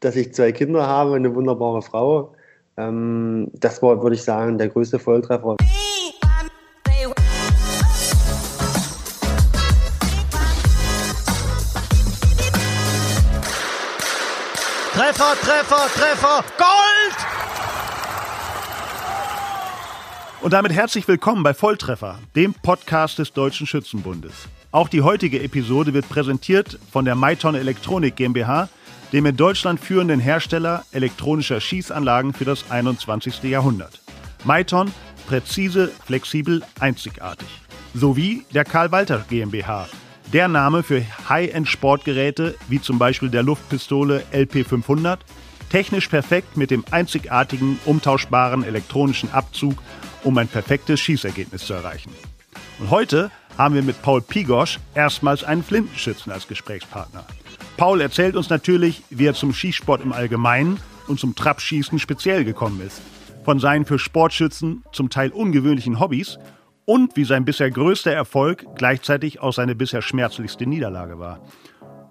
dass 0.00 0.16
ich 0.16 0.32
zwei 0.32 0.50
Kinder 0.52 0.86
habe, 0.86 1.14
eine 1.14 1.34
wunderbare 1.34 1.82
Frau. 1.82 2.34
Ähm, 2.76 3.48
das 3.52 3.82
war, 3.82 4.02
würde 4.02 4.16
ich 4.16 4.22
sagen, 4.22 4.56
der 4.56 4.68
größte 4.68 4.98
Volltreffer. 4.98 5.56
Treffer, 14.94 15.34
Treffer, 15.42 15.86
Treffer, 15.94 16.44
Gold! 16.58 17.26
Und 20.42 20.54
damit 20.54 20.72
herzlich 20.72 21.06
willkommen 21.06 21.42
bei 21.42 21.52
Volltreffer, 21.52 22.18
dem 22.34 22.54
Podcast 22.54 23.18
des 23.18 23.32
Deutschen 23.34 23.66
Schützenbundes. 23.66 24.32
Auch 24.72 24.88
die 24.88 25.02
heutige 25.02 25.42
Episode 25.42 25.92
wird 25.92 26.08
präsentiert 26.08 26.78
von 26.90 27.04
der 27.04 27.14
Maiton 27.14 27.54
Elektronik 27.54 28.16
GmbH, 28.16 28.68
dem 29.12 29.26
in 29.26 29.36
Deutschland 29.36 29.80
führenden 29.80 30.20
Hersteller 30.20 30.84
elektronischer 30.92 31.60
Schießanlagen 31.60 32.32
für 32.32 32.44
das 32.44 32.70
21. 32.70 33.42
Jahrhundert. 33.44 34.00
Maiton, 34.44 34.92
präzise, 35.26 35.90
flexibel, 36.04 36.62
einzigartig. 36.78 37.48
Sowie 37.94 38.44
der 38.54 38.64
Karl 38.64 38.92
Walter 38.92 39.24
GmbH, 39.28 39.88
der 40.32 40.48
Name 40.48 40.82
für 40.82 41.04
High-End-Sportgeräte 41.28 42.54
wie 42.68 42.80
zum 42.80 42.98
Beispiel 42.98 43.30
der 43.30 43.42
Luftpistole 43.42 44.24
LP500, 44.32 45.18
technisch 45.70 46.08
perfekt 46.08 46.56
mit 46.56 46.70
dem 46.70 46.84
einzigartigen, 46.90 47.78
umtauschbaren 47.84 48.64
elektronischen 48.64 49.32
Abzug, 49.32 49.82
um 50.22 50.38
ein 50.38 50.48
perfektes 50.48 51.00
Schießergebnis 51.00 51.66
zu 51.66 51.74
erreichen. 51.74 52.12
Und 52.78 52.90
heute 52.90 53.30
haben 53.58 53.74
wir 53.74 53.82
mit 53.82 54.00
Paul 54.02 54.22
Pigosch 54.22 54.78
erstmals 54.94 55.44
einen 55.44 55.62
Flintenschützen 55.62 56.32
als 56.32 56.48
Gesprächspartner. 56.48 57.24
Paul 57.80 58.02
erzählt 58.02 58.36
uns 58.36 58.50
natürlich, 58.50 59.02
wie 59.08 59.24
er 59.24 59.32
zum 59.32 59.54
Skisport 59.54 60.02
im 60.02 60.12
Allgemeinen 60.12 60.78
und 61.08 61.18
zum 61.18 61.34
Trapschießen 61.34 61.98
speziell 61.98 62.44
gekommen 62.44 62.82
ist. 62.86 63.00
Von 63.42 63.58
seinen 63.58 63.86
für 63.86 63.98
Sportschützen 63.98 64.84
zum 64.92 65.08
Teil 65.08 65.30
ungewöhnlichen 65.30 65.98
Hobbys 65.98 66.38
und 66.84 67.16
wie 67.16 67.24
sein 67.24 67.46
bisher 67.46 67.70
größter 67.70 68.12
Erfolg 68.12 68.66
gleichzeitig 68.76 69.40
auch 69.40 69.54
seine 69.54 69.74
bisher 69.74 70.02
schmerzlichste 70.02 70.66
Niederlage 70.66 71.18
war. 71.18 71.40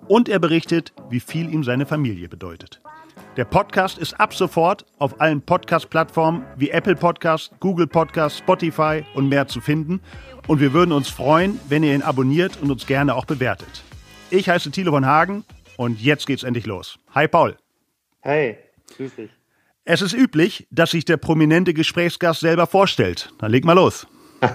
Und 0.07 0.27
er 0.27 0.39
berichtet, 0.39 0.91
wie 1.11 1.19
viel 1.19 1.53
ihm 1.53 1.63
seine 1.63 1.85
Familie 1.85 2.29
bedeutet. 2.29 2.81
Der 3.37 3.45
Podcast 3.45 3.99
ist 3.99 4.19
ab 4.19 4.33
sofort 4.33 4.87
auf 4.97 5.21
allen 5.21 5.43
Podcast-Plattformen 5.43 6.47
wie 6.57 6.71
Apple 6.71 6.95
Podcast, 6.95 7.51
Google 7.59 7.85
Podcast, 7.85 8.39
Spotify 8.39 9.03
und 9.13 9.29
mehr 9.29 9.47
zu 9.47 9.61
finden. 9.61 10.01
Und 10.47 10.61
wir 10.61 10.73
würden 10.73 10.93
uns 10.93 11.09
freuen, 11.09 11.59
wenn 11.69 11.83
ihr 11.83 11.93
ihn 11.93 12.01
abonniert 12.01 12.59
und 12.59 12.71
uns 12.71 12.87
gerne 12.87 13.13
auch 13.13 13.25
bewertet. 13.25 13.83
Ich 14.31 14.49
heiße 14.49 14.71
Thilo 14.71 14.91
von 14.91 15.05
Hagen 15.05 15.43
und 15.79 16.01
jetzt 16.01 16.27
geht's 16.27 16.43
endlich 16.43 16.65
los. 16.65 16.99
Hi 17.15 17.29
Paul. 17.29 17.55
Hey, 18.19 18.57
grüß 18.97 19.15
dich. 19.15 19.29
Es 19.85 20.01
ist 20.01 20.13
üblich, 20.13 20.67
dass 20.71 20.91
sich 20.91 21.05
der 21.05 21.15
prominente 21.15 21.73
Gesprächsgast 21.73 22.41
selber 22.41 22.67
vorstellt. 22.67 23.31
Dann 23.37 23.49
leg 23.49 23.63
mal 23.63 23.73
los. 23.73 24.05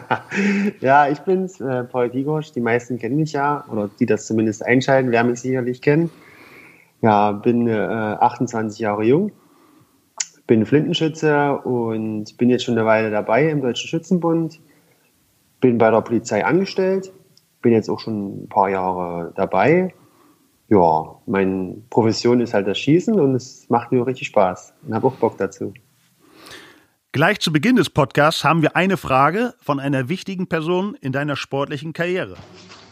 ja, 0.80 1.08
ich 1.08 1.20
bin's, 1.20 1.62
äh, 1.62 1.84
Paul 1.84 2.11
Digosch. 2.11 2.52
Die 2.52 2.61
meisten 2.61 2.98
kennen 2.98 3.17
mich 3.17 3.33
ja, 3.33 3.64
oder 3.70 3.89
die 3.98 4.05
das 4.05 4.27
zumindest 4.27 4.67
einschalten, 4.67 5.12
werden 5.12 5.30
mich 5.30 5.41
sicherlich 5.41 5.80
kennen. 5.80 6.11
Ja, 7.00 7.33
bin 7.33 7.69
äh, 7.69 7.72
28 7.72 8.78
Jahre 8.78 9.05
jung, 9.05 9.33
bin 10.47 10.67
Flintenschütze 10.67 11.56
und 11.56 12.36
bin 12.36 12.50
jetzt 12.50 12.64
schon 12.64 12.77
eine 12.77 12.86
Weile 12.86 13.11
dabei 13.11 13.48
im 13.48 13.62
Deutschen 13.62 13.89
Schützenbund. 13.89 14.61
Bin 15.62 15.78
bei 15.78 15.91
der 15.91 16.02
Polizei 16.02 16.45
angestellt, 16.45 17.14
bin 17.62 17.72
jetzt 17.72 17.89
auch 17.89 18.00
schon 18.00 18.45
ein 18.45 18.48
paar 18.50 18.69
Jahre 18.69 19.33
dabei. 19.36 19.95
Ja, 20.69 21.17
meine 21.27 21.77
Profession 21.91 22.41
ist 22.41 22.55
halt 22.55 22.67
das 22.67 22.79
Schießen 22.79 23.20
und 23.20 23.34
es 23.34 23.69
macht 23.69 23.93
mir 23.93 24.07
richtig 24.07 24.29
Spaß 24.29 24.73
und 24.87 24.95
habe 24.95 25.09
auch 25.09 25.15
Bock 25.15 25.37
dazu. 25.37 25.75
Gleich 27.12 27.39
zu 27.39 27.53
Beginn 27.53 27.77
des 27.77 27.91
Podcasts 27.91 28.43
haben 28.45 28.62
wir 28.62 28.75
eine 28.75 28.97
Frage 28.97 29.55
von 29.61 29.79
einer 29.79 30.09
wichtigen 30.09 30.47
Person 30.47 30.97
in 31.01 31.12
deiner 31.12 31.36
sportlichen 31.36 31.92
Karriere. 31.92 32.35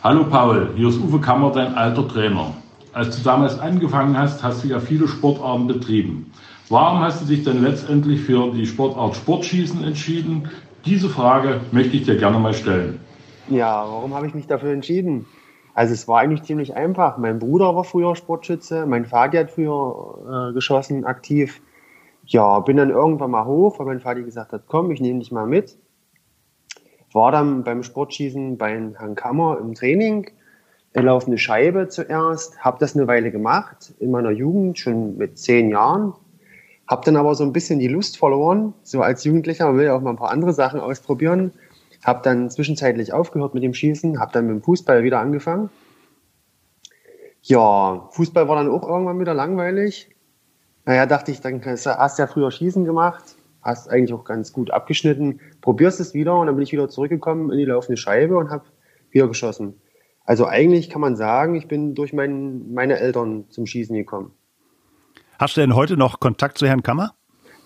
Hallo 0.05 0.25
Paul, 0.25 0.69
hier 0.77 0.88
ist 0.88 0.99
Uwe 0.99 1.19
Kammer, 1.19 1.50
dein 1.50 1.75
alter 1.75 2.06
Trainer. 2.06 2.55
Als 2.93 3.16
du 3.16 3.22
damals 3.22 3.59
angefangen 3.59 4.19
hast, 4.19 4.43
hast 4.43 4.62
du 4.62 4.69
ja 4.69 4.78
viele 4.78 5.09
Sportarten 5.09 5.66
betrieben. 5.66 6.31
Warum 6.69 7.00
hast 7.00 7.22
du 7.22 7.27
dich 7.27 7.43
dann 7.43 7.62
letztendlich 7.62 8.21
für 8.21 8.53
die 8.53 8.66
Sportart 8.66 9.16
Sportschießen 9.16 9.83
entschieden? 9.83 10.50
Diese 10.84 11.09
Frage 11.09 11.60
möchte 11.72 11.97
ich 11.97 12.04
dir 12.04 12.16
gerne 12.16 12.39
mal 12.39 12.53
stellen. 12.53 13.00
Ja, 13.49 13.83
warum 13.87 14.15
habe 14.15 14.27
ich 14.27 14.34
mich 14.34 14.47
dafür 14.47 14.72
entschieden? 14.72 15.27
Also 15.75 15.94
es 15.94 16.06
war 16.09 16.21
eigentlich 16.21 16.43
ziemlich 16.43 16.75
einfach. 16.75 17.16
Mein 17.19 17.38
Bruder 17.38 17.75
war 17.75 17.84
früher 17.84 18.15
Sportschütze, 18.15 18.87
mein 18.87 19.06
Vater 19.06 19.41
hat 19.41 19.50
früher 19.50 20.50
äh, 20.50 20.53
geschossen, 20.53 21.05
aktiv 21.05 21.62
ja, 22.27 22.60
bin 22.60 22.77
dann 22.77 22.91
irgendwann 22.91 23.31
mal 23.31 23.44
hoch, 23.44 23.78
weil 23.78 23.87
mein 23.87 24.00
Vater 24.00 24.22
gesagt 24.22 24.53
hat, 24.53 24.62
komm, 24.66 24.91
ich 24.91 25.00
nehme 25.00 25.19
dich 25.19 25.33
mal 25.33 25.47
mit. 25.47 25.77
War 27.12 27.33
dann 27.33 27.65
beim 27.65 27.83
Sportschießen 27.83 28.56
bei 28.56 28.71
Herrn 28.71 29.15
Kammer 29.15 29.59
im 29.60 29.75
Training, 29.75 30.31
laufende 30.94 31.38
Scheibe 31.38 31.89
zuerst, 31.89 32.59
habe 32.60 32.78
das 32.78 32.94
eine 32.94 33.06
Weile 33.06 33.31
gemacht, 33.31 33.94
in 33.99 34.10
meiner 34.10 34.31
Jugend, 34.31 34.78
schon 34.78 35.16
mit 35.16 35.39
zehn 35.39 35.69
Jahren. 35.71 36.15
Habe 36.89 37.04
dann 37.04 37.16
aber 37.16 37.34
so 37.34 37.44
ein 37.44 37.53
bisschen 37.53 37.78
die 37.78 37.89
Lust 37.89 38.19
verloren, 38.19 38.75
so 38.83 39.03
als 39.03 39.25
Jugendlicher, 39.25 39.66
man 39.66 39.78
will 39.78 39.87
ja 39.87 39.97
auch 39.97 40.00
mal 40.00 40.10
ein 40.10 40.16
paar 40.16 40.31
andere 40.31 40.53
Sachen 40.53 40.81
ausprobieren. 40.81 41.53
Habe 42.05 42.21
dann 42.23 42.51
zwischenzeitlich 42.51 43.13
aufgehört 43.13 43.55
mit 43.55 43.63
dem 43.63 43.75
Schießen, 43.75 44.19
habe 44.19 44.33
dann 44.33 44.47
mit 44.47 44.57
dem 44.57 44.63
Fußball 44.63 45.05
wieder 45.05 45.21
angefangen. 45.21 45.71
Ja, 47.43 48.09
Fußball 48.13 48.49
war 48.49 48.57
dann 48.57 48.71
auch 48.71 48.87
irgendwann 48.89 49.21
wieder 49.21 49.35
langweilig. 49.35 50.11
Naja, 50.85 51.07
dachte 51.07 51.31
ich, 51.31 51.41
dann 51.41 51.65
hast 51.65 51.87
du 51.87 52.23
ja 52.23 52.27
früher 52.27 52.51
Schießen 52.51 52.85
gemacht, 52.85 53.37
hast 53.63 53.89
eigentlich 53.89 54.13
auch 54.13 54.25
ganz 54.25 54.53
gut 54.53 54.71
abgeschnitten, 54.71 55.41
probierst 55.61 56.01
es 56.01 56.15
wieder 56.15 56.37
und 56.37 56.47
dann 56.47 56.57
bin 56.57 56.65
ich 56.65 56.73
wieder 56.73 56.89
zurückgekommen 56.89 57.51
in 57.51 57.59
die 57.59 57.65
laufende 57.65 57.97
Scheibe 57.97 58.37
und 58.37 58.51
habe 58.51 58.65
wieder 59.11 59.29
geschossen. 59.29 59.81
Also 60.25 60.47
eigentlich 60.47 60.91
kann 60.91 61.01
man 61.01 61.17
sagen, 61.17 61.55
ich 61.55 61.69
bin 61.69 61.95
durch 61.95 62.13
mein, 62.13 62.73
meine 62.73 62.99
Eltern 62.99 63.45
zum 63.51 63.67
Schießen 63.67 63.95
gekommen. 63.95 64.33
Hast 65.39 65.57
du 65.57 65.61
denn 65.61 65.75
heute 65.75 65.97
noch 65.97 66.21
Kontakt 66.21 66.59
zu 66.59 66.67
Herrn 66.67 66.83
Kammer? 66.83 67.15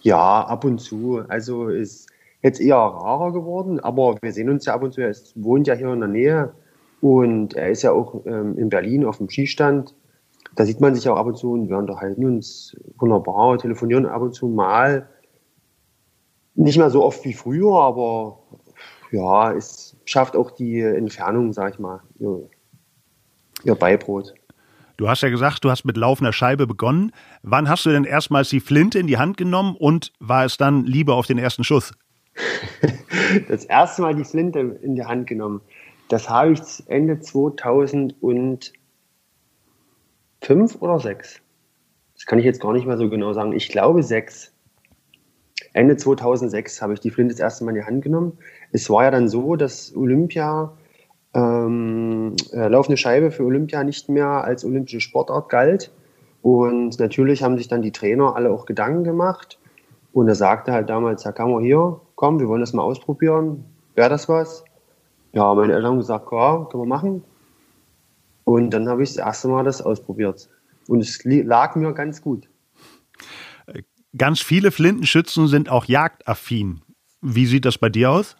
Ja, 0.00 0.42
ab 0.42 0.64
und 0.64 0.78
zu. 0.78 1.22
Also 1.28 1.68
ist 1.68 2.08
jetzt 2.42 2.60
eher 2.60 2.76
rarer 2.76 3.32
geworden, 3.32 3.80
aber 3.80 4.16
wir 4.20 4.32
sehen 4.32 4.50
uns 4.50 4.64
ja 4.66 4.74
ab 4.74 4.82
und 4.82 4.92
zu. 4.92 5.00
Er 5.00 5.14
wohnt 5.34 5.66
ja 5.66 5.74
hier 5.74 5.92
in 5.92 6.00
der 6.00 6.08
Nähe 6.08 6.54
und 7.00 7.54
er 7.54 7.70
ist 7.70 7.82
ja 7.82 7.92
auch 7.92 8.26
ähm, 8.26 8.56
in 8.58 8.68
Berlin 8.68 9.04
auf 9.04 9.18
dem 9.18 9.28
Skistand 9.28 9.94
da 10.56 10.64
sieht 10.64 10.80
man 10.80 10.94
sich 10.94 11.08
auch 11.08 11.16
ab 11.16 11.26
und 11.26 11.36
zu 11.36 11.52
und 11.52 11.68
wir 11.68 11.76
unterhalten 11.76 12.24
uns 12.24 12.76
wunderbar, 12.96 13.58
telefonieren 13.58 14.06
ab 14.06 14.22
und 14.22 14.34
zu 14.34 14.48
mal. 14.48 15.08
Nicht 16.54 16.78
mehr 16.78 16.90
so 16.90 17.04
oft 17.04 17.24
wie 17.24 17.34
früher, 17.34 17.74
aber 17.74 18.38
ja, 19.12 19.52
es 19.52 19.96
schafft 20.06 20.34
auch 20.34 20.50
die 20.50 20.80
Entfernung, 20.80 21.52
sag 21.52 21.74
ich 21.74 21.78
mal, 21.78 22.00
ihr, 22.18 22.48
ihr 23.64 23.74
Beibrot. 23.74 24.34
Du 24.96 25.10
hast 25.10 25.20
ja 25.20 25.28
gesagt, 25.28 25.62
du 25.62 25.70
hast 25.70 25.84
mit 25.84 25.98
laufender 25.98 26.32
Scheibe 26.32 26.66
begonnen. 26.66 27.12
Wann 27.42 27.68
hast 27.68 27.84
du 27.84 27.90
denn 27.90 28.04
erstmals 28.04 28.48
die 28.48 28.60
Flinte 28.60 28.98
in 28.98 29.06
die 29.06 29.18
Hand 29.18 29.36
genommen 29.36 29.76
und 29.76 30.10
war 30.20 30.46
es 30.46 30.56
dann 30.56 30.86
Liebe 30.86 31.12
auf 31.12 31.26
den 31.26 31.36
ersten 31.36 31.64
Schuss? 31.64 31.92
das 33.48 33.64
erste 33.64 34.02
Mal 34.02 34.14
die 34.14 34.24
Flinte 34.24 34.60
in 34.82 34.94
die 34.94 35.04
Hand 35.04 35.26
genommen. 35.26 35.60
Das 36.08 36.28
habe 36.28 36.52
ich 36.52 36.60
Ende 36.86 37.20
2000 37.20 38.14
und 38.22 38.72
fünf 40.40 40.80
oder 40.80 41.00
sechs. 41.00 41.40
Das 42.14 42.26
kann 42.26 42.38
ich 42.38 42.44
jetzt 42.44 42.60
gar 42.60 42.72
nicht 42.72 42.86
mehr 42.86 42.96
so 42.96 43.10
genau 43.10 43.32
sagen. 43.32 43.52
Ich 43.52 43.68
glaube 43.68 44.02
sechs. 44.02 44.52
Ende 45.72 45.96
2006 45.96 46.80
habe 46.80 46.94
ich 46.94 47.00
die 47.00 47.10
Flinte 47.10 47.34
das 47.34 47.40
erste 47.40 47.64
Mal 47.64 47.70
in 47.70 47.76
die 47.76 47.84
Hand 47.84 48.02
genommen. 48.02 48.38
Es 48.72 48.88
war 48.88 49.04
ja 49.04 49.10
dann 49.10 49.28
so, 49.28 49.56
dass 49.56 49.94
Olympia, 49.94 50.72
ähm, 51.34 52.34
äh, 52.52 52.68
laufende 52.68 52.96
Scheibe 52.96 53.30
für 53.30 53.44
Olympia 53.44 53.84
nicht 53.84 54.08
mehr 54.08 54.26
als 54.26 54.64
olympische 54.64 55.00
Sportart 55.00 55.48
galt. 55.48 55.90
Und 56.40 56.98
natürlich 56.98 57.42
haben 57.42 57.58
sich 57.58 57.68
dann 57.68 57.82
die 57.82 57.92
Trainer 57.92 58.36
alle 58.36 58.50
auch 58.50 58.64
Gedanken 58.64 59.04
gemacht. 59.04 59.58
Und 60.12 60.28
er 60.28 60.34
sagte 60.34 60.72
halt 60.72 60.88
damals, 60.88 61.24
Herr 61.24 61.32
Kammer, 61.32 61.60
hier, 61.60 62.00
komm, 62.16 62.40
wir 62.40 62.48
wollen 62.48 62.60
das 62.60 62.72
mal 62.72 62.82
ausprobieren. 62.82 63.64
Wäre 63.94 64.10
das 64.10 64.28
was? 64.28 64.64
Ja, 65.32 65.54
meine 65.54 65.74
Eltern 65.74 65.92
haben 65.92 65.98
gesagt, 65.98 66.32
ja, 66.32 66.66
können 66.70 66.82
wir 66.82 66.88
machen. 66.88 67.24
Und 68.44 68.70
dann 68.70 68.88
habe 68.88 69.02
ich 69.02 69.10
das 69.10 69.18
erste 69.18 69.48
Mal 69.48 69.64
das 69.64 69.82
ausprobiert. 69.82 70.48
Und 70.88 71.00
es 71.00 71.22
lag 71.24 71.76
mir 71.76 71.92
ganz 71.92 72.22
gut. 72.22 72.48
Ganz 74.16 74.40
viele 74.40 74.70
Flintenschützen 74.70 75.46
sind 75.46 75.68
auch 75.68 75.84
jagdaffin. 75.84 76.80
Wie 77.20 77.46
sieht 77.46 77.64
das 77.64 77.76
bei 77.76 77.88
dir 77.88 78.10
aus? 78.10 78.36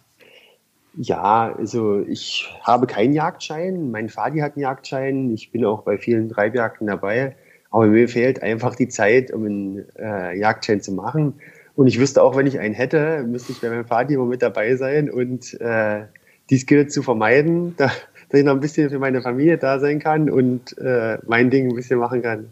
Ja, 0.95 1.53
also 1.55 1.99
ich 2.01 2.51
habe 2.63 2.87
keinen 2.87 3.13
Jagdschein. 3.13 3.91
Mein 3.91 4.09
Vati 4.09 4.39
hat 4.39 4.53
einen 4.53 4.63
Jagdschein. 4.63 5.31
Ich 5.31 5.51
bin 5.51 5.65
auch 5.65 5.83
bei 5.83 5.97
vielen 5.99 6.29
Treibjagden 6.29 6.87
dabei. 6.87 7.35
Aber 7.69 7.85
mir 7.85 8.07
fehlt 8.07 8.41
einfach 8.41 8.75
die 8.75 8.87
Zeit, 8.87 9.31
um 9.31 9.45
einen 9.45 9.89
äh, 9.99 10.39
Jagdschein 10.39 10.81
zu 10.81 10.93
machen. 10.93 11.35
Und 11.77 11.85
ich 11.85 11.99
wüsste 11.99 12.23
auch, 12.23 12.35
wenn 12.35 12.47
ich 12.47 12.59
einen 12.59 12.73
hätte, 12.73 13.23
müsste 13.23 13.51
ich 13.51 13.61
bei 13.61 13.69
meinem 13.69 13.87
Vati 13.87 14.15
immer 14.15 14.25
mit 14.25 14.41
dabei 14.41 14.75
sein 14.77 15.11
und 15.11 15.53
äh, 15.61 16.07
dies 16.49 16.65
gilt 16.65 16.91
zu 16.91 17.03
vermeiden. 17.03 17.75
Da, 17.77 17.91
dass 18.29 18.39
ich 18.39 18.45
noch 18.45 18.53
ein 18.53 18.59
bisschen 18.59 18.89
für 18.89 18.97
meine 18.97 19.21
Familie 19.21 19.59
da 19.59 19.79
sein 19.79 19.99
kann 19.99 20.31
und 20.31 20.75
äh, 20.79 21.19
mein 21.27 21.51
Ding 21.51 21.69
ein 21.69 21.75
bisschen 21.75 21.99
machen 21.99 22.23
kann. 22.23 22.49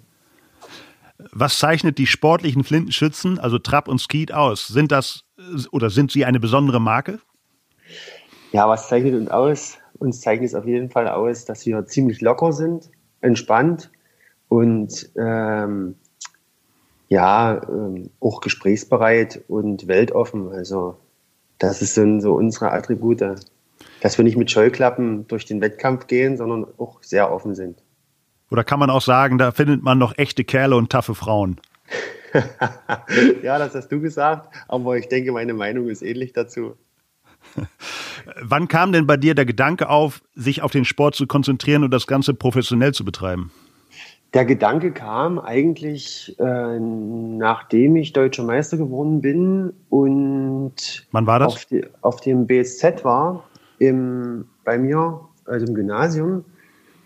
Was 1.32 1.58
zeichnet 1.58 1.98
die 1.98 2.06
sportlichen 2.06 2.64
Flintenschützen, 2.64 3.40
also 3.40 3.58
Trap 3.58 3.88
und 3.88 4.00
Skeet, 4.00 4.32
aus? 4.32 4.68
Sind 4.68 4.92
das 4.92 5.24
oder 5.72 5.90
sind 5.90 6.12
sie 6.12 6.24
eine 6.24 6.40
besondere 6.40 6.80
Marke? 6.80 7.18
Ja, 8.52 8.70
was 8.70 8.90
zeichnet 8.90 9.16
uns 9.16 9.32
aus? 9.32 9.80
Uns 9.98 10.22
zeichnet 10.22 10.50
es 10.50 10.56
auf 10.56 10.68
jeden 10.68 10.92
Fall 10.92 11.08
aus, 11.08 11.46
dass 11.46 11.66
wir 11.66 11.84
ziemlich 11.88 12.22
locker 12.22 12.52
sind, 12.52 12.92
entspannt 13.22 13.90
und 14.50 15.10
ähm, 15.18 15.96
ja, 17.08 17.62
ähm, 17.70 18.10
auch 18.20 18.42
gesprächsbereit 18.42 19.44
und 19.48 19.88
weltoffen. 19.88 20.52
Also 20.52 20.98
das 21.60 21.80
sind 21.80 22.22
so 22.22 22.34
unsere 22.34 22.72
Attribute, 22.72 23.22
dass 24.02 24.18
wir 24.18 24.24
nicht 24.24 24.38
mit 24.38 24.52
Scheuklappen 24.52 25.28
durch 25.28 25.46
den 25.46 25.62
Wettkampf 25.62 26.08
gehen, 26.08 26.38
sondern 26.38 26.66
auch 26.78 27.02
sehr 27.02 27.32
offen 27.32 27.56
sind. 27.56 27.82
Oder 28.52 28.64
kann 28.64 28.80
man 28.80 28.90
auch 28.90 29.02
sagen, 29.02 29.38
da 29.38 29.52
findet 29.52 29.84
man 29.84 29.98
noch 29.98 30.18
echte 30.18 30.44
Kerle 30.44 30.76
und 30.76 30.92
taffe 30.92 31.16
Frauen? 31.16 31.60
ja, 33.44 33.58
das 33.58 33.74
hast 33.76 33.92
du 33.92 34.02
gesagt, 34.02 34.54
aber 34.68 34.98
ich 34.98 35.08
denke, 35.08 35.32
meine 35.32 35.54
Meinung 35.54 35.90
ist 35.90 36.02
ähnlich 36.02 36.34
dazu. 36.34 36.76
Wann 38.42 38.68
kam 38.68 38.92
denn 38.92 39.08
bei 39.08 39.18
dir 39.18 39.36
der 39.36 39.46
Gedanke 39.46 39.90
auf, 39.90 40.22
sich 40.34 40.62
auf 40.62 40.72
den 40.72 40.86
Sport 40.86 41.16
zu 41.16 41.28
konzentrieren 41.28 41.84
und 41.84 41.92
das 41.92 42.08
Ganze 42.08 42.34
professionell 42.34 42.94
zu 42.94 43.06
betreiben? 43.06 43.52
Der 44.36 44.44
Gedanke 44.44 44.92
kam 44.92 45.40
eigentlich, 45.40 46.36
äh, 46.40 46.78
nachdem 46.78 47.96
ich 47.96 48.12
deutscher 48.12 48.44
Meister 48.44 48.76
geworden 48.76 49.22
bin 49.22 49.72
und? 49.90 51.08
Auf, 51.46 51.66
die, 51.66 51.86
auf 52.02 52.20
dem 52.20 52.46
BSZ 52.46 53.06
war, 53.06 53.46
im, 53.80 54.50
bei 54.66 54.78
mir, 54.78 55.22
also 55.46 55.66
im 55.66 55.74
Gymnasium, 55.74 56.44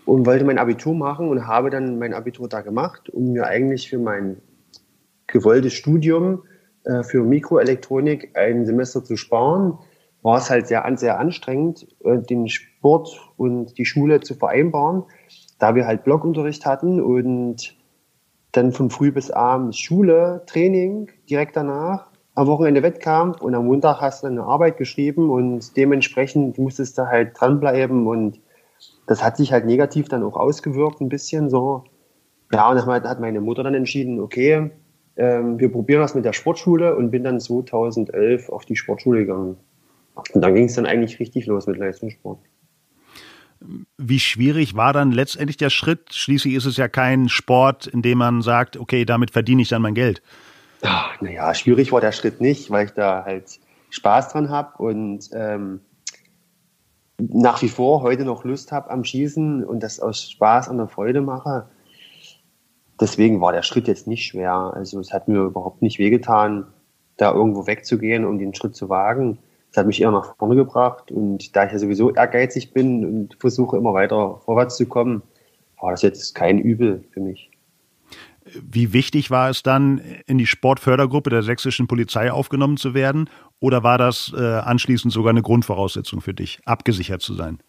und 0.06 0.26
wollte 0.26 0.44
mein 0.44 0.58
Abitur 0.58 0.96
machen 0.96 1.30
und 1.30 1.46
habe 1.46 1.70
dann 1.70 2.00
mein 2.00 2.16
Abitur 2.16 2.50
da 2.50 2.62
gemacht, 2.62 3.12
um 3.12 3.34
mir 3.34 3.46
eigentlich 3.46 3.92
für 3.92 4.00
mein 4.00 4.38
gewolltes 5.28 5.74
Studium 5.74 6.42
äh, 6.86 7.04
für 7.04 7.24
Mikroelektronik 7.24 8.36
ein 8.36 8.66
Semester 8.66 9.04
zu 9.04 9.18
sparen. 9.18 9.78
War 10.24 10.40
es 10.40 10.50
halt 10.50 10.66
sehr, 10.66 10.84
sehr 10.98 11.20
anstrengend, 11.20 11.86
äh, 12.04 12.18
den 12.18 12.48
Sport 12.48 13.22
und 13.38 13.78
die 13.78 13.86
Schule 13.86 14.20
zu 14.22 14.34
vereinbaren 14.34 15.04
da 15.60 15.76
wir 15.76 15.86
halt 15.86 16.04
Blockunterricht 16.04 16.66
hatten 16.66 17.02
und 17.02 17.76
dann 18.52 18.72
von 18.72 18.90
früh 18.90 19.12
bis 19.12 19.30
abends 19.30 19.78
Schule, 19.78 20.42
Training, 20.48 21.10
direkt 21.30 21.56
danach, 21.56 22.08
am 22.36 22.48
Wochenende 22.48 22.82
Wettkampf 22.82 23.42
und 23.42 23.54
am 23.54 23.66
Montag 23.66 24.02
hast 24.02 24.24
du 24.24 24.28
eine 24.28 24.44
Arbeit 24.44 24.78
geschrieben 24.78 25.30
und 25.30 25.76
dementsprechend 25.78 26.58
musstest 26.58 26.98
du 26.98 27.08
halt 27.08 27.40
dranbleiben 27.40 28.08
und 28.08 28.40
das 29.08 29.24
hat 29.24 29.38
sich 29.38 29.52
halt 29.52 29.66
negativ 29.66 30.08
dann 30.08 30.24
auch 30.24 30.38
ausgewirkt 30.38 31.02
ein 31.02 31.10
bisschen 31.10 31.50
so. 31.50 31.84
Ja, 32.52 32.70
und 32.70 32.78
dann 32.78 33.04
hat 33.04 33.20
meine 33.20 33.42
Mutter 33.42 33.64
dann 33.64 33.76
entschieden, 33.76 34.20
okay, 34.20 34.72
ähm, 35.18 35.60
wir 35.60 35.72
probieren 35.72 36.02
das 36.02 36.16
mit 36.16 36.26
der 36.26 36.34
Sportschule 36.34 36.96
und 36.96 37.12
bin 37.12 37.24
dann 37.24 37.40
2011 37.40 38.50
auf 38.50 38.66
die 38.66 38.78
Sportschule 38.78 39.20
gegangen. 39.20 39.58
Und 40.34 40.42
dann 40.42 40.56
ging 40.56 40.66
es 40.66 40.76
dann 40.76 40.86
eigentlich 40.86 41.20
richtig 41.20 41.46
los 41.46 41.68
mit 41.68 41.78
Leistungssport. 41.78 42.40
Wie 43.98 44.20
schwierig 44.20 44.76
war 44.76 44.94
dann 44.94 45.12
letztendlich 45.12 45.58
der 45.58 45.70
Schritt? 45.70 46.14
Schließlich 46.14 46.54
ist 46.54 46.66
es 46.66 46.78
ja 46.78 46.88
kein 46.88 47.28
Sport, 47.28 47.88
in 47.88 48.02
dem 48.02 48.20
man 48.20 48.42
sagt, 48.42 48.78
okay, 48.78 49.06
damit 49.06 49.32
verdiene 49.32 49.62
ich 49.62 49.70
dann 49.70 49.82
mein 49.82 49.96
Geld. 49.96 50.22
naja, 51.20 51.54
schwierig 51.54 51.92
war 51.92 52.00
der 52.00 52.14
Schritt 52.14 52.40
nicht, 52.40 52.72
weil 52.72 52.86
ich 52.86 52.92
da 52.92 53.26
halt 53.26 53.60
Spaß 53.90 54.30
dran 54.30 54.50
habe 54.50 54.82
und 54.82 55.30
ähm, 55.34 55.82
nach 57.18 57.62
wie 57.62 57.68
vor 57.68 58.02
heute 58.02 58.24
noch 58.24 58.46
Lust 58.46 58.72
habe 58.72 58.90
am 58.92 59.04
Schießen 59.04 59.66
und 59.66 59.84
das 59.84 60.00
aus 60.00 60.30
Spaß 60.30 60.70
an 60.70 60.78
der 60.78 60.88
Freude 60.88 61.22
mache. 61.22 61.68
Deswegen 63.02 63.42
war 63.42 63.52
der 63.52 63.64
Schritt 63.64 63.90
jetzt 63.90 64.08
nicht 64.08 64.26
schwer. 64.26 64.54
Also 64.74 65.02
es 65.02 65.12
hat 65.12 65.28
mir 65.28 65.42
überhaupt 65.42 65.82
nicht 65.82 66.00
wehgetan, 66.00 66.68
da 67.18 67.34
irgendwo 67.34 67.68
wegzugehen, 67.68 68.24
um 68.24 68.40
den 68.40 68.54
Schritt 68.54 68.76
zu 68.76 68.88
wagen 68.88 69.40
das 69.70 69.78
hat 69.78 69.88
mich 69.88 70.02
eher 70.02 70.12
nach 70.12 70.36
vorne 70.38 70.56
gebracht. 70.56 71.12
Und 71.12 71.56
da 71.56 71.66
ich 71.66 71.72
ja 71.72 71.80
sowieso 71.80 72.12
ehrgeizig 72.12 72.74
bin 72.74 73.06
und 73.06 73.38
versuche 73.40 73.78
immer 73.78 73.94
weiter 73.94 74.42
vorwärts 74.46 74.78
zu 74.78 74.86
kommen, 74.86 75.22
war 75.80 75.92
das 75.92 76.02
jetzt 76.02 76.36
kein 76.36 76.60
Übel 76.60 77.04
für 77.12 77.20
mich. 77.20 77.50
Wie 78.46 78.94
wichtig 78.94 79.30
war 79.30 79.50
es 79.50 79.62
dann, 79.62 80.02
in 80.26 80.40
die 80.40 80.48
Sportfördergruppe 80.48 81.30
der 81.30 81.44
sächsischen 81.44 81.88
Polizei 81.88 82.32
aufgenommen 82.32 82.78
zu 82.78 82.96
werden? 82.96 83.30
Oder 83.60 83.84
war 83.84 83.98
das 83.98 84.34
äh, 84.36 84.42
anschließend 84.42 85.14
sogar 85.14 85.30
eine 85.30 85.44
Grundvoraussetzung 85.44 86.22
für 86.22 86.34
dich, 86.34 86.60
abgesichert 86.66 87.22
zu 87.22 87.36
sein? 87.36 87.60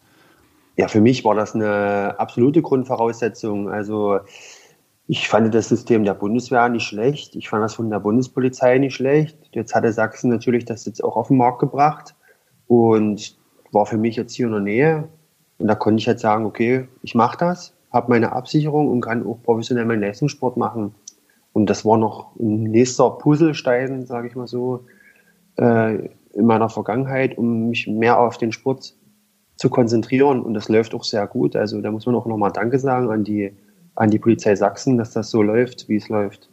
Ja, 0.77 0.87
für 0.87 1.01
mich 1.01 1.23
war 1.23 1.35
das 1.35 1.53
eine 1.53 2.15
absolute 2.17 2.61
Grundvoraussetzung. 2.61 3.69
Also 3.69 4.19
ich 5.11 5.27
fand 5.27 5.53
das 5.53 5.67
System 5.67 6.05
der 6.05 6.13
Bundeswehr 6.13 6.69
nicht 6.69 6.85
schlecht. 6.85 7.35
Ich 7.35 7.49
fand 7.49 7.61
das 7.61 7.73
von 7.73 7.89
der 7.89 7.99
Bundespolizei 7.99 8.77
nicht 8.77 8.95
schlecht. 8.95 9.37
Jetzt 9.51 9.75
hatte 9.75 9.91
Sachsen 9.91 10.29
natürlich 10.29 10.63
das 10.63 10.85
jetzt 10.85 11.03
auch 11.03 11.17
auf 11.17 11.27
den 11.27 11.35
Markt 11.35 11.59
gebracht 11.59 12.15
und 12.67 13.35
war 13.73 13.85
für 13.85 13.97
mich 13.97 14.15
jetzt 14.15 14.33
hier 14.33 14.45
in 14.45 14.53
der 14.53 14.61
Nähe. 14.61 15.09
Und 15.57 15.67
da 15.67 15.75
konnte 15.75 15.99
ich 15.99 16.05
jetzt 16.05 16.21
sagen, 16.21 16.45
okay, 16.45 16.87
ich 17.03 17.13
mache 17.13 17.37
das, 17.37 17.73
habe 17.91 18.09
meine 18.09 18.31
Absicherung 18.31 18.87
und 18.87 19.01
kann 19.01 19.27
auch 19.27 19.43
professionell 19.43 19.83
meinen 19.83 19.99
Leistungssport 19.99 20.55
machen. 20.55 20.95
Und 21.51 21.69
das 21.69 21.83
war 21.83 21.97
noch 21.97 22.33
ein 22.39 22.63
nächster 22.63 23.09
Puzzlestein, 23.09 24.05
sage 24.05 24.29
ich 24.29 24.35
mal 24.37 24.47
so, 24.47 24.85
äh, 25.57 26.07
in 26.31 26.45
meiner 26.45 26.69
Vergangenheit, 26.69 27.37
um 27.37 27.67
mich 27.67 27.85
mehr 27.85 28.17
auf 28.17 28.37
den 28.37 28.53
Sport 28.53 28.95
zu 29.57 29.69
konzentrieren. 29.69 30.41
Und 30.41 30.53
das 30.53 30.69
läuft 30.69 30.95
auch 30.95 31.03
sehr 31.03 31.27
gut. 31.27 31.57
Also 31.57 31.81
da 31.81 31.91
muss 31.91 32.05
man 32.05 32.15
auch 32.15 32.27
nochmal 32.27 32.53
Danke 32.53 32.79
sagen 32.79 33.11
an 33.11 33.25
die 33.25 33.51
an 33.95 34.09
die 34.09 34.19
Polizei 34.19 34.55
Sachsen, 34.55 34.97
dass 34.97 35.11
das 35.11 35.29
so 35.29 35.41
läuft, 35.41 35.89
wie 35.89 35.97
es 35.97 36.09
läuft. 36.09 36.49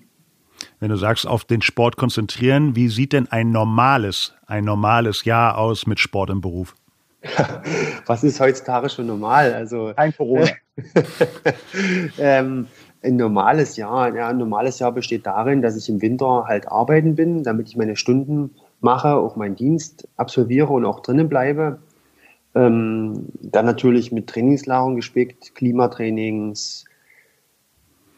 Wenn 0.81 0.91
du 0.91 0.97
sagst, 0.97 1.27
auf 1.27 1.45
den 1.45 1.63
Sport 1.63 1.97
konzentrieren, 1.97 2.77
wie 2.77 2.89
sieht 2.89 3.13
denn 3.13 3.31
ein 3.31 3.51
normales, 3.51 4.35
ein 4.47 4.65
normales 4.65 5.25
Jahr 5.25 5.59
aus 5.59 5.87
mit 5.87 6.01
Sport 6.01 6.31
im 6.31 6.41
Beruf? 6.41 6.75
Was 8.07 8.25
ist 8.25 8.41
heutzutage 8.41 8.89
schon 8.89 9.07
normal? 9.07 9.53
Also 9.55 9.93
ein 9.97 10.15
Corona. 10.17 10.49
ähm, 12.19 12.69
ein 13.03 13.17
normales 13.17 13.77
Jahr, 13.77 14.15
ja, 14.15 14.29
ein 14.29 14.39
normales 14.39 14.79
Jahr 14.79 14.93
besteht 14.93 15.27
darin, 15.27 15.63
dass 15.63 15.77
ich 15.77 15.89
im 15.89 16.01
Winter 16.01 16.45
halt 16.47 16.69
arbeiten 16.69 17.15
bin, 17.15 17.43
damit 17.43 17.69
ich 17.69 17.77
meine 17.77 17.97
Stunden 17.97 18.55
mache, 18.81 19.15
auch 19.15 19.37
meinen 19.37 19.57
Dienst 19.57 20.09
absolviere 20.17 20.73
und 20.73 20.85
auch 20.85 21.01
drinnen 21.01 21.29
bleibe. 21.29 21.79
Ähm, 22.55 23.27
dann 23.41 23.67
natürlich 23.67 24.11
mit 24.11 24.29
Trainingslagerung 24.29 24.97
gespickt, 24.97 25.55
Klimatrainings, 25.55 26.85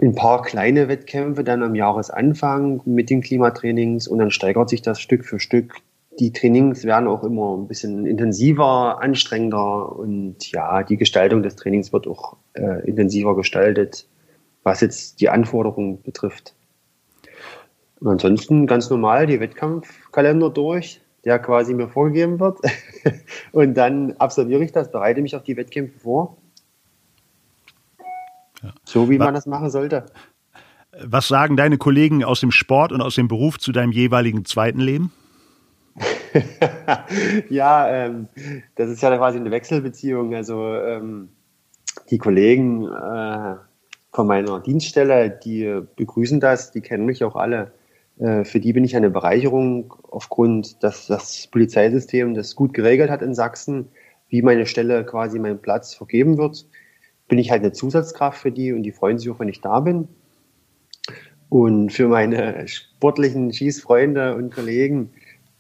ein 0.01 0.15
paar 0.15 0.43
kleine 0.43 0.89
Wettkämpfe 0.89 1.45
dann 1.45 1.63
am 1.63 1.75
Jahresanfang 1.75 2.83
mit 2.87 3.11
den 3.11 3.21
Klimatrainings 3.21 4.09
und 4.09 4.19
dann 4.19 4.31
steigert 4.31 4.71
sich 4.71 4.83
das 4.83 5.01
Stück 5.01 5.25
für 5.25 5.39
Stück. 5.39 5.75
Die 6.19 6.33
Trainings 6.33 6.85
werden 6.85 7.07
auch 7.07 7.23
immer 7.23 7.57
ein 7.57 7.69
bisschen 7.69 8.07
intensiver, 8.07 9.03
anstrengender 9.03 9.95
und 9.97 10.51
ja, 10.53 10.83
die 10.83 10.97
Gestaltung 10.97 11.43
des 11.43 11.57
Trainings 11.57 11.93
wird 11.93 12.07
auch 12.07 12.37
äh, 12.55 12.87
intensiver 12.87 13.37
gestaltet, 13.37 14.07
was 14.63 14.81
jetzt 14.81 15.21
die 15.21 15.29
Anforderungen 15.29 16.03
betrifft. 16.03 16.55
Und 18.01 18.09
ansonsten 18.09 18.67
ganz 18.67 18.89
normal 18.89 19.27
die 19.27 19.41
Wettkampfkalender 19.41 20.51
durch, 20.51 21.03
der 21.25 21.39
quasi 21.39 21.75
mir 21.75 21.89
vorgegeben 21.89 22.41
wird. 22.41 22.59
und 23.53 23.75
dann 23.75 24.15
absolviere 24.19 24.65
ich 24.65 24.73
das, 24.73 24.91
bereite 24.91 25.21
mich 25.21 25.37
auf 25.37 25.43
die 25.43 25.57
Wettkämpfe 25.57 25.99
vor. 26.01 26.39
So 28.91 29.09
wie 29.09 29.19
man 29.19 29.35
das 29.35 29.47
machen 29.47 29.71
sollte. 29.71 30.07
Was 31.01 31.29
sagen 31.29 31.57
deine 31.57 31.79
Kollegen 31.79 32.25
aus 32.25 32.41
dem 32.41 32.51
Sport 32.51 32.91
und 32.91 33.01
aus 33.01 33.15
dem 33.15 33.29
Beruf 33.29 33.57
zu 33.59 33.71
deinem 33.71 33.93
jeweiligen 33.93 34.45
zweiten 34.45 34.81
Leben? 34.81 35.13
ja, 37.49 37.89
ähm, 37.89 38.27
das 38.75 38.91
ist 38.91 39.01
ja 39.01 39.17
quasi 39.17 39.39
eine 39.39 39.53
Wechselbeziehung. 39.53 40.35
Also 40.35 40.75
ähm, 40.75 41.29
die 42.11 42.19
Kollegen 42.19 42.85
äh, 42.89 43.55
von 44.11 44.27
meiner 44.27 44.59
Dienststelle, 44.59 45.31
die 45.31 45.83
begrüßen 45.95 46.41
das, 46.41 46.73
die 46.73 46.81
kennen 46.81 47.07
mich 47.07 47.23
auch 47.23 47.37
alle. 47.37 47.71
Äh, 48.19 48.45
für 48.45 48.59
die 48.59 48.73
bin 48.73 48.83
ich 48.83 48.97
eine 48.97 49.11
Bereicherung 49.11 49.95
aufgrund, 50.11 50.83
dass 50.83 51.07
das 51.07 51.47
Polizeisystem 51.47 52.35
das 52.35 52.57
gut 52.57 52.75
geregelt 52.75 53.11
hat 53.11 53.23
in 53.23 53.37
Sachsen, 53.37 53.87
wie 54.29 54.43
meine 54.43 54.67
Stelle 54.67 55.07
quasi 55.07 55.39
mein 55.39 55.63
Platz 55.63 55.95
vergeben 55.95 56.39
wird 56.39 56.67
bin 57.31 57.39
ich 57.39 57.51
halt 57.51 57.63
eine 57.63 57.73
Zusatzkraft 57.73 58.39
für 58.39 58.53
die 58.53 58.73
und 58.73 58.83
die 58.83 58.93
freuen 58.93 59.17
sich 59.17 59.31
auch, 59.31 59.39
wenn 59.39 59.49
ich 59.49 59.63
da 59.63 59.81
bin. 59.81 60.09
Und 61.49 61.91
für 61.91 62.09
meine 62.09 62.69
sportlichen 62.69 63.53
Schießfreunde 63.53 64.35
und 64.35 64.53
Kollegen, 64.53 65.11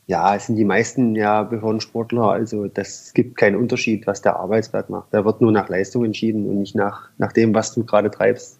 ja, 0.06 0.34
es 0.34 0.46
sind 0.46 0.56
die 0.56 0.64
meisten 0.64 1.14
ja 1.14 1.44
Behördensportler, 1.44 2.24
also 2.24 2.66
das 2.66 3.14
gibt 3.14 3.36
keinen 3.36 3.56
Unterschied, 3.56 4.06
was 4.06 4.20
der 4.20 4.36
Arbeitsblatt 4.36 4.90
macht. 4.90 5.08
Da 5.12 5.24
wird 5.24 5.40
nur 5.40 5.52
nach 5.52 5.68
Leistung 5.68 6.04
entschieden 6.04 6.48
und 6.48 6.58
nicht 6.58 6.74
nach, 6.74 7.08
nach 7.16 7.32
dem, 7.32 7.54
was 7.54 7.72
du 7.72 7.84
gerade 7.84 8.10
treibst. 8.10 8.58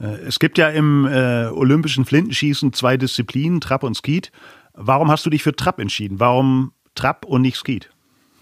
Äh, 0.00 0.06
es 0.26 0.38
gibt 0.38 0.58
ja 0.58 0.68
im 0.68 1.06
äh, 1.06 1.46
olympischen 1.46 2.04
Flintenschießen 2.04 2.72
zwei 2.72 2.96
Disziplinen, 2.96 3.60
Trap 3.60 3.82
und 3.82 3.96
Skeet. 3.96 4.30
Warum 4.74 5.10
hast 5.10 5.26
du 5.26 5.30
dich 5.30 5.42
für 5.42 5.54
Trap 5.54 5.80
entschieden? 5.80 6.20
Warum 6.20 6.72
Trap 6.94 7.24
und 7.24 7.42
nicht 7.42 7.56
Skeet? 7.56 7.90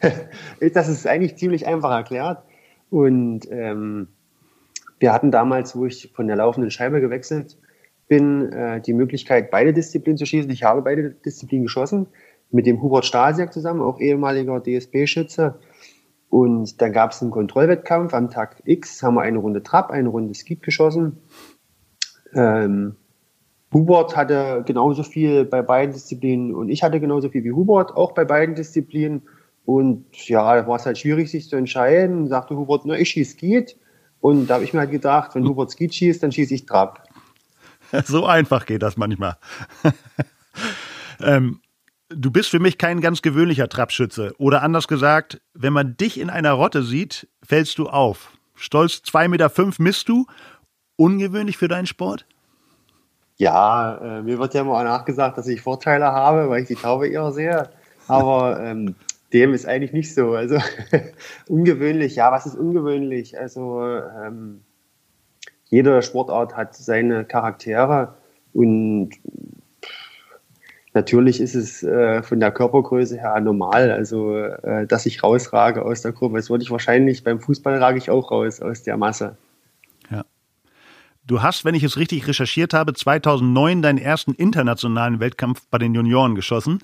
das 0.74 0.88
ist 0.88 1.06
eigentlich 1.06 1.36
ziemlich 1.36 1.66
einfach 1.66 1.90
erklärt. 1.90 2.42
Und 2.96 3.46
ähm, 3.50 4.08
wir 4.98 5.12
hatten 5.12 5.30
damals, 5.30 5.76
wo 5.76 5.84
ich 5.84 6.12
von 6.14 6.28
der 6.28 6.36
laufenden 6.36 6.70
Scheibe 6.70 7.02
gewechselt 7.02 7.58
bin, 8.08 8.50
äh, 8.50 8.80
die 8.80 8.94
Möglichkeit, 8.94 9.50
beide 9.50 9.74
Disziplinen 9.74 10.16
zu 10.16 10.24
schießen. 10.24 10.50
Ich 10.50 10.62
habe 10.62 10.80
beide 10.80 11.10
Disziplinen 11.10 11.66
geschossen, 11.66 12.06
mit 12.50 12.64
dem 12.64 12.80
Hubert 12.80 13.04
Stasiak 13.04 13.52
zusammen, 13.52 13.82
auch 13.82 14.00
ehemaliger 14.00 14.62
DSB-Schütze. 14.62 15.58
Und 16.30 16.80
dann 16.80 16.94
gab 16.94 17.10
es 17.10 17.20
einen 17.20 17.32
Kontrollwettkampf 17.32 18.14
am 18.14 18.30
Tag 18.30 18.62
X, 18.64 19.02
haben 19.02 19.16
wir 19.16 19.20
eine 19.20 19.40
Runde 19.40 19.62
Trab, 19.62 19.90
eine 19.90 20.08
Runde 20.08 20.32
Skeet 20.32 20.62
geschossen. 20.62 21.18
Ähm, 22.32 22.96
Hubert 23.74 24.16
hatte 24.16 24.62
genauso 24.64 25.02
viel 25.02 25.44
bei 25.44 25.60
beiden 25.60 25.92
Disziplinen 25.92 26.54
und 26.54 26.70
ich 26.70 26.82
hatte 26.82 26.98
genauso 26.98 27.28
viel 27.28 27.44
wie 27.44 27.52
Hubert, 27.52 27.94
auch 27.94 28.12
bei 28.12 28.24
beiden 28.24 28.54
Disziplinen. 28.54 29.20
Und 29.66 30.06
ja, 30.28 30.54
da 30.54 30.66
war 30.66 30.76
es 30.76 30.86
halt 30.86 30.96
schwierig, 30.96 31.30
sich 31.30 31.48
zu 31.48 31.56
entscheiden. 31.56 32.28
Sagte 32.28 32.56
Hubert, 32.56 32.86
na, 32.86 32.96
ich 32.96 33.10
schieße 33.10 33.32
Skeet. 33.32 33.76
Und 34.20 34.46
da 34.46 34.54
habe 34.54 34.64
ich 34.64 34.72
mir 34.72 34.80
halt 34.80 34.92
gedacht, 34.92 35.34
wenn 35.34 35.46
Hubert 35.46 35.72
Skeet 35.72 35.92
schießt, 35.92 36.22
dann 36.22 36.32
schieße 36.32 36.54
ich 36.54 36.66
Trab. 36.66 37.02
So 38.04 38.26
einfach 38.26 38.66
geht 38.66 38.82
das 38.82 38.96
manchmal. 38.96 39.36
ähm, 41.20 41.60
du 42.08 42.32
bist 42.32 42.50
für 42.50 42.58
mich 42.58 42.78
kein 42.78 43.00
ganz 43.00 43.22
gewöhnlicher 43.22 43.68
Trabschütze. 43.68 44.34
Oder 44.38 44.62
anders 44.62 44.88
gesagt, 44.88 45.40
wenn 45.54 45.72
man 45.72 45.96
dich 45.96 46.18
in 46.18 46.28
einer 46.28 46.52
Rotte 46.52 46.82
sieht, 46.82 47.28
fällst 47.44 47.78
du 47.78 47.88
auf. 47.88 48.32
Stolz 48.56 49.02
2,5 49.06 49.28
Meter 49.28 49.50
fünf 49.50 49.78
misst 49.78 50.08
du. 50.08 50.26
Ungewöhnlich 50.96 51.58
für 51.58 51.68
deinen 51.68 51.86
Sport? 51.86 52.26
Ja, 53.36 53.98
äh, 53.98 54.22
mir 54.22 54.38
wird 54.38 54.54
ja 54.54 54.62
immer 54.62 54.82
nachgesagt, 54.82 55.38
dass 55.38 55.46
ich 55.46 55.60
Vorteile 55.60 56.06
habe, 56.06 56.48
weil 56.48 56.62
ich 56.62 56.68
die 56.68 56.74
Taube 56.74 57.08
eher 57.08 57.30
sehe. 57.30 57.70
Aber 58.08 58.60
ähm, 58.60 58.96
dem 59.32 59.54
ist 59.54 59.66
eigentlich 59.66 59.92
nicht 59.92 60.14
so. 60.14 60.32
Also 60.32 60.58
ungewöhnlich, 61.48 62.16
ja, 62.16 62.32
was 62.32 62.46
ist 62.46 62.56
ungewöhnlich? 62.56 63.38
Also 63.38 63.82
ähm, 63.84 64.62
jede 65.68 66.02
Sportart 66.02 66.56
hat 66.56 66.74
seine 66.74 67.24
Charaktere 67.24 68.14
und 68.52 69.10
natürlich 70.94 71.40
ist 71.40 71.54
es 71.54 71.82
äh, 71.82 72.22
von 72.22 72.40
der 72.40 72.50
Körpergröße 72.52 73.18
her 73.20 73.38
normal, 73.40 73.90
also 73.90 74.34
äh, 74.36 74.86
dass 74.86 75.06
ich 75.06 75.22
rausrage 75.22 75.84
aus 75.84 76.02
der 76.02 76.12
Gruppe. 76.12 76.36
Das 76.36 76.50
würde 76.50 76.64
ich 76.64 76.70
wahrscheinlich 76.70 77.24
beim 77.24 77.40
Fußball 77.40 77.78
rage 77.78 77.98
ich 77.98 78.10
auch 78.10 78.30
raus 78.30 78.60
aus 78.60 78.82
der 78.82 78.96
Masse. 78.96 79.36
Ja. 80.10 80.24
Du 81.26 81.42
hast, 81.42 81.64
wenn 81.64 81.74
ich 81.74 81.82
es 81.82 81.96
richtig 81.98 82.26
recherchiert 82.28 82.72
habe, 82.72 82.94
2009 82.94 83.82
deinen 83.82 83.98
ersten 83.98 84.32
internationalen 84.32 85.20
Wettkampf 85.20 85.66
bei 85.70 85.78
den 85.78 85.94
Junioren 85.94 86.34
geschossen. 86.34 86.78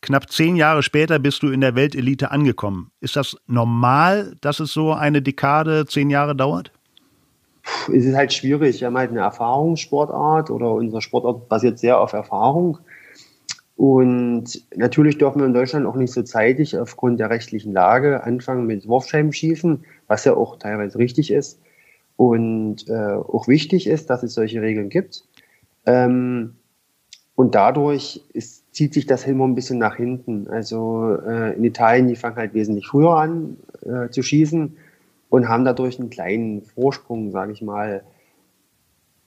Knapp 0.00 0.30
zehn 0.30 0.56
Jahre 0.56 0.82
später 0.82 1.18
bist 1.18 1.42
du 1.42 1.48
in 1.48 1.60
der 1.60 1.74
Weltelite 1.74 2.30
angekommen. 2.30 2.90
Ist 3.00 3.16
das 3.16 3.36
normal, 3.46 4.34
dass 4.40 4.60
es 4.60 4.72
so 4.72 4.92
eine 4.92 5.22
Dekade, 5.22 5.86
zehn 5.86 6.10
Jahre 6.10 6.36
dauert? 6.36 6.72
es 7.88 8.04
ist 8.04 8.16
halt 8.16 8.32
schwierig. 8.32 8.80
Wir 8.80 8.86
haben 8.86 8.98
halt 8.98 9.10
eine 9.10 9.20
Erfahrungssportart 9.20 10.50
oder 10.50 10.72
unsere 10.72 11.02
Sportart 11.02 11.48
basiert 11.48 11.78
sehr 11.78 12.00
auf 12.00 12.12
Erfahrung. 12.12 12.78
Und 13.76 14.60
natürlich 14.74 15.18
dürfen 15.18 15.40
wir 15.40 15.46
in 15.46 15.54
Deutschland 15.54 15.86
auch 15.86 15.94
nicht 15.94 16.12
so 16.12 16.22
zeitig 16.22 16.76
aufgrund 16.76 17.20
der 17.20 17.30
rechtlichen 17.30 17.72
Lage 17.72 18.24
anfangen 18.24 18.66
mit 18.66 18.88
Wurfscheibenschießen, 18.88 19.84
was 20.08 20.24
ja 20.24 20.34
auch 20.34 20.58
teilweise 20.58 20.98
richtig 20.98 21.30
ist 21.30 21.60
und 22.16 22.88
äh, 22.88 23.14
auch 23.14 23.46
wichtig 23.46 23.86
ist, 23.86 24.10
dass 24.10 24.24
es 24.24 24.34
solche 24.34 24.60
Regeln 24.60 24.88
gibt. 24.88 25.22
Ähm, 25.86 26.56
und 27.36 27.54
dadurch 27.54 28.24
ist, 28.32 28.57
zieht 28.78 28.94
sich 28.94 29.06
das 29.06 29.26
immer 29.26 29.44
ein 29.44 29.56
bisschen 29.56 29.78
nach 29.78 29.96
hinten. 29.96 30.46
Also 30.46 31.16
äh, 31.26 31.56
in 31.56 31.64
Italien, 31.64 32.06
die 32.06 32.14
fangen 32.14 32.36
halt 32.36 32.54
wesentlich 32.54 32.86
früher 32.86 33.16
an 33.16 33.56
äh, 33.84 34.08
zu 34.08 34.22
schießen 34.22 34.76
und 35.30 35.48
haben 35.48 35.64
dadurch 35.64 35.98
einen 35.98 36.10
kleinen 36.10 36.62
Vorsprung, 36.62 37.32
sage 37.32 37.50
ich 37.50 37.60
mal. 37.60 38.04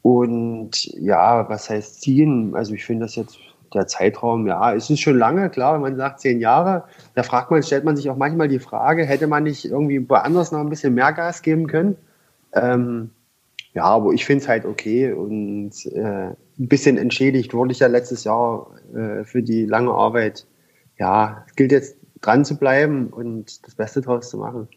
Und 0.03 0.86
ja, 0.93 1.50
was 1.50 1.70
heißt 1.70 2.01
ziehen? 2.01 2.55
Also 2.55 2.74
ich 2.75 2.86
finde 2.86 3.03
das 3.03 3.17
jetzt 3.17 3.39
der 3.74 3.88
Zeitraum, 3.88 4.48
ja, 4.48 4.74
es 4.74 4.89
ist 4.89 5.01
schon 5.01 5.17
lange, 5.17 5.50
klar, 5.50 5.74
wenn 5.74 5.81
man 5.81 5.98
sagt 5.98 6.22
zehn 6.22 6.39
Jahre, 6.39 6.86
da 7.15 7.24
fragt 7.24 7.51
man, 7.51 7.62
stellt 7.62 7.84
man 7.84 7.98
sich 7.98 8.10
auch 8.10 8.15
manchmal 8.15 8.48
die 8.48 8.60
Frage, 8.60 9.05
hätte 9.05 9.27
man 9.27 9.43
nicht 9.43 9.65
irgendwie 9.65 10.10
woanders 10.10 10.53
noch 10.53 10.60
ein 10.60 10.70
bisschen 10.70 10.93
mehr 10.93 11.12
Gas 11.12 11.41
geben 11.41 11.67
können? 11.67 11.98
Ähm, 12.53 13.10
ja, 13.73 13.83
aber 13.83 14.11
ich 14.11 14.25
finde 14.25 14.43
es 14.43 14.49
halt 14.49 14.65
okay 14.65 15.13
und 15.13 15.71
äh, 15.85 16.01
ein 16.01 16.67
bisschen 16.67 16.97
entschädigt 16.97 17.53
wurde 17.53 17.71
ich 17.71 17.79
ja 17.79 17.87
letztes 17.87 18.23
Jahr 18.23 18.71
äh, 18.93 19.23
für 19.23 19.41
die 19.41 19.65
lange 19.65 19.91
Arbeit. 19.91 20.45
Ja, 20.97 21.45
es 21.47 21.55
gilt 21.55 21.71
jetzt 21.71 21.97
dran 22.19 22.45
zu 22.45 22.57
bleiben 22.57 23.07
und 23.07 23.65
das 23.65 23.75
Beste 23.75 24.01
draus 24.01 24.29
zu 24.29 24.37
machen. 24.37 24.67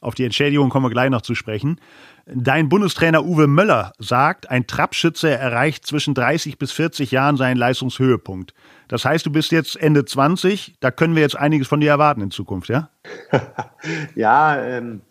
Auf 0.00 0.16
die 0.16 0.24
Entschädigung 0.24 0.68
kommen 0.68 0.86
wir 0.86 0.90
gleich 0.90 1.10
noch 1.10 1.22
zu 1.22 1.36
sprechen. 1.36 1.80
Dein 2.26 2.68
Bundestrainer 2.68 3.24
Uwe 3.24 3.46
Möller 3.46 3.92
sagt, 3.98 4.50
ein 4.50 4.66
Trappschütze 4.66 5.30
erreicht 5.30 5.86
zwischen 5.86 6.14
30 6.14 6.58
bis 6.58 6.72
40 6.72 7.12
Jahren 7.12 7.36
seinen 7.36 7.56
Leistungshöhepunkt. 7.56 8.52
Das 8.88 9.04
heißt, 9.04 9.24
du 9.24 9.30
bist 9.30 9.52
jetzt 9.52 9.80
Ende 9.80 10.04
20, 10.04 10.74
da 10.80 10.90
können 10.90 11.14
wir 11.14 11.22
jetzt 11.22 11.36
einiges 11.36 11.68
von 11.68 11.80
dir 11.80 11.90
erwarten 11.90 12.20
in 12.20 12.30
Zukunft, 12.32 12.68
ja? 12.68 12.90
ja, 14.16 14.60
ähm, 14.60 15.02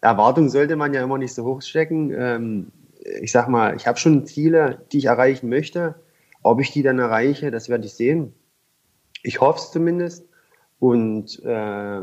Erwartungen 0.00 0.50
sollte 0.50 0.76
man 0.76 0.94
ja 0.94 1.02
immer 1.02 1.18
nicht 1.18 1.34
so 1.34 1.44
hoch 1.44 1.62
stecken. 1.62 2.12
Ähm, 2.12 2.72
ich 3.20 3.32
sag 3.32 3.48
mal, 3.48 3.76
ich 3.76 3.86
habe 3.86 3.98
schon 3.98 4.26
Ziele, 4.26 4.84
die 4.92 4.98
ich 4.98 5.06
erreichen 5.06 5.48
möchte. 5.48 5.96
Ob 6.42 6.60
ich 6.60 6.70
die 6.70 6.82
dann 6.82 6.98
erreiche, 6.98 7.50
das 7.50 7.68
werde 7.68 7.86
ich 7.86 7.94
sehen. 7.94 8.32
Ich 9.22 9.40
hoffe 9.40 9.58
es 9.58 9.70
zumindest. 9.72 10.24
Und 10.78 11.42
äh, 11.44 12.00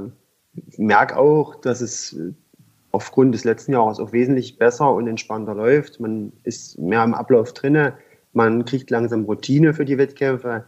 merke 0.77 1.17
auch, 1.17 1.55
dass 1.55 1.81
es 1.81 2.17
aufgrund 2.91 3.35
des 3.35 3.43
letzten 3.43 3.73
Jahres 3.73 3.99
auch 3.99 4.13
wesentlich 4.13 4.57
besser 4.57 4.93
und 4.93 5.07
entspannter 5.07 5.53
läuft. 5.53 5.99
Man 5.99 6.31
ist 6.43 6.77
mehr 6.77 7.03
im 7.03 7.13
Ablauf 7.13 7.53
drinne, 7.53 7.93
man 8.31 8.65
kriegt 8.65 8.89
langsam 8.89 9.25
Routine 9.25 9.73
für 9.73 9.85
die 9.85 9.97
Wettkämpfe. 9.97 10.65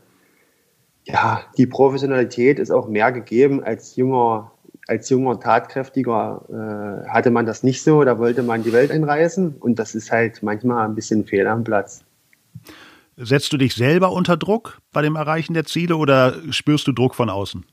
Ja, 1.06 1.42
die 1.58 1.68
Professionalität 1.68 2.60
ist 2.60 2.72
auch 2.72 2.88
mehr 2.88 3.14
gegeben 3.14 3.64
als 3.64 3.96
junger, 3.96 4.52
als 4.88 5.10
junger 5.10 5.40
tatkräftiger 5.40 6.42
äh, 6.50 7.10
hatte 7.10 7.30
man 7.30 7.46
das 7.46 7.64
nicht 7.64 7.84
so. 7.84 8.04
Da 8.04 8.18
wollte 8.18 8.44
man 8.44 8.64
die 8.64 8.74
Welt 8.74 8.92
einreißen 8.92 9.56
und 9.60 9.78
das 9.80 9.96
ist 9.96 10.12
halt 10.12 10.42
manchmal 10.44 10.88
ein 10.88 10.96
bisschen 10.96 11.26
fehl 11.26 11.48
am 11.48 11.64
Platz. 11.64 12.04
Setzt 13.18 13.52
du 13.52 13.58
dich 13.58 13.76
selber 13.76 14.12
unter 14.12 14.38
Druck 14.38 14.80
bei 14.94 15.02
dem 15.02 15.16
Erreichen 15.16 15.54
der 15.54 15.66
Ziele 15.66 15.98
oder 15.98 16.36
spürst 16.52 16.88
du 16.88 16.92
Druck 16.92 17.16
von 17.16 17.30
außen? 17.30 17.66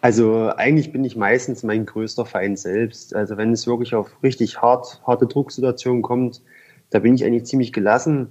Also 0.00 0.52
eigentlich 0.56 0.92
bin 0.92 1.02
ich 1.04 1.16
meistens 1.16 1.62
mein 1.62 1.86
größter 1.86 2.26
Feind 2.26 2.58
selbst. 2.58 3.16
Also 3.16 3.36
wenn 3.36 3.52
es 3.52 3.66
wirklich 3.66 3.94
auf 3.94 4.22
richtig 4.22 4.60
hart, 4.60 5.00
harte 5.06 5.26
Drucksituationen 5.26 6.02
kommt, 6.02 6.42
da 6.90 6.98
bin 6.98 7.14
ich 7.14 7.24
eigentlich 7.24 7.46
ziemlich 7.46 7.72
gelassen. 7.72 8.28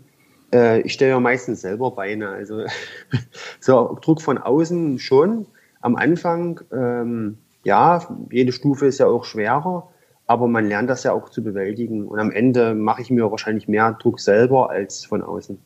Äh, 0.53 0.81
ich 0.81 0.93
stelle 0.93 1.11
ja 1.11 1.19
meistens 1.19 1.61
selber 1.61 1.91
Beine. 1.91 2.29
Also 2.29 2.63
so 3.59 3.97
Druck 4.01 4.21
von 4.21 4.37
außen 4.37 4.99
schon. 4.99 5.47
Am 5.81 5.95
Anfang, 5.95 6.61
ähm, 6.71 7.39
ja, 7.63 8.05
jede 8.31 8.51
Stufe 8.51 8.85
ist 8.85 8.99
ja 8.99 9.07
auch 9.07 9.25
schwerer, 9.25 9.89
aber 10.27 10.47
man 10.47 10.67
lernt 10.67 10.89
das 10.89 11.03
ja 11.03 11.13
auch 11.13 11.29
zu 11.29 11.43
bewältigen. 11.43 12.07
Und 12.07 12.19
am 12.19 12.31
Ende 12.31 12.75
mache 12.75 13.01
ich 13.01 13.09
mir 13.09 13.29
wahrscheinlich 13.31 13.67
mehr 13.67 13.93
Druck 13.93 14.19
selber 14.19 14.69
als 14.69 15.05
von 15.05 15.21
außen. 15.21 15.59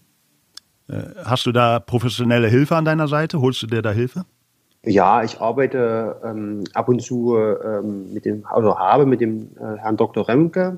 Äh, 0.90 1.02
hast 1.24 1.46
du 1.46 1.52
da 1.52 1.80
professionelle 1.80 2.48
Hilfe 2.48 2.76
an 2.76 2.86
deiner 2.86 3.08
Seite? 3.08 3.42
Holst 3.42 3.62
du 3.64 3.68
dir 3.68 3.82
da 3.82 3.92
Hilfe? 3.92 4.26
Ja, 4.84 5.24
ich 5.24 5.42
arbeite 5.42 6.22
ähm, 6.24 6.64
ab 6.74 6.88
und 6.88 7.02
zu 7.02 7.36
ähm, 7.36 8.14
mit 8.14 8.26
dem, 8.26 8.46
also 8.46 8.78
habe 8.78 9.06
mit 9.06 9.20
dem 9.20 9.50
äh, 9.60 9.78
Herrn 9.78 9.98
Dr. 9.98 10.28
Remke, 10.28 10.78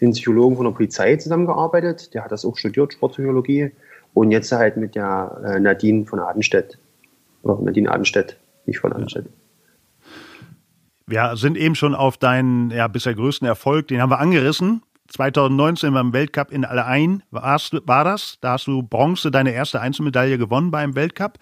den 0.00 0.10
Psychologen 0.10 0.56
von 0.56 0.66
der 0.66 0.72
Polizei, 0.72 1.16
zusammengearbeitet. 1.16 2.12
Der 2.12 2.24
hat 2.24 2.32
das 2.32 2.44
auch 2.44 2.56
studiert, 2.56 2.92
Sportpsychologie. 2.92 3.70
Und 4.12 4.32
jetzt 4.32 4.50
halt 4.52 4.76
mit 4.76 4.94
der 4.94 5.40
äh, 5.44 5.60
Nadine 5.60 6.04
von 6.04 6.18
Adenstedt. 6.18 6.78
Oder 7.42 7.62
Nadine 7.62 7.90
Adenstedt, 7.90 8.36
nicht 8.66 8.80
von 8.80 8.92
Adenstedt. 8.92 9.26
Wir 11.10 11.36
sind 11.36 11.56
eben 11.56 11.74
schon 11.74 11.96
auf 11.96 12.18
deinen 12.18 12.70
ja, 12.70 12.86
bisher 12.86 13.16
größten 13.16 13.46
Erfolg, 13.46 13.88
den 13.88 14.00
haben 14.00 14.10
wir 14.10 14.20
angerissen. 14.20 14.82
2019 15.08 15.92
beim 15.92 16.12
Weltcup 16.12 16.52
in 16.52 16.64
Allein 16.64 17.24
war 17.32 17.58
das. 18.04 18.38
Da 18.40 18.52
hast 18.52 18.68
du 18.68 18.84
Bronze, 18.84 19.32
deine 19.32 19.52
erste 19.52 19.80
Einzelmedaille 19.80 20.38
gewonnen 20.38 20.70
beim 20.70 20.94
Weltcup. 20.94 21.38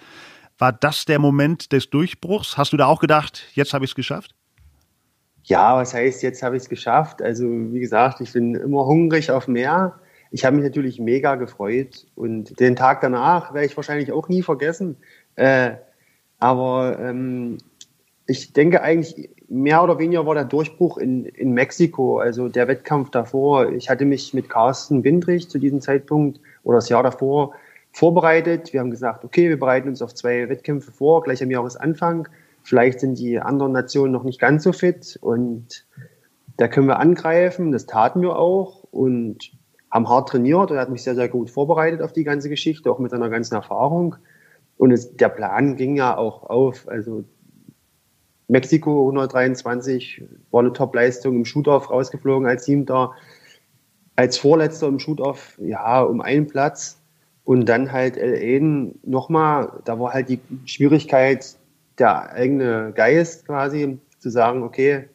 War 0.56 0.72
das 0.72 1.04
der 1.04 1.18
Moment 1.18 1.70
des 1.72 1.90
Durchbruchs? 1.90 2.56
Hast 2.56 2.72
du 2.72 2.78
da 2.78 2.86
auch 2.86 2.98
gedacht, 2.98 3.44
jetzt 3.52 3.74
habe 3.74 3.84
ich 3.84 3.90
es 3.90 3.94
geschafft? 3.94 4.34
Ja, 5.44 5.76
was 5.76 5.92
heißt, 5.92 6.22
jetzt 6.22 6.42
habe 6.42 6.56
ich 6.56 6.62
es 6.62 6.70
geschafft? 6.70 7.20
Also, 7.20 7.44
wie 7.44 7.80
gesagt, 7.80 8.22
ich 8.22 8.32
bin 8.32 8.54
immer 8.54 8.86
hungrig 8.86 9.30
auf 9.30 9.48
mehr. 9.48 10.00
Ich 10.30 10.46
habe 10.46 10.56
mich 10.56 10.64
natürlich 10.64 10.98
mega 10.98 11.34
gefreut 11.34 12.06
und 12.14 12.58
den 12.58 12.74
Tag 12.74 13.02
danach 13.02 13.52
werde 13.52 13.66
ich 13.66 13.76
wahrscheinlich 13.76 14.12
auch 14.12 14.30
nie 14.30 14.40
vergessen. 14.40 14.96
Äh, 15.36 15.72
aber 16.38 16.98
ähm, 16.98 17.58
ich 18.26 18.54
denke 18.54 18.82
eigentlich, 18.82 19.30
mehr 19.48 19.82
oder 19.82 19.98
weniger 19.98 20.26
war 20.26 20.34
der 20.34 20.44
Durchbruch 20.44 20.98
in, 20.98 21.24
in 21.24 21.52
Mexiko, 21.52 22.18
also 22.18 22.48
der 22.48 22.68
Wettkampf 22.68 23.10
davor. 23.10 23.72
Ich 23.72 23.88
hatte 23.88 24.04
mich 24.04 24.34
mit 24.34 24.48
Carsten 24.48 25.04
Windrich 25.04 25.48
zu 25.48 25.58
diesem 25.58 25.80
Zeitpunkt 25.80 26.40
oder 26.64 26.78
das 26.78 26.88
Jahr 26.88 27.02
davor 27.02 27.54
vorbereitet. 27.92 28.72
Wir 28.72 28.80
haben 28.80 28.90
gesagt, 28.90 29.24
okay, 29.24 29.48
wir 29.48 29.58
bereiten 29.58 29.88
uns 29.88 30.02
auf 30.02 30.14
zwei 30.14 30.48
Wettkämpfe 30.48 30.92
vor, 30.92 31.22
gleich 31.22 31.42
am 31.42 31.50
Jahresanfang. 31.50 32.28
Vielleicht 32.62 33.00
sind 33.00 33.18
die 33.18 33.40
anderen 33.40 33.72
Nationen 33.72 34.12
noch 34.12 34.24
nicht 34.24 34.38
ganz 34.38 34.62
so 34.64 34.72
fit 34.72 35.18
und 35.22 35.86
da 36.58 36.68
können 36.68 36.86
wir 36.86 36.98
angreifen. 36.98 37.72
Das 37.72 37.86
taten 37.86 38.20
wir 38.20 38.36
auch 38.36 38.84
und 38.90 39.52
haben 39.90 40.08
hart 40.08 40.28
trainiert 40.28 40.70
und 40.70 40.76
er 40.76 40.82
hat 40.82 40.90
mich 40.90 41.02
sehr, 41.02 41.14
sehr 41.14 41.28
gut 41.28 41.48
vorbereitet 41.48 42.02
auf 42.02 42.12
die 42.12 42.24
ganze 42.24 42.50
Geschichte, 42.50 42.90
auch 42.90 42.98
mit 42.98 43.10
seiner 43.10 43.30
ganzen 43.30 43.54
Erfahrung. 43.54 44.16
Und 44.76 44.90
es, 44.90 45.16
der 45.16 45.30
Plan 45.30 45.76
ging 45.76 45.96
ja 45.96 46.16
auch 46.16 46.42
auf. 46.42 46.86
Also 46.88 47.24
Mexiko 48.48 49.02
123 49.08 50.22
war 50.50 50.60
eine 50.60 50.72
Top-Leistung 50.72 51.36
im 51.36 51.44
Shootoff 51.44 51.90
rausgeflogen 51.90 52.48
als 52.48 52.64
Siebter. 52.64 53.12
Als 54.16 54.38
Vorletzter 54.38 54.88
im 54.88 54.98
Shootoff, 54.98 55.58
ja, 55.62 56.00
um 56.00 56.20
einen 56.20 56.46
Platz. 56.46 56.98
Und 57.44 57.66
dann 57.66 57.92
halt 57.92 58.16
LA 58.16 58.90
nochmal, 59.04 59.80
da 59.84 60.00
war 60.00 60.12
halt 60.12 60.28
die 60.28 60.40
Schwierigkeit, 60.64 61.56
der 61.98 62.32
eigene 62.32 62.92
Geist 62.94 63.46
quasi, 63.46 63.98
zu 64.18 64.30
sagen, 64.30 64.62
okay, 64.62 65.08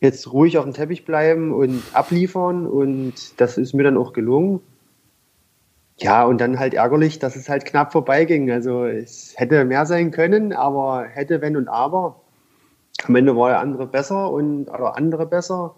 jetzt 0.00 0.32
ruhig 0.32 0.56
auf 0.56 0.64
dem 0.64 0.72
Teppich 0.72 1.04
bleiben 1.04 1.52
und 1.52 1.82
abliefern. 1.92 2.66
Und 2.66 3.40
das 3.40 3.58
ist 3.58 3.74
mir 3.74 3.82
dann 3.82 3.96
auch 3.96 4.12
gelungen. 4.12 4.60
Ja, 5.98 6.24
und 6.24 6.40
dann 6.40 6.58
halt 6.58 6.74
ärgerlich, 6.74 7.18
dass 7.18 7.36
es 7.36 7.48
halt 7.48 7.64
knapp 7.64 7.92
vorbeiging. 7.92 8.50
Also 8.50 8.86
es 8.86 9.34
hätte 9.36 9.64
mehr 9.64 9.84
sein 9.84 10.10
können, 10.10 10.52
aber 10.52 11.04
hätte, 11.04 11.40
wenn 11.40 11.56
und 11.56 11.68
aber. 11.68 12.21
Am 13.06 13.16
Ende 13.16 13.36
war 13.36 13.50
der 13.50 13.60
andere 13.60 13.86
besser 13.86 14.30
und 14.30 14.68
oder 14.68 14.96
andere 14.96 15.26
besser. 15.26 15.74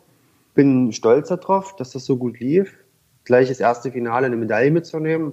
Bin 0.55 0.93
stolz 0.93 1.29
darauf, 1.29 1.75
dass 1.77 1.91
das 1.91 2.05
so 2.05 2.17
gut 2.17 2.39
lief. 2.39 2.77
Gleich 3.25 3.49
das 3.49 3.61
erste 3.61 3.91
Finale 3.91 4.27
eine 4.27 4.37
Medaille 4.37 4.71
mitzunehmen, 4.71 5.33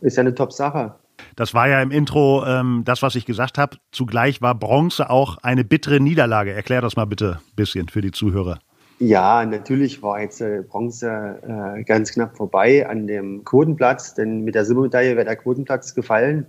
ist 0.00 0.16
ja 0.16 0.20
eine 0.20 0.34
Top-Sache. 0.34 0.94
Das 1.36 1.54
war 1.54 1.68
ja 1.68 1.80
im 1.80 1.90
Intro 1.90 2.44
ähm, 2.46 2.82
das, 2.84 3.02
was 3.02 3.14
ich 3.14 3.24
gesagt 3.24 3.58
habe. 3.58 3.78
Zugleich 3.90 4.42
war 4.42 4.54
Bronze 4.54 5.08
auch 5.08 5.38
eine 5.38 5.64
bittere 5.64 6.00
Niederlage. 6.00 6.52
Erklär 6.52 6.80
das 6.80 6.96
mal 6.96 7.06
bitte 7.06 7.38
ein 7.40 7.56
bisschen 7.56 7.88
für 7.88 8.00
die 8.00 8.10
Zuhörer. 8.10 8.58
Ja, 8.98 9.44
natürlich 9.44 10.02
war 10.02 10.20
jetzt 10.20 10.40
äh, 10.40 10.62
Bronze 10.62 11.40
äh, 11.42 11.82
ganz 11.84 12.12
knapp 12.12 12.36
vorbei 12.36 12.88
an 12.88 13.06
dem 13.06 13.44
Quotenplatz, 13.44 14.14
denn 14.14 14.42
mit 14.44 14.54
der 14.54 14.64
Silbermedaille 14.64 15.16
wäre 15.16 15.24
der 15.24 15.36
Quotenplatz 15.36 15.94
gefallen. 15.94 16.46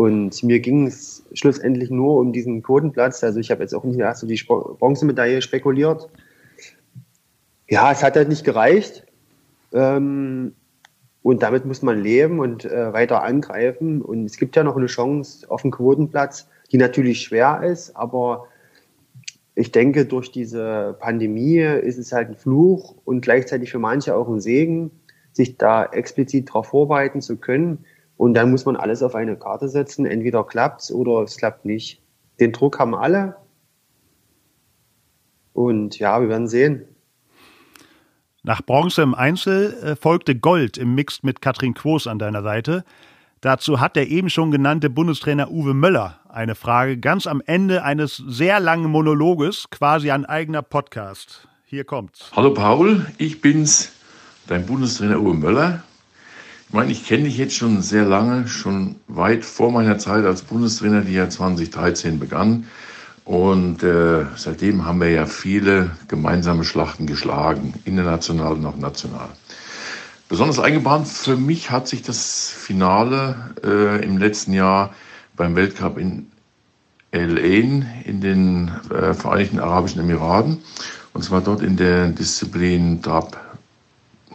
Und 0.00 0.42
mir 0.42 0.60
ging 0.60 0.86
es 0.86 1.22
schlussendlich 1.34 1.90
nur 1.90 2.20
um 2.20 2.32
diesen 2.32 2.62
Quotenplatz. 2.62 3.22
Also 3.22 3.38
ich 3.38 3.50
habe 3.50 3.60
jetzt 3.60 3.74
auch 3.74 3.84
nicht 3.84 3.98
erst 3.98 4.22
so 4.22 4.26
die 4.26 4.42
Bronzemedaille 4.42 5.42
spekuliert. 5.42 6.08
Ja, 7.68 7.92
es 7.92 8.02
hat 8.02 8.16
halt 8.16 8.30
nicht 8.30 8.42
gereicht. 8.42 9.04
Ähm, 9.74 10.54
und 11.20 11.42
damit 11.42 11.66
muss 11.66 11.82
man 11.82 12.02
leben 12.02 12.38
und 12.38 12.64
äh, 12.64 12.94
weiter 12.94 13.22
angreifen. 13.22 14.00
Und 14.00 14.24
es 14.24 14.38
gibt 14.38 14.56
ja 14.56 14.64
noch 14.64 14.78
eine 14.78 14.86
Chance 14.86 15.50
auf 15.50 15.60
den 15.60 15.70
Quotenplatz, 15.70 16.48
die 16.72 16.78
natürlich 16.78 17.20
schwer 17.20 17.62
ist, 17.62 17.94
aber 17.94 18.46
ich 19.54 19.70
denke, 19.70 20.06
durch 20.06 20.32
diese 20.32 20.96
Pandemie 20.98 21.58
ist 21.58 21.98
es 21.98 22.10
halt 22.12 22.30
ein 22.30 22.36
Fluch 22.36 22.94
und 23.04 23.20
gleichzeitig 23.20 23.70
für 23.70 23.78
manche 23.78 24.16
auch 24.16 24.28
ein 24.28 24.40
Segen, 24.40 24.92
sich 25.32 25.58
da 25.58 25.84
explizit 25.84 26.48
darauf 26.48 26.68
vorbereiten 26.68 27.20
zu 27.20 27.36
können. 27.36 27.84
Und 28.20 28.34
dann 28.34 28.50
muss 28.50 28.66
man 28.66 28.76
alles 28.76 29.02
auf 29.02 29.14
eine 29.14 29.34
Karte 29.34 29.70
setzen. 29.70 30.04
Entweder 30.04 30.44
klappt's 30.44 30.92
oder 30.92 31.22
es 31.22 31.38
klappt 31.38 31.64
nicht. 31.64 32.02
Den 32.38 32.52
Druck 32.52 32.78
haben 32.78 32.94
alle. 32.94 33.36
Und 35.54 35.98
ja, 35.98 36.20
wir 36.20 36.28
werden 36.28 36.46
sehen. 36.46 36.84
Nach 38.42 38.60
Bronze 38.60 39.00
im 39.00 39.14
Einzel 39.14 39.72
äh, 39.82 39.96
folgte 39.96 40.34
Gold 40.34 40.76
im 40.76 40.94
Mixed 40.94 41.24
mit 41.24 41.40
Katrin 41.40 41.72
Quos 41.72 42.06
an 42.06 42.18
deiner 42.18 42.42
Seite. 42.42 42.84
Dazu 43.40 43.80
hat 43.80 43.96
der 43.96 44.08
eben 44.08 44.28
schon 44.28 44.50
genannte 44.50 44.90
Bundestrainer 44.90 45.50
Uwe 45.50 45.72
Möller 45.72 46.20
eine 46.28 46.54
Frage 46.54 46.98
ganz 46.98 47.26
am 47.26 47.40
Ende 47.46 47.84
eines 47.84 48.18
sehr 48.18 48.60
langen 48.60 48.90
Monologes, 48.90 49.70
quasi 49.70 50.10
ein 50.10 50.26
eigener 50.26 50.60
Podcast. 50.60 51.48
Hier 51.64 51.84
kommt's. 51.84 52.30
Hallo 52.36 52.52
Paul, 52.52 53.06
ich 53.16 53.40
bin's, 53.40 53.92
dein 54.46 54.66
Bundestrainer 54.66 55.18
Uwe 55.22 55.32
Möller. 55.32 55.84
Ich 56.70 56.74
meine, 56.74 56.92
ich 56.92 57.04
kenne 57.04 57.24
dich 57.24 57.36
jetzt 57.36 57.56
schon 57.56 57.82
sehr 57.82 58.04
lange, 58.04 58.46
schon 58.46 58.94
weit 59.08 59.44
vor 59.44 59.72
meiner 59.72 59.98
Zeit 59.98 60.24
als 60.24 60.42
Bundestrainer, 60.42 61.00
die 61.00 61.14
ja 61.14 61.28
2013 61.28 62.20
begann. 62.20 62.68
Und 63.24 63.82
äh, 63.82 64.26
seitdem 64.36 64.84
haben 64.84 65.00
wir 65.00 65.10
ja 65.10 65.26
viele 65.26 65.90
gemeinsame 66.06 66.62
Schlachten 66.62 67.08
geschlagen, 67.08 67.74
international 67.86 68.52
und 68.52 68.66
auch 68.66 68.76
national. 68.76 69.30
Besonders 70.28 70.60
eingebahnt 70.60 71.08
für 71.08 71.36
mich 71.36 71.72
hat 71.72 71.88
sich 71.88 72.02
das 72.02 72.50
Finale 72.50 73.34
äh, 73.64 74.04
im 74.04 74.16
letzten 74.16 74.52
Jahr 74.52 74.94
beim 75.34 75.56
Weltcup 75.56 75.98
in 75.98 76.28
Ain 77.12 77.84
in 78.04 78.20
den 78.20 78.70
äh, 78.90 79.12
Vereinigten 79.14 79.58
Arabischen 79.58 80.02
Emiraten. 80.02 80.58
Und 81.14 81.24
zwar 81.24 81.40
dort 81.40 81.62
in 81.62 81.76
der 81.76 82.10
Disziplin 82.10 83.02
Trap 83.02 83.36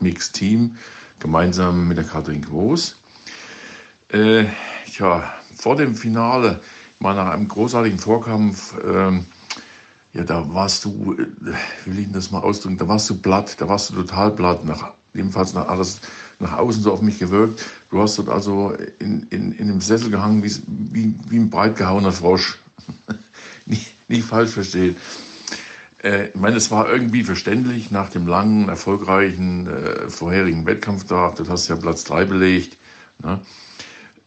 Mixed 0.02 0.34
Team 0.34 0.76
gemeinsam 1.20 1.88
mit 1.88 1.98
der 1.98 2.06
Katrin 2.06 2.42
Groß. 2.42 2.96
Äh, 4.10 4.46
ja, 4.98 5.34
vor 5.56 5.76
dem 5.76 5.96
Finale 5.96 6.62
mal 7.00 7.16
nach 7.16 7.32
einem 7.32 7.48
großartigen 7.48 8.00
Vorkampf, 8.00 8.76
ähm, 8.86 9.26
ja, 10.14 10.24
da 10.24 10.54
warst 10.54 10.86
du, 10.86 11.14
äh, 11.14 11.28
will 11.86 12.00
ich 12.00 12.12
das 12.12 12.32
mal 12.32 12.40
ausdrücken, 12.40 12.78
da 12.78 12.88
warst 12.88 13.10
du 13.10 13.18
platt, 13.18 13.56
da 13.60 13.68
warst 13.68 13.90
du 13.90 13.96
total 13.96 14.32
platt, 14.32 14.64
nach, 14.64 14.94
jedenfalls 15.14 15.54
nach 15.54 15.68
alles 15.68 16.00
nach 16.40 16.58
außen 16.58 16.84
so 16.84 16.92
auf 16.92 17.02
mich 17.02 17.20
gewirkt. 17.20 17.66
Du 17.90 18.02
hast 18.02 18.18
dort 18.18 18.30
also 18.30 18.76
in, 19.00 19.26
in, 19.30 19.52
in 19.54 19.68
dem 19.68 19.82
Sessel 19.82 20.10
gehangen 20.10 20.44
wie, 20.44 20.52
wie, 20.68 21.16
wie 21.30 21.38
ein 21.38 21.50
breit 21.50 21.78
gehauener 21.78 22.12
Frosch. 22.12 22.60
nicht, 23.66 23.94
nicht 24.10 24.26
falsch 24.26 24.52
verstehen. 24.52 24.96
Äh, 26.06 26.28
ich 26.28 26.36
meine, 26.36 26.58
es 26.58 26.70
war 26.70 26.88
irgendwie 26.88 27.24
verständlich 27.24 27.90
nach 27.92 28.10
dem 28.10 28.28
langen, 28.28 28.70
erfolgreichen 28.70 29.68
äh, 29.68 30.10
vorherigen 30.10 30.66
Wettkampftag. 30.66 31.36
Du 31.36 31.50
hast 31.50 31.68
ja 31.68 31.76
Platz 31.76 32.04
drei 32.04 32.26
belegt. 32.26 32.78
Ne? 33.24 33.42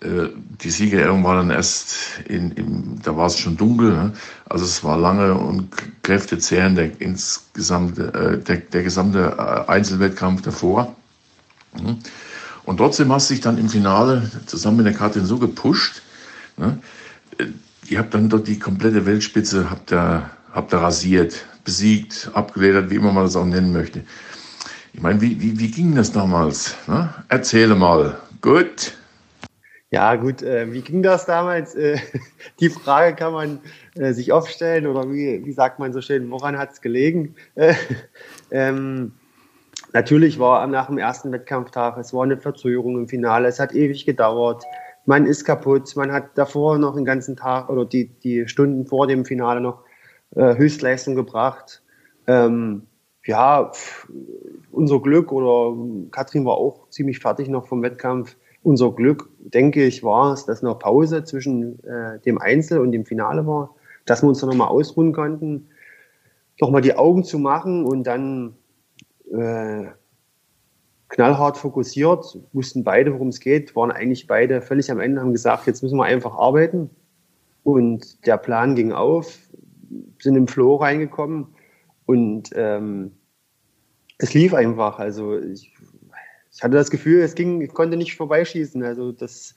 Äh, 0.00 0.28
die 0.62 0.70
Siegerehrung 0.70 1.22
war 1.22 1.36
dann 1.36 1.50
erst 1.50 2.20
in, 2.26 2.50
in 2.52 3.00
da 3.02 3.16
war 3.16 3.26
es 3.26 3.38
schon 3.38 3.56
dunkel, 3.56 3.92
ne? 3.92 4.12
also 4.48 4.64
es 4.64 4.82
war 4.82 4.98
lange 4.98 5.34
und 5.34 5.70
kräftezehrend 6.02 6.78
der 6.78 7.00
insgesamte, 7.00 8.12
äh, 8.12 8.44
der, 8.44 8.56
der 8.56 8.82
gesamte 8.82 9.36
äh, 9.38 9.70
Einzelwettkampf 9.70 10.42
davor. 10.42 10.96
Mhm. 11.74 11.98
Und 12.64 12.76
trotzdem 12.76 13.12
hast 13.12 13.30
du 13.30 13.34
dich 13.34 13.40
dann 13.40 13.56
im 13.56 13.68
Finale 13.68 14.30
zusammen 14.46 14.78
mit 14.78 14.86
der 14.86 14.94
Katrin 14.94 15.26
so 15.26 15.38
gepusht. 15.38 16.02
Ne? 16.56 16.78
Äh, 17.38 17.46
ihr 17.88 18.00
habt 18.00 18.14
dann 18.14 18.28
dort 18.28 18.48
die 18.48 18.58
komplette 18.58 19.06
Weltspitze 19.06 19.70
habt 19.70 19.92
ihr, 19.92 20.28
habt 20.52 20.72
ihr 20.72 20.78
rasiert, 20.78 21.44
besiegt, 21.68 22.30
abgeledert, 22.32 22.88
wie 22.88 22.94
immer 22.94 23.12
man 23.12 23.24
das 23.24 23.36
auch 23.36 23.44
nennen 23.44 23.74
möchte. 23.74 24.00
Ich 24.94 25.02
meine, 25.02 25.20
wie, 25.20 25.38
wie, 25.38 25.58
wie 25.58 25.70
ging 25.70 25.94
das 25.94 26.10
damals? 26.10 26.74
Ne? 26.86 27.12
Erzähle 27.28 27.74
mal. 27.74 28.18
Gut. 28.40 28.96
Ja, 29.90 30.14
gut, 30.16 30.42
äh, 30.42 30.72
wie 30.72 30.80
ging 30.80 31.02
das 31.02 31.26
damals? 31.26 31.74
Äh, 31.74 31.98
die 32.60 32.70
Frage 32.70 33.14
kann 33.14 33.34
man 33.34 33.58
äh, 33.96 34.14
sich 34.14 34.32
oft 34.32 34.50
stellen 34.50 34.86
oder 34.86 35.12
wie, 35.12 35.44
wie 35.44 35.52
sagt 35.52 35.78
man 35.78 35.92
so 35.92 36.00
schön, 36.00 36.30
woran 36.30 36.56
hat 36.56 36.72
es 36.72 36.80
gelegen? 36.80 37.34
Äh, 37.54 37.74
ähm, 38.50 39.12
natürlich 39.92 40.38
war 40.38 40.66
nach 40.68 40.86
dem 40.86 40.96
ersten 40.96 41.30
Wettkampftag, 41.32 41.98
es 41.98 42.14
war 42.14 42.22
eine 42.22 42.38
Verzögerung 42.38 42.96
im 42.96 43.08
Finale, 43.08 43.46
es 43.46 43.60
hat 43.60 43.74
ewig 43.74 44.06
gedauert, 44.06 44.64
man 45.04 45.26
ist 45.26 45.44
kaputt, 45.44 45.94
man 45.96 46.12
hat 46.12 46.30
davor 46.34 46.78
noch 46.78 46.94
den 46.94 47.04
ganzen 47.04 47.36
Tag 47.36 47.68
oder 47.68 47.84
die, 47.84 48.06
die 48.06 48.48
Stunden 48.48 48.86
vor 48.86 49.06
dem 49.06 49.26
Finale 49.26 49.60
noch 49.60 49.82
äh, 50.34 50.56
Höchstleistung 50.56 51.14
gebracht. 51.14 51.82
Ähm, 52.26 52.82
ja, 53.24 53.72
unser 54.70 55.00
Glück 55.00 55.32
oder 55.32 55.76
Katrin 56.10 56.44
war 56.44 56.56
auch 56.56 56.88
ziemlich 56.90 57.18
fertig 57.18 57.48
noch 57.48 57.66
vom 57.66 57.82
Wettkampf 57.82 58.36
unser 58.62 58.92
Glück, 58.92 59.30
denke 59.38 59.84
ich, 59.84 60.02
war 60.02 60.32
es, 60.32 60.44
dass 60.44 60.62
noch 60.62 60.78
Pause 60.78 61.24
zwischen 61.24 61.82
äh, 61.84 62.18
dem 62.20 62.38
Einzel 62.38 62.80
und 62.80 62.92
dem 62.92 63.04
Finale 63.04 63.46
war, 63.46 63.74
dass 64.04 64.22
wir 64.22 64.28
uns 64.28 64.40
dann 64.40 64.50
nochmal 64.50 64.68
ausruhen 64.68 65.12
konnten, 65.12 65.68
nochmal 66.60 66.82
die 66.82 66.96
Augen 66.96 67.24
zu 67.24 67.38
machen 67.38 67.84
und 67.84 68.04
dann 68.04 68.56
äh, 69.32 69.86
knallhart 71.08 71.56
fokussiert, 71.56 72.38
wussten 72.52 72.84
beide, 72.84 73.14
worum 73.14 73.28
es 73.28 73.40
geht, 73.40 73.74
waren 73.76 73.90
eigentlich 73.90 74.26
beide 74.26 74.60
völlig 74.60 74.90
am 74.90 75.00
Ende, 75.00 75.20
haben 75.20 75.32
gesagt, 75.32 75.66
jetzt 75.66 75.82
müssen 75.82 75.96
wir 75.96 76.04
einfach 76.04 76.36
arbeiten. 76.36 76.90
Und 77.64 78.26
der 78.26 78.38
Plan 78.38 78.74
ging 78.74 78.92
auf, 78.92 79.38
sind 80.20 80.36
im 80.36 80.48
Flow 80.48 80.76
reingekommen 80.76 81.48
und 82.06 82.50
ähm, 82.54 83.12
es 84.18 84.34
lief 84.34 84.54
einfach. 84.54 84.98
Also 84.98 85.38
ich 85.38 85.72
ich 86.58 86.64
hatte 86.64 86.74
das 86.74 86.90
Gefühl, 86.90 87.20
es 87.20 87.36
ging, 87.36 87.60
ich 87.60 87.72
konnte 87.72 87.96
nicht 87.96 88.16
vorbeischießen. 88.16 88.82
Also 88.82 89.12
das 89.12 89.54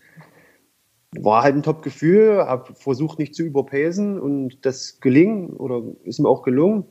war 1.18 1.42
halt 1.42 1.56
ein 1.56 1.64
Top-Gefühl, 1.64 2.44
habe 2.46 2.76
versucht 2.76 3.18
nicht 3.18 3.34
zu 3.34 3.42
überpacen 3.42 4.20
und 4.20 4.64
das 4.66 5.00
gelingen 5.00 5.50
oder 5.58 5.82
ist 6.04 6.20
mir 6.20 6.30
auch 6.30 6.44
gelungen. 6.44 6.86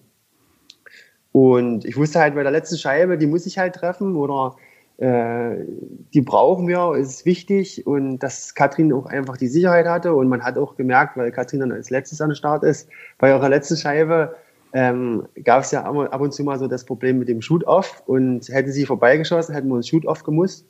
Und 1.31 1.85
ich 1.85 1.97
wusste 1.97 2.19
halt 2.19 2.35
bei 2.35 2.43
der 2.43 2.51
letzten 2.51 2.77
Scheibe, 2.77 3.19
die 3.19 3.29
muss 3.29 3.47
ich 3.47 3.59
halt 3.59 3.77
treffen 3.77 4.17
oder 4.17 4.57
die 5.01 6.21
brauchen 6.21 6.69
wir, 6.69 6.95
ist 6.95 7.25
wichtig 7.25 7.87
und 7.87 8.19
dass 8.19 8.55
Katrin 8.55 8.93
auch 8.93 9.07
einfach 9.07 9.39
die 9.39 9.49
Sicherheit 9.49 9.87
hatte 9.87 10.15
und 10.15 10.29
man 10.29 10.43
hat 10.43 10.59
auch 10.59 10.77
gemerkt, 10.77 11.17
weil 11.17 11.33
Katrin 11.33 11.61
dann 11.61 11.73
als 11.73 11.89
letztes 11.89 12.21
an 12.21 12.29
den 12.29 12.37
Start 12.37 12.65
ist, 12.65 12.87
bei 13.17 13.31
ihrer 13.31 13.49
letzten 13.49 13.79
Scheibe 13.79 14.37
ähm, 14.75 15.27
gab 15.43 15.63
es 15.63 15.71
ja 15.71 15.85
ab 15.85 16.21
und 16.21 16.35
zu 16.35 16.45
mal 16.45 16.59
so 16.59 16.67
das 16.67 16.85
Problem 16.85 17.19
mit 17.19 17.29
dem 17.29 17.41
Shoot-Off 17.41 18.03
und 18.07 18.47
hätte 18.51 18.73
sie 18.73 18.85
vorbeigeschossen, 18.85 19.55
hätten 19.55 19.69
wir 19.69 19.77
uns 19.77 19.89
Shoot-Off 19.89 20.23
gemusst. 20.23 20.67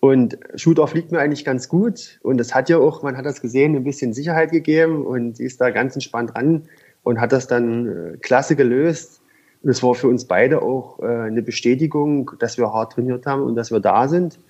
Und 0.00 0.36
Shoot-Off 0.56 0.92
liegt 0.94 1.12
mir 1.12 1.20
eigentlich 1.20 1.44
ganz 1.44 1.68
gut 1.68 2.18
und 2.24 2.38
das 2.38 2.52
hat 2.52 2.68
ja 2.68 2.78
auch, 2.78 3.04
man 3.04 3.16
hat 3.16 3.24
das 3.24 3.40
gesehen, 3.40 3.76
ein 3.76 3.84
bisschen 3.84 4.12
Sicherheit 4.12 4.50
gegeben 4.50 5.06
und 5.06 5.36
sie 5.36 5.44
ist 5.44 5.60
da 5.60 5.70
ganz 5.70 5.94
entspannt 5.94 6.34
ran 6.34 6.64
und 7.04 7.20
hat 7.20 7.30
das 7.30 7.46
dann 7.46 7.86
äh, 7.86 8.16
klasse 8.16 8.56
gelöst. 8.56 9.21
Und 9.62 9.70
es 9.70 9.82
war 9.82 9.94
für 9.94 10.08
uns 10.08 10.24
beide 10.24 10.62
auch 10.62 10.98
äh, 11.00 11.06
eine 11.06 11.42
Bestätigung, 11.42 12.32
dass 12.38 12.58
wir 12.58 12.72
hart 12.72 12.92
trainiert 12.92 13.26
haben 13.26 13.42
und 13.42 13.54
dass 13.54 13.70
wir 13.70 13.80
da 13.80 14.08
sind. 14.08 14.40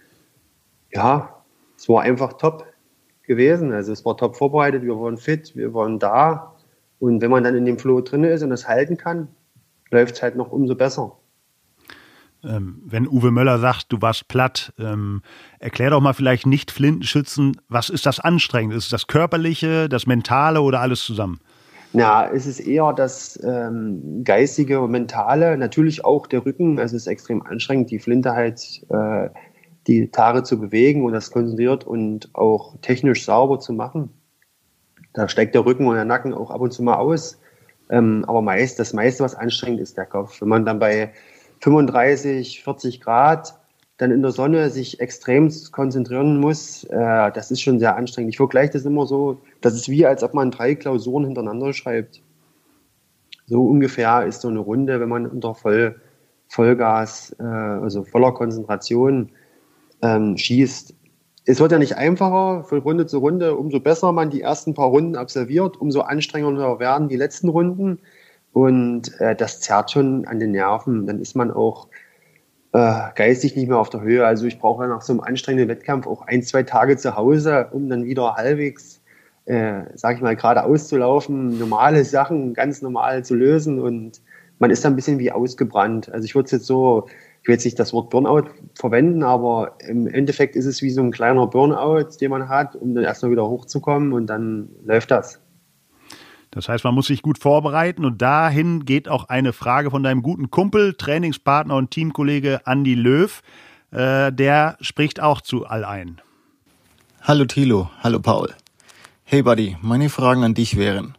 Ja, 0.90 1.42
es 1.76 1.88
war 1.88 2.02
einfach 2.02 2.34
top 2.34 2.66
gewesen. 3.22 3.72
Also 3.72 3.92
es 3.92 4.04
war 4.04 4.16
top 4.16 4.36
vorbereitet, 4.36 4.82
wir 4.82 4.98
waren 4.98 5.18
fit, 5.18 5.54
wir 5.54 5.74
waren 5.74 5.98
da. 5.98 6.54
Und 6.98 7.20
wenn 7.20 7.30
man 7.30 7.44
dann 7.44 7.54
in 7.54 7.64
dem 7.64 7.78
Flow 7.78 8.00
drin 8.00 8.24
ist 8.24 8.42
und 8.42 8.50
das 8.50 8.68
halten 8.68 8.96
kann, 8.96 9.28
läuft 9.90 10.14
es 10.14 10.22
halt 10.22 10.36
noch 10.36 10.50
umso 10.50 10.74
besser. 10.74 11.16
Ähm, 12.44 12.82
wenn 12.84 13.06
Uwe 13.06 13.30
Möller 13.30 13.58
sagt, 13.58 13.92
du 13.92 14.00
warst 14.00 14.28
platt, 14.28 14.72
ähm, 14.78 15.22
erklär 15.60 15.90
doch 15.90 16.00
mal 16.00 16.12
vielleicht 16.12 16.46
nicht 16.46 16.70
Flintenschützen, 16.70 17.60
was 17.68 17.88
ist 17.88 18.06
das 18.06 18.18
anstrengend? 18.18 18.74
Ist 18.74 18.92
das 18.92 19.06
Körperliche, 19.06 19.88
das 19.88 20.06
Mentale 20.06 20.60
oder 20.60 20.80
alles 20.80 21.04
zusammen? 21.04 21.38
Na, 21.94 22.30
es 22.30 22.46
ist 22.46 22.60
eher 22.60 22.92
das 22.94 23.38
ähm, 23.44 24.22
geistige 24.24 24.80
und 24.80 24.90
mentale, 24.92 25.58
natürlich 25.58 26.04
auch 26.04 26.26
der 26.26 26.46
Rücken. 26.46 26.78
Also 26.78 26.96
es 26.96 27.02
ist 27.02 27.06
extrem 27.06 27.42
anstrengend, 27.42 27.90
die 27.90 27.98
Flinte 27.98 28.32
halt, 28.32 28.82
äh, 28.88 29.28
die 29.86 30.10
Tare 30.10 30.42
zu 30.42 30.58
bewegen 30.58 31.04
und 31.04 31.12
das 31.12 31.30
konzentriert 31.30 31.84
und 31.84 32.30
auch 32.34 32.76
technisch 32.80 33.24
sauber 33.24 33.58
zu 33.58 33.72
machen. 33.72 34.10
Da 35.12 35.28
steckt 35.28 35.54
der 35.54 35.66
Rücken 35.66 35.86
und 35.86 35.94
der 35.94 36.06
Nacken 36.06 36.32
auch 36.32 36.50
ab 36.50 36.62
und 36.62 36.72
zu 36.72 36.82
mal 36.82 36.96
aus. 36.96 37.38
Ähm, 37.90 38.24
aber 38.26 38.40
meist, 38.40 38.78
das 38.78 38.94
meiste, 38.94 39.22
was 39.22 39.34
anstrengend 39.34 39.80
ist, 39.80 39.98
der 39.98 40.06
Kopf. 40.06 40.40
Wenn 40.40 40.48
man 40.48 40.64
dann 40.64 40.78
bei 40.78 41.12
35, 41.60 42.62
40 42.64 43.00
Grad 43.02 43.58
dann 44.02 44.10
in 44.10 44.20
der 44.20 44.32
Sonne 44.32 44.68
sich 44.68 44.98
extrem 44.98 45.48
konzentrieren 45.70 46.40
muss, 46.40 46.82
äh, 46.84 47.30
das 47.32 47.52
ist 47.52 47.62
schon 47.62 47.78
sehr 47.78 47.96
anstrengend. 47.96 48.30
Ich 48.30 48.36
vergleiche 48.36 48.72
das 48.72 48.84
immer 48.84 49.06
so, 49.06 49.40
das 49.60 49.74
ist 49.74 49.88
wie, 49.88 50.04
als 50.04 50.24
ob 50.24 50.34
man 50.34 50.50
drei 50.50 50.74
Klausuren 50.74 51.24
hintereinander 51.24 51.72
schreibt. 51.72 52.20
So 53.46 53.64
ungefähr 53.64 54.26
ist 54.26 54.40
so 54.40 54.48
eine 54.48 54.58
Runde, 54.58 54.98
wenn 54.98 55.08
man 55.08 55.26
unter 55.26 55.54
Voll, 55.54 56.00
Vollgas, 56.48 57.36
äh, 57.38 57.44
also 57.44 58.02
voller 58.02 58.32
Konzentration 58.32 59.30
ähm, 60.02 60.36
schießt. 60.36 60.94
Es 61.44 61.60
wird 61.60 61.70
ja 61.70 61.78
nicht 61.78 61.96
einfacher 61.96 62.64
von 62.64 62.80
Runde 62.80 63.06
zu 63.06 63.18
Runde. 63.18 63.56
Umso 63.56 63.78
besser 63.78 64.10
man 64.10 64.30
die 64.30 64.42
ersten 64.42 64.74
paar 64.74 64.88
Runden 64.88 65.14
absolviert, 65.14 65.80
umso 65.80 66.00
anstrengender 66.00 66.80
werden 66.80 67.08
die 67.08 67.16
letzten 67.16 67.48
Runden. 67.48 68.00
Und 68.52 69.20
äh, 69.20 69.36
das 69.36 69.60
zerrt 69.60 69.92
schon 69.92 70.26
an 70.26 70.40
den 70.40 70.50
Nerven. 70.50 71.06
Dann 71.06 71.20
ist 71.20 71.36
man 71.36 71.52
auch 71.52 71.86
äh, 72.72 73.10
geistig 73.14 73.54
nicht 73.56 73.68
mehr 73.68 73.78
auf 73.78 73.90
der 73.90 74.00
Höhe. 74.00 74.26
Also 74.26 74.46
ich 74.46 74.58
brauche 74.58 74.86
nach 74.86 75.02
so 75.02 75.12
einem 75.12 75.20
anstrengenden 75.20 75.68
Wettkampf 75.68 76.06
auch 76.06 76.22
ein, 76.22 76.42
zwei 76.42 76.62
Tage 76.62 76.96
zu 76.96 77.16
Hause, 77.16 77.68
um 77.72 77.88
dann 77.88 78.04
wieder 78.04 78.34
halbwegs, 78.34 79.00
äh, 79.44 79.82
sag 79.94 80.16
ich 80.16 80.22
mal, 80.22 80.36
geradeaus 80.36 80.88
zu 80.88 80.96
laufen, 80.96 81.58
normale 81.58 82.04
Sachen 82.04 82.54
ganz 82.54 82.82
normal 82.82 83.24
zu 83.24 83.34
lösen 83.34 83.80
und 83.80 84.20
man 84.58 84.70
ist 84.70 84.84
dann 84.84 84.92
ein 84.92 84.96
bisschen 84.96 85.18
wie 85.18 85.32
ausgebrannt. 85.32 86.10
Also 86.12 86.24
ich 86.24 86.34
würde 86.34 86.46
es 86.46 86.52
jetzt 86.52 86.66
so, 86.66 87.06
ich 87.42 87.48
will 87.48 87.54
jetzt 87.54 87.64
nicht 87.64 87.78
das 87.78 87.92
Wort 87.92 88.10
Burnout 88.10 88.48
verwenden, 88.74 89.22
aber 89.24 89.76
im 89.86 90.06
Endeffekt 90.06 90.54
ist 90.54 90.66
es 90.66 90.82
wie 90.82 90.90
so 90.90 91.02
ein 91.02 91.10
kleiner 91.10 91.46
Burnout, 91.48 92.16
den 92.20 92.30
man 92.30 92.48
hat, 92.48 92.76
um 92.76 92.94
dann 92.94 93.04
erstmal 93.04 93.32
wieder 93.32 93.48
hochzukommen 93.48 94.12
und 94.12 94.28
dann 94.28 94.68
läuft 94.84 95.10
das. 95.10 95.40
Das 96.52 96.68
heißt, 96.68 96.84
man 96.84 96.94
muss 96.94 97.06
sich 97.06 97.22
gut 97.22 97.38
vorbereiten 97.38 98.04
und 98.04 98.20
dahin 98.20 98.84
geht 98.84 99.08
auch 99.08 99.24
eine 99.30 99.54
Frage 99.54 99.90
von 99.90 100.02
deinem 100.02 100.22
guten 100.22 100.50
Kumpel, 100.50 100.92
Trainingspartner 100.94 101.74
und 101.74 101.90
Teamkollege 101.90 102.60
Andy 102.66 102.94
Löw. 102.94 103.42
Äh, 103.90 104.30
der 104.32 104.76
spricht 104.82 105.18
auch 105.20 105.40
zu 105.40 105.66
all 105.66 105.84
ein. 105.84 106.20
Hallo 107.22 107.46
Thilo, 107.46 107.90
hallo 108.02 108.20
Paul. 108.20 108.54
Hey 109.24 109.42
Buddy, 109.42 109.78
meine 109.80 110.10
Fragen 110.10 110.44
an 110.44 110.52
dich 110.52 110.76
wären. 110.76 111.16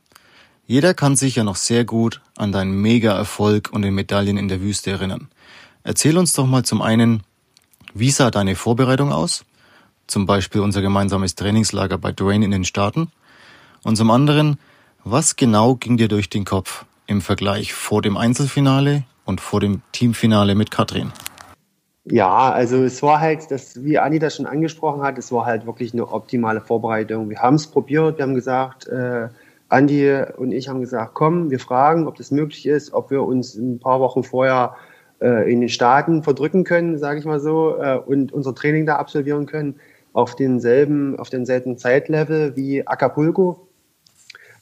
Jeder 0.68 0.94
kann 0.94 1.16
sich 1.16 1.38
ja 1.38 1.44
noch 1.44 1.56
sehr 1.56 1.84
gut 1.84 2.22
an 2.38 2.52
deinen 2.52 2.80
Mega-Erfolg 2.80 3.72
und 3.74 3.82
den 3.82 3.96
Medaillen 3.96 4.38
in 4.38 4.50
der 4.50 4.62
Wüste 4.62 4.92
erinnern. 4.92 5.30
Erzähl 5.84 6.16
uns 6.18 6.34
doch 6.34 6.46
mal 6.46 6.64
zum 6.64 6.84
einen, 6.84 7.24
wie 7.96 8.12
sah 8.12 8.30
deine 8.30 8.56
Vorbereitung 8.56 9.12
aus? 9.12 9.46
Zum 10.06 10.28
Beispiel 10.28 10.62
unser 10.62 10.84
gemeinsames 10.84 11.34
Trainingslager 11.34 11.98
bei 11.98 12.12
Dwayne 12.12 12.46
in 12.46 12.52
den 12.52 12.66
Staaten. 12.66 13.12
Und 13.84 13.96
zum 13.96 14.12
anderen, 14.12 14.60
was 15.04 15.36
genau 15.36 15.76
ging 15.76 15.98
dir 15.98 16.08
durch 16.08 16.30
den 16.30 16.46
Kopf 16.46 16.86
im 17.08 17.22
Vergleich 17.22 17.74
vor 17.74 18.02
dem 18.02 18.18
Einzelfinale 18.18 19.04
und 19.26 19.42
vor 19.42 19.60
dem 19.60 19.82
Teamfinale 19.92 20.56
mit 20.56 20.72
Katrin? 20.72 21.12
Ja, 22.06 22.52
also 22.52 22.84
es 22.84 23.02
war 23.02 23.22
halt, 23.22 23.50
das, 23.50 23.84
wie 23.84 23.98
Anni 23.98 24.20
das 24.20 24.36
schon 24.36 24.46
angesprochen 24.46 25.02
hat, 25.04 25.18
es 25.18 25.32
war 25.32 25.46
halt 25.46 25.66
wirklich 25.66 25.94
eine 25.94 26.12
optimale 26.12 26.60
Vorbereitung. 26.60 27.30
Wir 27.30 27.40
haben 27.40 27.56
es 27.56 27.68
probiert, 27.68 28.18
wir 28.18 28.24
haben 28.24 28.36
gesagt, 28.36 28.88
äh, 28.88 29.30
Andi 29.70 30.24
und 30.38 30.52
ich 30.52 30.68
haben 30.68 30.82
gesagt, 30.82 31.14
komm, 31.14 31.50
wir 31.50 31.60
fragen, 31.60 32.08
ob 32.08 32.16
das 32.16 32.32
möglich 32.32 32.66
ist, 32.66 32.94
ob 32.94 33.10
wir 33.10 33.24
uns 33.24 33.56
ein 33.56 33.80
paar 33.80 34.02
Wochen 34.02 34.24
vorher 34.24 34.76
äh, 35.22 35.52
in 35.52 35.62
den 35.62 35.70
Staaten 35.70 36.24
verdrücken 36.24 36.66
können, 36.66 36.98
sage 36.98 37.20
ich 37.20 37.26
mal 37.26 37.40
so, 37.40 37.78
äh, 37.78 37.98
und 37.98 38.34
unser 38.34 38.54
Training 38.54 38.86
da 38.86 38.98
absolvieren 38.98 39.46
können 39.46 39.76
auf 40.12 40.36
denselben, 40.36 41.18
auf 41.18 41.30
denselben 41.30 41.78
Zeitlevel 41.78 42.56
wie 42.56 42.86
Acapulco 42.86 43.63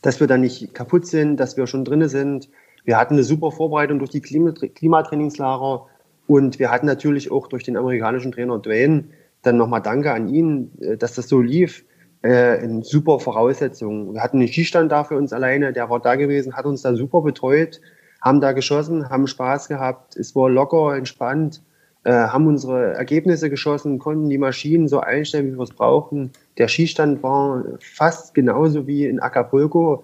dass 0.01 0.19
wir 0.19 0.27
dann 0.27 0.41
nicht 0.41 0.73
kaputt 0.73 1.05
sind, 1.05 1.37
dass 1.37 1.57
wir 1.57 1.67
schon 1.67 1.85
drinne 1.85 2.09
sind. 2.09 2.49
Wir 2.83 2.97
hatten 2.97 3.13
eine 3.13 3.23
super 3.23 3.51
Vorbereitung 3.51 3.99
durch 3.99 4.11
die 4.11 4.21
Klimatrainingslager 4.21 5.85
und 6.27 6.59
wir 6.59 6.71
hatten 6.71 6.85
natürlich 6.85 7.31
auch 7.31 7.47
durch 7.47 7.63
den 7.63 7.77
amerikanischen 7.77 8.31
Trainer 8.31 8.59
Dwayne 8.59 9.05
dann 9.41 9.57
nochmal 9.57 9.81
Danke 9.81 10.11
an 10.11 10.27
ihn, 10.27 10.71
äh, 10.81 10.97
dass 10.97 11.15
das 11.15 11.27
so 11.27 11.41
lief. 11.41 11.85
Äh, 12.23 12.63
in 12.63 12.83
super 12.83 13.19
Voraussetzungen. 13.19 14.13
Wir 14.13 14.21
hatten 14.21 14.37
einen 14.37 14.47
Skistand 14.47 14.91
da 14.91 15.03
für 15.03 15.17
uns 15.17 15.33
alleine, 15.33 15.73
der 15.73 15.89
war 15.89 15.99
da 15.99 16.15
gewesen, 16.15 16.55
hat 16.55 16.65
uns 16.65 16.83
da 16.83 16.93
super 16.93 17.21
betreut, 17.21 17.81
haben 18.21 18.41
da 18.41 18.51
geschossen, 18.51 19.09
haben 19.09 19.25
Spaß 19.25 19.67
gehabt, 19.67 20.15
es 20.17 20.35
war 20.35 20.47
locker, 20.47 20.95
entspannt 20.95 21.63
äh, 22.03 22.11
haben 22.11 22.47
unsere 22.47 22.93
Ergebnisse 22.93 23.49
geschossen, 23.49 23.99
konnten 23.99 24.29
die 24.29 24.37
Maschinen 24.37 24.87
so 24.87 24.99
einstellen, 24.99 25.53
wie 25.53 25.57
wir 25.57 25.63
es 25.63 25.73
brauchen. 25.73 26.31
Der 26.57 26.67
Skistand 26.67 27.21
war 27.21 27.63
fast 27.79 28.33
genauso 28.33 28.87
wie 28.87 29.05
in 29.05 29.19
Acapulco 29.19 30.03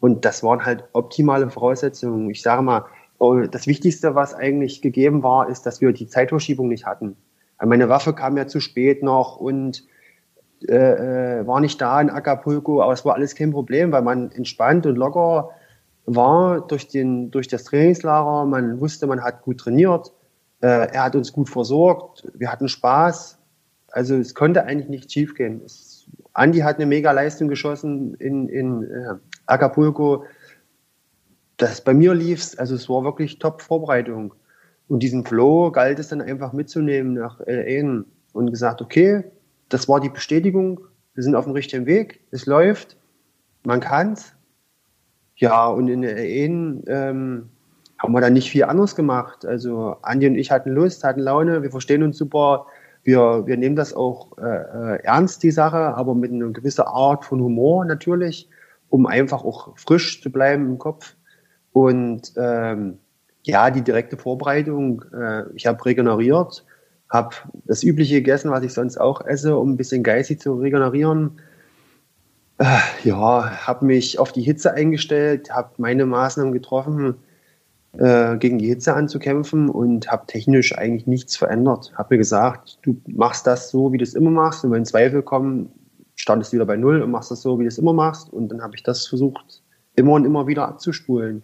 und 0.00 0.24
das 0.24 0.42
waren 0.42 0.64
halt 0.64 0.84
optimale 0.92 1.48
Voraussetzungen. 1.48 2.30
Ich 2.30 2.42
sage 2.42 2.62
mal, 2.62 2.84
oh, 3.18 3.40
das 3.40 3.66
Wichtigste, 3.66 4.14
was 4.14 4.34
eigentlich 4.34 4.82
gegeben 4.82 5.22
war, 5.22 5.48
ist, 5.48 5.66
dass 5.66 5.80
wir 5.80 5.92
die 5.92 6.08
Zeitverschiebung 6.08 6.68
nicht 6.68 6.86
hatten. 6.86 7.16
Meine 7.64 7.88
Waffe 7.88 8.12
kam 8.12 8.36
ja 8.36 8.46
zu 8.46 8.60
spät 8.60 9.02
noch 9.02 9.36
und 9.36 9.84
äh, 10.68 11.40
äh, 11.40 11.46
war 11.46 11.60
nicht 11.60 11.80
da 11.80 12.00
in 12.00 12.10
Acapulco, 12.10 12.82
aber 12.82 12.92
es 12.92 13.04
war 13.04 13.14
alles 13.14 13.34
kein 13.34 13.52
Problem, 13.52 13.92
weil 13.92 14.02
man 14.02 14.30
entspannt 14.32 14.86
und 14.86 14.96
locker 14.96 15.50
war 16.06 16.60
durch, 16.66 16.88
den, 16.88 17.30
durch 17.30 17.48
das 17.48 17.64
Trainingslager. 17.64 18.44
Man 18.46 18.80
wusste, 18.80 19.06
man 19.06 19.22
hat 19.22 19.42
gut 19.42 19.58
trainiert. 19.58 20.12
Äh, 20.60 20.92
er 20.92 21.04
hat 21.04 21.16
uns 21.16 21.32
gut 21.32 21.48
versorgt, 21.48 22.26
wir 22.34 22.50
hatten 22.50 22.68
Spaß. 22.68 23.38
Also 23.92 24.16
es 24.16 24.34
konnte 24.34 24.64
eigentlich 24.64 24.88
nicht 24.88 25.12
schiefgehen. 25.12 25.62
Es, 25.64 26.08
Andi 26.32 26.58
hat 26.58 26.76
eine 26.76 26.86
mega 26.86 27.12
Leistung 27.12 27.48
geschossen 27.48 28.14
in, 28.14 28.48
in 28.48 28.82
äh, 28.84 29.14
Acapulco. 29.46 30.24
Das 31.56 31.80
bei 31.80 31.94
mir 31.94 32.14
lief 32.14 32.54
also 32.58 32.74
es 32.74 32.88
war 32.88 33.04
wirklich 33.04 33.38
Top-Vorbereitung. 33.38 34.34
Und 34.88 35.02
diesen 35.02 35.24
Flow 35.24 35.70
galt 35.72 35.98
es 35.98 36.08
dann 36.08 36.20
einfach 36.20 36.52
mitzunehmen 36.52 37.14
nach 37.14 37.40
LA 37.46 38.04
und 38.32 38.50
gesagt, 38.50 38.82
okay, 38.82 39.24
das 39.68 39.88
war 39.88 40.00
die 40.00 40.10
Bestätigung, 40.10 40.80
wir 41.14 41.22
sind 41.22 41.34
auf 41.34 41.44
dem 41.44 41.54
richtigen 41.54 41.86
Weg, 41.86 42.20
es 42.30 42.46
läuft, 42.46 42.96
man 43.64 43.80
kann's. 43.80 44.34
Ja, 45.36 45.66
und 45.66 45.88
in 45.88 46.02
LA 46.02 46.88
ähm, 46.88 47.48
haben 47.98 48.12
wir 48.12 48.20
dann 48.20 48.34
nicht 48.34 48.50
viel 48.50 48.64
anderes 48.64 48.94
gemacht. 48.94 49.44
Also 49.44 49.96
Andi 50.02 50.26
und 50.26 50.36
ich 50.36 50.50
hatten 50.50 50.70
Lust, 50.70 51.04
hatten 51.04 51.20
Laune, 51.20 51.62
wir 51.62 51.70
verstehen 51.70 52.02
uns 52.02 52.18
super. 52.18 52.66
Wir, 53.02 53.46
wir 53.46 53.56
nehmen 53.56 53.76
das 53.76 53.94
auch 53.94 54.36
äh, 54.38 54.42
äh, 54.42 55.04
ernst, 55.04 55.42
die 55.42 55.52
Sache, 55.52 55.94
aber 55.94 56.14
mit 56.14 56.32
einer 56.32 56.48
gewissen 56.48 56.82
Art 56.82 57.24
von 57.24 57.40
Humor 57.40 57.84
natürlich, 57.84 58.48
um 58.88 59.06
einfach 59.06 59.44
auch 59.44 59.76
frisch 59.78 60.22
zu 60.22 60.30
bleiben 60.30 60.66
im 60.66 60.78
Kopf. 60.78 61.14
Und 61.72 62.32
ähm, 62.36 62.98
ja, 63.44 63.70
die 63.70 63.82
direkte 63.82 64.16
Vorbereitung, 64.16 65.04
äh, 65.14 65.44
ich 65.54 65.66
habe 65.66 65.84
regeneriert, 65.84 66.64
habe 67.08 67.36
das 67.64 67.84
Übliche 67.84 68.16
gegessen, 68.16 68.50
was 68.50 68.64
ich 68.64 68.72
sonst 68.74 68.98
auch 69.00 69.24
esse, 69.24 69.56
um 69.56 69.70
ein 69.70 69.76
bisschen 69.76 70.02
geistig 70.02 70.40
zu 70.40 70.54
regenerieren. 70.54 71.40
Äh, 72.58 72.78
ja, 73.04 73.66
habe 73.66 73.84
mich 73.84 74.18
auf 74.18 74.32
die 74.32 74.42
Hitze 74.42 74.72
eingestellt, 74.72 75.50
habe 75.52 75.70
meine 75.76 76.06
Maßnahmen 76.06 76.52
getroffen, 76.52 77.14
äh, 77.98 78.36
gegen 78.36 78.58
die 78.58 78.66
Hitze 78.66 78.94
anzukämpfen 78.94 79.68
und 79.68 80.10
habe 80.10 80.26
technisch 80.26 80.76
eigentlich 80.76 81.06
nichts 81.06 81.36
verändert. 81.36 81.92
Habe 81.96 82.14
mir 82.14 82.18
gesagt, 82.18 82.78
du 82.82 83.00
machst 83.06 83.46
das 83.46 83.70
so, 83.70 83.92
wie 83.92 83.98
du 83.98 84.04
es 84.04 84.14
immer 84.14 84.30
machst 84.30 84.64
und 84.64 84.72
wenn 84.72 84.84
Zweifel 84.84 85.22
kommen, 85.22 85.70
standest 86.14 86.52
du 86.52 86.56
wieder 86.56 86.66
bei 86.66 86.76
Null 86.76 87.02
und 87.02 87.10
machst 87.10 87.30
das 87.30 87.42
so, 87.42 87.58
wie 87.58 87.64
du 87.64 87.68
es 87.68 87.78
immer 87.78 87.92
machst 87.92 88.32
und 88.32 88.48
dann 88.48 88.62
habe 88.62 88.74
ich 88.74 88.82
das 88.82 89.06
versucht, 89.06 89.62
immer 89.94 90.12
und 90.12 90.24
immer 90.24 90.46
wieder 90.46 90.68
abzuspulen. 90.68 91.42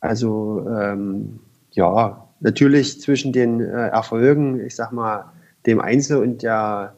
Also 0.00 0.66
ähm, 0.68 1.40
ja, 1.70 2.28
natürlich 2.40 3.00
zwischen 3.00 3.32
den 3.32 3.60
äh, 3.60 3.88
Erfolgen, 3.88 4.60
ich 4.60 4.76
sag 4.76 4.92
mal, 4.92 5.32
dem 5.66 5.80
Einzel 5.80 6.18
und 6.18 6.42
der 6.42 6.94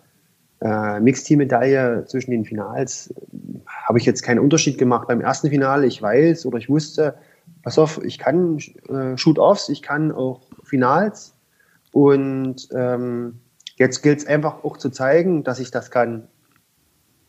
äh, 0.60 1.00
Mixteam-Medaille 1.00 2.04
zwischen 2.06 2.32
den 2.32 2.44
Finals 2.44 3.10
äh, 3.10 3.60
habe 3.66 3.98
ich 3.98 4.04
jetzt 4.04 4.22
keinen 4.22 4.40
Unterschied 4.40 4.78
gemacht. 4.78 5.08
Beim 5.08 5.20
ersten 5.20 5.48
Finale, 5.48 5.86
ich 5.86 6.02
weiß 6.02 6.46
oder 6.46 6.58
ich 6.58 6.68
wusste, 6.68 7.14
pass 7.62 7.78
auf, 7.78 8.02
ich 8.04 8.18
kann 8.18 8.58
äh, 8.88 9.16
Shoot-Offs, 9.16 9.68
ich 9.68 9.82
kann 9.82 10.12
auch 10.12 10.42
Finals 10.64 11.34
und 11.92 12.68
ähm, 12.72 13.40
jetzt 13.76 14.02
gilt 14.02 14.18
es 14.18 14.26
einfach 14.26 14.64
auch 14.64 14.76
zu 14.76 14.90
zeigen, 14.90 15.44
dass 15.44 15.60
ich 15.60 15.70
das 15.70 15.90
kann. 15.90 16.28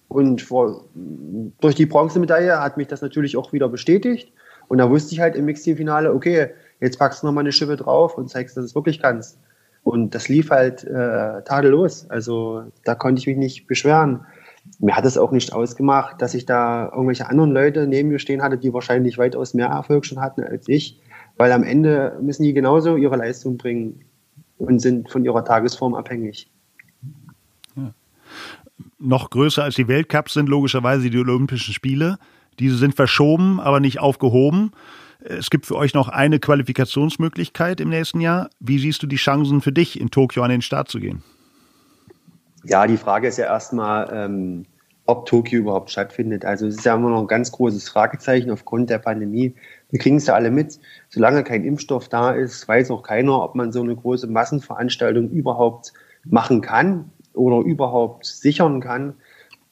Und 0.08 0.42
vor, 0.42 0.86
durch 0.96 1.76
die 1.76 1.86
Bronzemedaille 1.86 2.60
hat 2.60 2.78
mich 2.78 2.88
das 2.88 3.02
natürlich 3.02 3.38
auch 3.38 3.54
wieder 3.54 3.70
bestätigt. 3.70 4.34
Und 4.68 4.80
da 4.80 4.90
wusste 4.90 5.14
ich 5.14 5.20
halt 5.20 5.36
im 5.36 5.46
Mixteam-Finale, 5.46 6.14
okay, 6.14 6.50
jetzt 6.80 6.98
packst 6.98 7.22
du 7.22 7.28
nochmal 7.28 7.44
eine 7.44 7.52
Schippe 7.52 7.78
drauf 7.78 8.18
und 8.18 8.30
zeigst, 8.30 8.58
dass 8.58 8.64
du 8.64 8.66
es 8.66 8.76
wirklich 8.76 9.00
kannst. 9.00 9.38
Und 9.84 10.14
das 10.16 10.28
lief 10.28 10.50
halt 10.50 10.84
äh, 10.84 11.44
tadellos. 11.44 12.10
Also 12.10 12.64
da 12.84 12.96
konnte 12.96 13.20
ich 13.20 13.28
mich 13.28 13.38
nicht 13.38 13.68
beschweren. 13.68 14.26
Mir 14.80 14.96
hat 14.96 15.06
es 15.06 15.18
auch 15.18 15.32
nicht 15.32 15.52
ausgemacht, 15.52 16.22
dass 16.22 16.34
ich 16.34 16.46
da 16.46 16.90
irgendwelche 16.90 17.28
anderen 17.28 17.52
Leute 17.52 17.88
neben 17.88 18.10
mir 18.10 18.20
stehen 18.20 18.42
hatte, 18.42 18.58
die 18.58 18.74
wahrscheinlich 18.74 19.18
weitaus 19.18 19.54
mehr 19.54 19.68
Erfolg 19.68 20.06
schon 20.06 20.22
hatten 20.22 20.44
als 20.44 20.68
ich. 20.68 21.00
Weil 21.38 21.52
am 21.52 21.64
Ende 21.64 22.18
müssen 22.22 22.44
die 22.44 22.54
genauso 22.54 22.96
ihre 22.96 23.16
Leistung 23.16 23.58
bringen 23.58 24.02
und 24.58 24.80
sind 24.80 25.10
von 25.10 25.26
ihrer 25.26 25.44
Tagesform 25.44 25.96
abhängig. 25.96 26.50
Ja. 27.76 27.94
Noch 29.00 29.30
größer 29.30 29.64
als 29.64 29.76
die 29.76 29.88
Weltcups 29.88 30.34
sind 30.34 30.50
logischerweise 30.50 31.10
die 31.10 31.18
Olympischen 31.18 31.74
Spiele. 31.74 32.18
Diese 32.60 32.78
sind 32.78 32.96
verschoben, 32.96 33.60
aber 33.60 33.80
nicht 33.80 34.00
aufgehoben. 34.00 34.72
Es 35.20 35.50
gibt 35.50 35.66
für 35.66 35.76
euch 35.76 35.94
noch 35.94 36.08
eine 36.08 36.40
Qualifikationsmöglichkeit 36.40 37.82
im 37.82 37.90
nächsten 37.90 38.22
Jahr. 38.22 38.50
Wie 38.60 38.80
siehst 38.80 39.04
du 39.04 39.08
die 39.08 39.18
Chancen 39.18 39.62
für 39.62 39.72
dich, 39.72 40.00
in 40.00 40.12
Tokio 40.12 40.44
an 40.44 40.50
den 40.50 40.62
Start 40.62 40.90
zu 40.90 41.00
gehen? 41.00 41.24
Ja, 42.64 42.88
die 42.88 42.98
Frage 42.98 43.28
ist 43.28 43.38
ja 43.38 43.46
erstmal, 43.46 44.10
ähm, 44.12 44.66
ob 45.06 45.26
Tokio 45.26 45.60
überhaupt 45.60 45.90
stattfindet. 45.90 46.46
Also 46.46 46.68
es 46.68 46.78
ist 46.78 46.86
ja 46.86 46.94
immer 46.94 47.10
noch 47.10 47.22
ein 47.22 47.28
ganz 47.28 47.52
großes 47.52 47.90
Fragezeichen 47.90 48.52
aufgrund 48.52 48.90
der 48.90 49.00
Pandemie. 49.00 49.56
Wir 49.90 50.00
kriegen 50.00 50.18
es 50.18 50.28
ja 50.28 50.36
alle 50.36 50.52
mit. 50.52 50.80
Solange 51.10 51.44
kein 51.44 51.64
Impfstoff 51.64 52.10
da 52.10 52.32
ist, 52.32 52.68
weiß 52.68 52.92
auch 52.92 53.02
keiner, 53.02 53.42
ob 53.42 53.56
man 53.56 53.72
so 53.72 53.82
eine 53.82 53.96
große 53.96 54.28
Massenveranstaltung 54.28 55.30
überhaupt 55.30 55.94
machen 56.26 56.62
kann 56.62 57.10
oder 57.34 57.66
überhaupt 57.66 58.26
sichern 58.26 58.82
kann, 58.82 59.16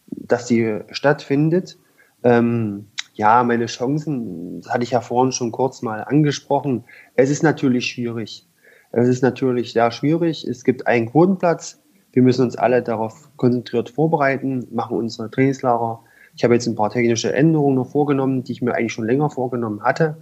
dass 0.08 0.48
sie 0.48 0.80
stattfindet. 0.90 1.78
Ähm, 2.24 2.88
ja, 3.14 3.44
meine 3.44 3.68
Chancen, 3.68 4.62
das 4.62 4.72
hatte 4.72 4.84
ich 4.84 4.92
ja 4.92 5.02
vorhin 5.02 5.32
schon 5.32 5.52
kurz 5.52 5.82
mal 5.82 6.04
angesprochen. 6.04 6.84
Es 7.16 7.30
ist 7.30 7.44
natürlich 7.44 7.88
schwierig. 7.88 8.48
Es 8.92 9.08
ist 9.08 9.22
natürlich 9.22 9.74
sehr 9.74 9.92
schwierig. 9.92 10.48
Es 10.48 10.64
gibt 10.64 10.88
einen 10.88 11.12
Quotenplatz. 11.12 11.80
Wir 12.12 12.24
müssen 12.24 12.44
uns 12.44 12.56
alle 12.56 12.82
darauf 12.82 13.30
konzentriert 13.38 13.90
vorbereiten, 13.90 14.68
machen 14.72 14.98
unsere 14.98 15.30
Trainingslager. 15.30 16.02
Ich 16.36 16.44
habe 16.44 16.54
jetzt 16.54 16.68
ein 16.68 16.76
paar 16.76 16.90
technische 16.90 17.34
Änderungen 17.34 17.76
noch 17.76 17.92
vorgenommen, 17.92 18.44
die 18.44 18.54
ich 18.54 18.62
mir 18.62 18.74
eigentlich 18.74 18.94
schon 18.94 19.06
länger 19.06 19.30
vorgenommen 19.30 19.84
hatte, 19.84 20.18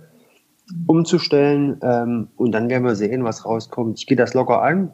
umzustellen. 0.88 1.80
Ähm, 1.82 2.30
und 2.36 2.52
dann 2.52 2.70
werden 2.70 2.84
wir 2.84 2.96
sehen, 2.96 3.24
was 3.24 3.46
rauskommt. 3.46 4.00
Ich 4.00 4.08
gehe 4.08 4.18
das 4.18 4.34
locker 4.34 4.62
an. 4.62 4.92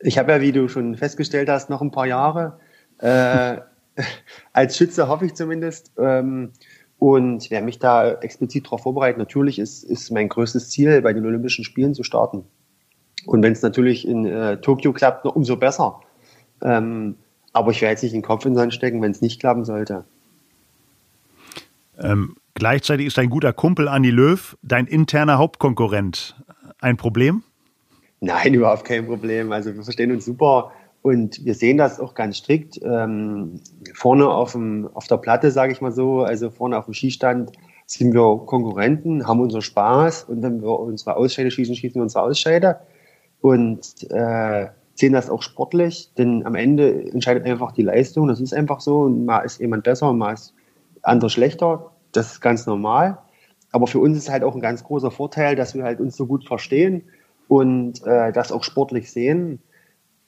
Ich 0.00 0.18
habe 0.18 0.32
ja, 0.32 0.40
wie 0.40 0.52
du 0.52 0.68
schon 0.68 0.96
festgestellt 0.96 1.48
hast, 1.48 1.70
noch 1.70 1.82
ein 1.82 1.90
paar 1.90 2.06
Jahre. 2.06 2.58
Äh, 2.98 3.58
als 4.52 4.76
Schütze 4.76 5.08
hoffe 5.08 5.26
ich 5.26 5.34
zumindest. 5.34 5.92
Ähm, 5.98 6.52
und 6.98 7.50
wer 7.50 7.62
mich 7.62 7.78
da 7.78 8.12
explizit 8.12 8.66
darauf 8.66 8.82
vorbereitet, 8.82 9.18
natürlich 9.18 9.58
ist, 9.58 9.84
ist 9.84 10.10
mein 10.10 10.28
größtes 10.28 10.68
Ziel, 10.68 11.00
bei 11.00 11.12
den 11.12 11.24
Olympischen 11.24 11.64
Spielen 11.64 11.94
zu 11.94 12.02
starten. 12.02 12.44
Und 13.26 13.42
wenn 13.42 13.52
es 13.52 13.62
natürlich 13.62 14.06
in 14.06 14.26
äh, 14.26 14.60
Tokio 14.60 14.92
klappt, 14.92 15.24
noch 15.24 15.36
umso 15.36 15.56
besser. 15.56 16.00
Ähm, 16.62 17.16
aber 17.52 17.70
ich 17.70 17.80
werde 17.80 17.92
jetzt 17.92 18.02
nicht 18.02 18.14
den 18.14 18.22
Kopf 18.22 18.44
in 18.44 18.52
den 18.52 18.58
Sand 18.58 18.74
stecken, 18.74 19.02
wenn 19.02 19.10
es 19.10 19.20
nicht 19.20 19.40
klappen 19.40 19.64
sollte. 19.64 20.04
Ähm, 21.98 22.36
gleichzeitig 22.54 23.06
ist 23.06 23.18
dein 23.18 23.30
guter 23.30 23.52
Kumpel 23.52 23.88
Andi 23.88 24.10
Löw 24.10 24.56
dein 24.62 24.86
interner 24.86 25.38
Hauptkonkurrent. 25.38 26.36
Ein 26.80 26.96
Problem? 26.96 27.42
Nein, 28.20 28.54
überhaupt 28.54 28.84
kein 28.84 29.06
Problem. 29.06 29.52
Also 29.52 29.74
wir 29.74 29.82
verstehen 29.82 30.12
uns 30.12 30.24
super. 30.24 30.72
Und 31.02 31.44
wir 31.44 31.54
sehen 31.54 31.78
das 31.78 31.98
auch 31.98 32.14
ganz 32.14 32.36
strikt. 32.36 32.78
Ähm, 32.82 33.60
vorne 33.94 34.28
auf, 34.28 34.52
dem, 34.52 34.88
auf 34.92 35.06
der 35.06 35.16
Platte, 35.16 35.50
sage 35.50 35.72
ich 35.72 35.80
mal 35.80 35.92
so, 35.92 36.22
also 36.22 36.50
vorne 36.50 36.76
auf 36.76 36.84
dem 36.84 36.94
Skistand, 36.94 37.52
sind 37.86 38.14
wir 38.14 38.46
Konkurrenten, 38.46 39.26
haben 39.26 39.40
unseren 39.40 39.62
Spaß 39.62 40.24
und 40.24 40.42
wenn 40.42 40.62
wir 40.62 40.78
unsere 40.78 41.16
Ausscheide 41.16 41.50
schießen, 41.50 41.74
schießen 41.74 41.96
wir 41.96 42.02
unsere 42.02 42.22
Ausscheide 42.22 42.78
und 43.40 44.10
äh, 44.10 44.68
sehen 44.94 45.12
das 45.14 45.30
auch 45.30 45.42
sportlich, 45.42 46.12
denn 46.18 46.44
am 46.44 46.54
Ende 46.54 47.10
entscheidet 47.10 47.46
einfach 47.46 47.72
die 47.72 47.82
Leistung. 47.82 48.28
Das 48.28 48.40
ist 48.40 48.52
einfach 48.52 48.80
so. 48.80 49.08
Mal 49.08 49.40
ist 49.40 49.60
jemand 49.60 49.84
besser, 49.84 50.12
mal 50.12 50.34
ist 50.34 50.54
andere 51.02 51.30
schlechter. 51.30 51.90
Das 52.12 52.32
ist 52.32 52.40
ganz 52.40 52.66
normal. 52.66 53.18
Aber 53.72 53.86
für 53.86 53.98
uns 53.98 54.18
ist 54.18 54.30
halt 54.30 54.42
auch 54.42 54.54
ein 54.54 54.60
ganz 54.60 54.84
großer 54.84 55.10
Vorteil, 55.10 55.56
dass 55.56 55.74
wir 55.74 55.84
halt 55.84 56.00
uns 56.00 56.16
so 56.16 56.26
gut 56.26 56.46
verstehen 56.46 57.04
und 57.48 58.04
äh, 58.06 58.32
das 58.32 58.52
auch 58.52 58.64
sportlich 58.64 59.10
sehen 59.10 59.60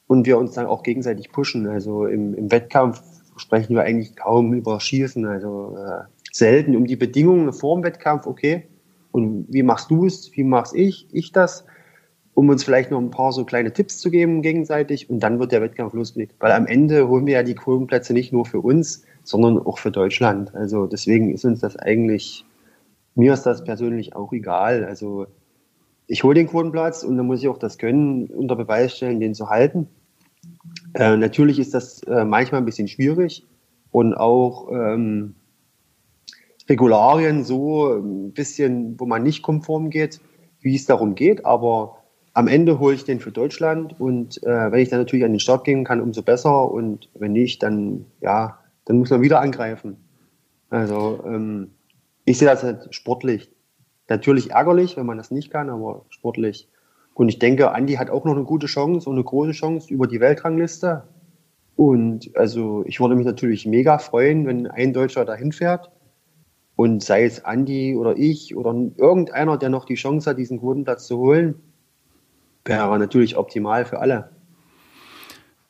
und 0.07 0.27
wir 0.27 0.39
uns 0.39 0.53
dann 0.53 0.67
auch 0.67 0.83
gegenseitig 0.83 1.33
pushen. 1.33 1.67
Also 1.67 2.07
im, 2.07 2.35
im 2.35 2.51
Wettkampf 2.51 3.03
sprechen 3.37 3.75
wir 3.75 3.83
eigentlich 3.83 4.17
kaum 4.17 4.55
über 4.55 4.81
Schießen, 4.81 5.27
also 5.27 5.77
äh, 5.77 6.05
selten 6.33 6.77
um 6.77 6.87
die 6.87 6.97
Bedingungen 6.97 7.53
vor 7.53 7.77
dem 7.77 7.85
Wettkampf, 7.85 8.27
okay. 8.27 8.69
Und 9.11 9.47
wie 9.51 9.63
machst 9.63 9.91
du 9.91 10.07
es? 10.07 10.31
Wie 10.35 10.45
mach's 10.45 10.73
ich? 10.73 11.09
Ich 11.13 11.33
das? 11.33 11.67
Um 12.35 12.49
uns 12.49 12.65
vielleicht 12.65 12.91
noch 12.91 12.99
ein 12.99 13.11
paar 13.11 13.33
so 13.33 13.45
kleine 13.45 13.73
Tipps 13.73 13.99
zu 13.99 14.11
geben 14.11 14.41
gegenseitig 14.41 15.11
und 15.11 15.21
dann 15.21 15.39
wird 15.39 15.53
der 15.53 15.61
Wettkampf 15.61 15.93
losgelegt. 15.93 16.35
Weil 16.39 16.53
am 16.53 16.67
Ende 16.67 17.09
holen 17.09 17.27
wir 17.27 17.35
ja 17.35 17.43
die 17.43 17.55
Quotenplätze 17.55 18.15
nicht 18.15 18.33
nur 18.33 18.47
für 18.47 18.61
uns, 18.61 19.05
sondern 19.23 19.59
auch 19.59 19.79
für 19.79 19.91
Deutschland. 19.91 20.55
Also 20.55 20.87
deswegen 20.87 21.33
ist 21.33 21.45
uns 21.45 21.61
das 21.61 21.77
eigentlich, 21.77 22.45
mir 23.15 23.35
ist 23.35 23.45
das 23.45 23.65
persönlich 23.65 24.17
auch 24.17 24.33
egal. 24.33 24.85
Also 24.85 25.27
ich 26.07 26.25
hole 26.25 26.35
den 26.35 26.49
Quotenplatz 26.49 27.05
und 27.05 27.17
dann 27.17 27.27
muss 27.27 27.41
ich 27.41 27.49
auch 27.49 27.59
das 27.59 27.79
Können 27.79 28.27
unter 28.27 28.57
Beweis 28.57 28.97
stellen, 28.97 29.21
den 29.21 29.35
zu 29.35 29.51
halten. 29.51 29.89
Äh, 30.95 31.17
natürlich 31.17 31.59
ist 31.59 31.75
das 31.75 32.03
äh, 32.05 32.25
manchmal 32.25 32.61
ein 32.61 32.65
bisschen 32.67 32.89
schwierig 32.89 33.47
und 33.91 34.15
auch 34.15 34.71
ähm, 34.71 35.35
Regularien 36.69 37.45
so 37.45 37.93
ein 37.95 38.33
bisschen, 38.33 38.99
wo 38.99 39.07
man 39.07 39.23
nicht 39.23 39.43
konform 39.43 39.91
geht, 39.91 40.21
wie 40.61 40.75
es 40.75 40.87
darum 40.87 41.15
geht. 41.15 41.45
Aber 41.45 41.99
am 42.35 42.49
Ende 42.49 42.79
hole 42.79 42.95
ich 42.95 43.05
den 43.05 43.21
für 43.21 43.33
Deutschland 43.33 43.99
und 44.01 44.43
äh, 44.43 44.73
wenn 44.73 44.81
ich 44.81 44.89
dann 44.89 45.01
natürlich 45.01 45.25
an 45.25 45.33
den 45.33 45.41
Start 45.41 45.65
gehen 45.65 45.85
kann, 45.85 46.01
umso 46.01 46.23
besser. 46.23 46.71
Und 46.71 47.09
wenn 47.15 47.33
nicht, 47.33 47.63
dann 47.63 48.07
ja, 48.21 48.59
dann 48.85 48.99
muss 48.99 49.11
man 49.11 49.23
wieder 49.23 49.41
angreifen. 49.41 49.97
Also 50.71 51.23
ähm, 51.27 51.73
ich 52.25 52.39
sehe 52.39 52.49
das 52.49 52.63
halt 52.63 52.95
sportlich. 52.95 53.51
Natürlich 54.09 54.51
ärgerlich, 54.51 54.97
wenn 54.97 55.07
man 55.07 55.19
das 55.19 55.31
nicht 55.31 55.51
kann, 55.51 55.71
aber 55.71 56.05
sportlich 56.09 56.69
und 57.15 57.29
ich 57.29 57.39
denke, 57.39 57.73
Andi 57.73 57.95
hat 57.95 58.11
auch 58.11 58.25
noch 58.25 58.35
eine 58.35 58.45
gute 58.45 58.67
Chance 58.67 59.09
und 59.09 59.17
eine 59.17 59.25
große 59.25 59.53
Chance 59.53 59.93
über 59.93 60.07
die 60.07 60.21
Weltrangliste. 60.21 61.05
Und 61.77 62.31
also 62.37 62.85
ich 62.87 63.01
würde 63.01 63.17
mich 63.17 63.27
natürlich 63.27 63.67
mega 63.67 63.99
freuen, 63.99 64.47
wenn 64.47 64.67
ein 64.67 64.93
Deutscher 64.93 65.25
dahin 65.25 65.53
fährt. 65.53 65.91
Und 66.75 67.03
sei 67.03 67.25
es 67.25 67.45
Andi 67.45 67.97
oder 67.97 68.17
ich 68.17 68.57
oder 68.57 68.75
irgendeiner, 68.97 69.59
der 69.59 69.69
noch 69.69 69.85
die 69.85 69.95
Chance 69.95 70.31
hat, 70.31 70.39
diesen 70.39 70.61
Quotenplatz 70.61 71.07
zu 71.07 71.19
holen, 71.19 71.57
wäre 72.65 72.99
natürlich 72.99 73.37
optimal 73.37 73.85
für 73.85 73.99
alle. 73.99 74.31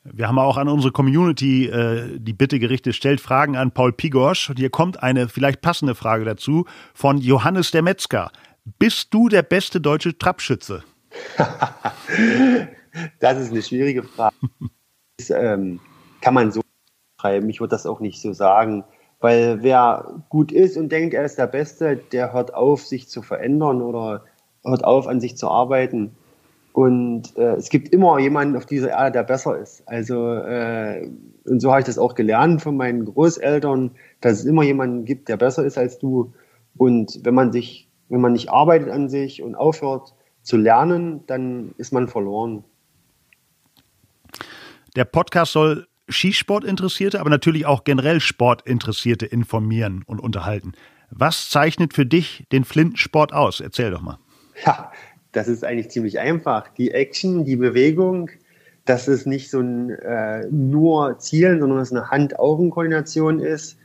Wir 0.05 0.27
haben 0.27 0.39
auch 0.39 0.57
an 0.57 0.69
unsere 0.69 0.93
Community 0.93 1.67
äh, 1.69 2.19
die 2.19 2.33
Bitte 2.33 2.59
gerichtet, 2.59 2.97
stellt 2.97 3.21
Fragen 3.21 3.57
an 3.57 3.71
Paul 3.71 3.93
Pigosch. 3.93 4.51
Und 4.51 4.59
hier 4.59 4.71
kommt 4.71 5.03
eine 5.03 5.29
vielleicht 5.29 5.61
passende 5.61 5.95
Frage 5.95 6.25
dazu 6.25 6.67
von 6.93 7.19
Johannes 7.19 7.71
der 7.71 7.83
Metzger. 7.83 8.33
Bist 8.79 9.15
du 9.15 9.29
der 9.29 9.43
beste 9.43 9.81
deutsche 9.81 10.19
Trappschütze? 10.19 10.83
das 13.21 13.39
ist 13.39 13.53
eine 13.53 13.63
schwierige 13.63 14.03
Frage. 14.03 14.35
Das 15.19 15.29
ähm, 15.29 15.79
kann 16.23 16.33
man 16.33 16.51
so 16.51 16.63
schreiben. 17.21 17.49
Ich 17.51 17.61
würde 17.61 17.73
das 17.73 17.87
auch 17.87 18.01
nicht 18.01 18.21
so 18.21 18.33
sagen. 18.33 18.83
Weil 19.21 19.63
wer 19.63 20.23
gut 20.31 20.51
ist 20.51 20.77
und 20.77 20.91
denkt, 20.91 21.15
er 21.15 21.25
ist 21.25 21.39
der 21.39 21.47
Beste, 21.47 21.97
der 21.97 22.33
hört 22.33 22.55
auf, 22.55 22.85
sich 22.85 23.09
zu 23.09 23.23
verändern 23.23 23.83
oder 23.83 24.25
hört 24.65 24.85
auf, 24.85 25.07
an 25.07 25.21
sich 25.21 25.37
zu 25.37 25.49
arbeiten. 25.49 26.17
Und 26.73 27.37
äh, 27.37 27.57
es 27.57 27.69
gibt 27.69 27.91
immer 27.91 28.19
jemanden 28.19 28.57
auf 28.57 28.65
dieser 28.65 28.91
Erde, 28.91 29.13
der 29.13 29.23
besser 29.25 29.59
ist. 29.59 29.87
Also, 29.87 30.37
äh, 30.37 31.07
und 31.45 31.61
so 31.61 31.71
habe 31.71 31.81
ich 31.81 31.87
das 31.87 31.99
auch 31.99 32.15
gelernt 32.15 32.63
von 32.63 32.77
meinen 32.77 33.05
Großeltern, 33.05 33.91
dass 34.21 34.41
es 34.41 34.45
immer 34.47 34.63
jemanden 34.63 35.05
gibt, 35.05 35.29
der 35.29 35.37
besser 35.37 35.65
ist 35.65 35.77
als 35.77 35.99
du. 35.99 36.33
Und 36.77 37.21
wenn 37.25 37.35
man 37.35 37.53
sich, 37.53 37.89
wenn 38.09 38.23
man 38.23 38.33
nicht 38.33 38.51
arbeitet 38.51 38.89
an 38.89 39.11
sich 39.11 39.43
und 39.43 39.55
aufhört, 39.55 40.15
zu 40.43 40.57
lernen, 40.57 41.25
dann 41.27 41.75
ist 41.77 41.93
man 41.93 42.09
verloren. 42.09 42.65
Der 44.97 45.05
Podcast 45.05 45.53
soll 45.53 45.87
Skisportinteressierte, 46.09 47.21
aber 47.21 47.31
natürlich 47.31 47.67
auch 47.67 47.85
generell 47.85 48.21
Sportinteressierte 48.21 49.27
informieren 49.27 50.03
und 50.07 50.21
unterhalten. 50.21 50.73
Was 51.11 51.51
zeichnet 51.51 51.95
für 51.95 52.07
dich 52.07 52.47
den 52.51 52.65
Flintensport 52.65 53.33
aus? 53.33 53.61
Erzähl 53.61 53.91
doch 53.91 54.01
mal. 54.01 54.19
Ja, 54.65 54.91
das 55.33 55.49
ist 55.49 55.65
eigentlich 55.65 55.91
ziemlich 55.91 56.21
einfach. 56.21 56.69
Die 56.69 56.93
Action, 56.93 57.45
die 57.45 57.57
Bewegung, 57.57 58.31
dass 58.85 59.09
es 59.09 59.27
nicht 59.27 59.51
so 59.51 59.61
ein 59.61 59.91
äh, 59.91 60.47
nur 60.51 61.19
Zielen, 61.19 61.61
sondern 61.61 61.79
dass 61.79 61.89
es 61.89 61.97
eine 61.97 62.11
Hand-Augen-Koordination 62.11 63.41
ist, 63.41 63.79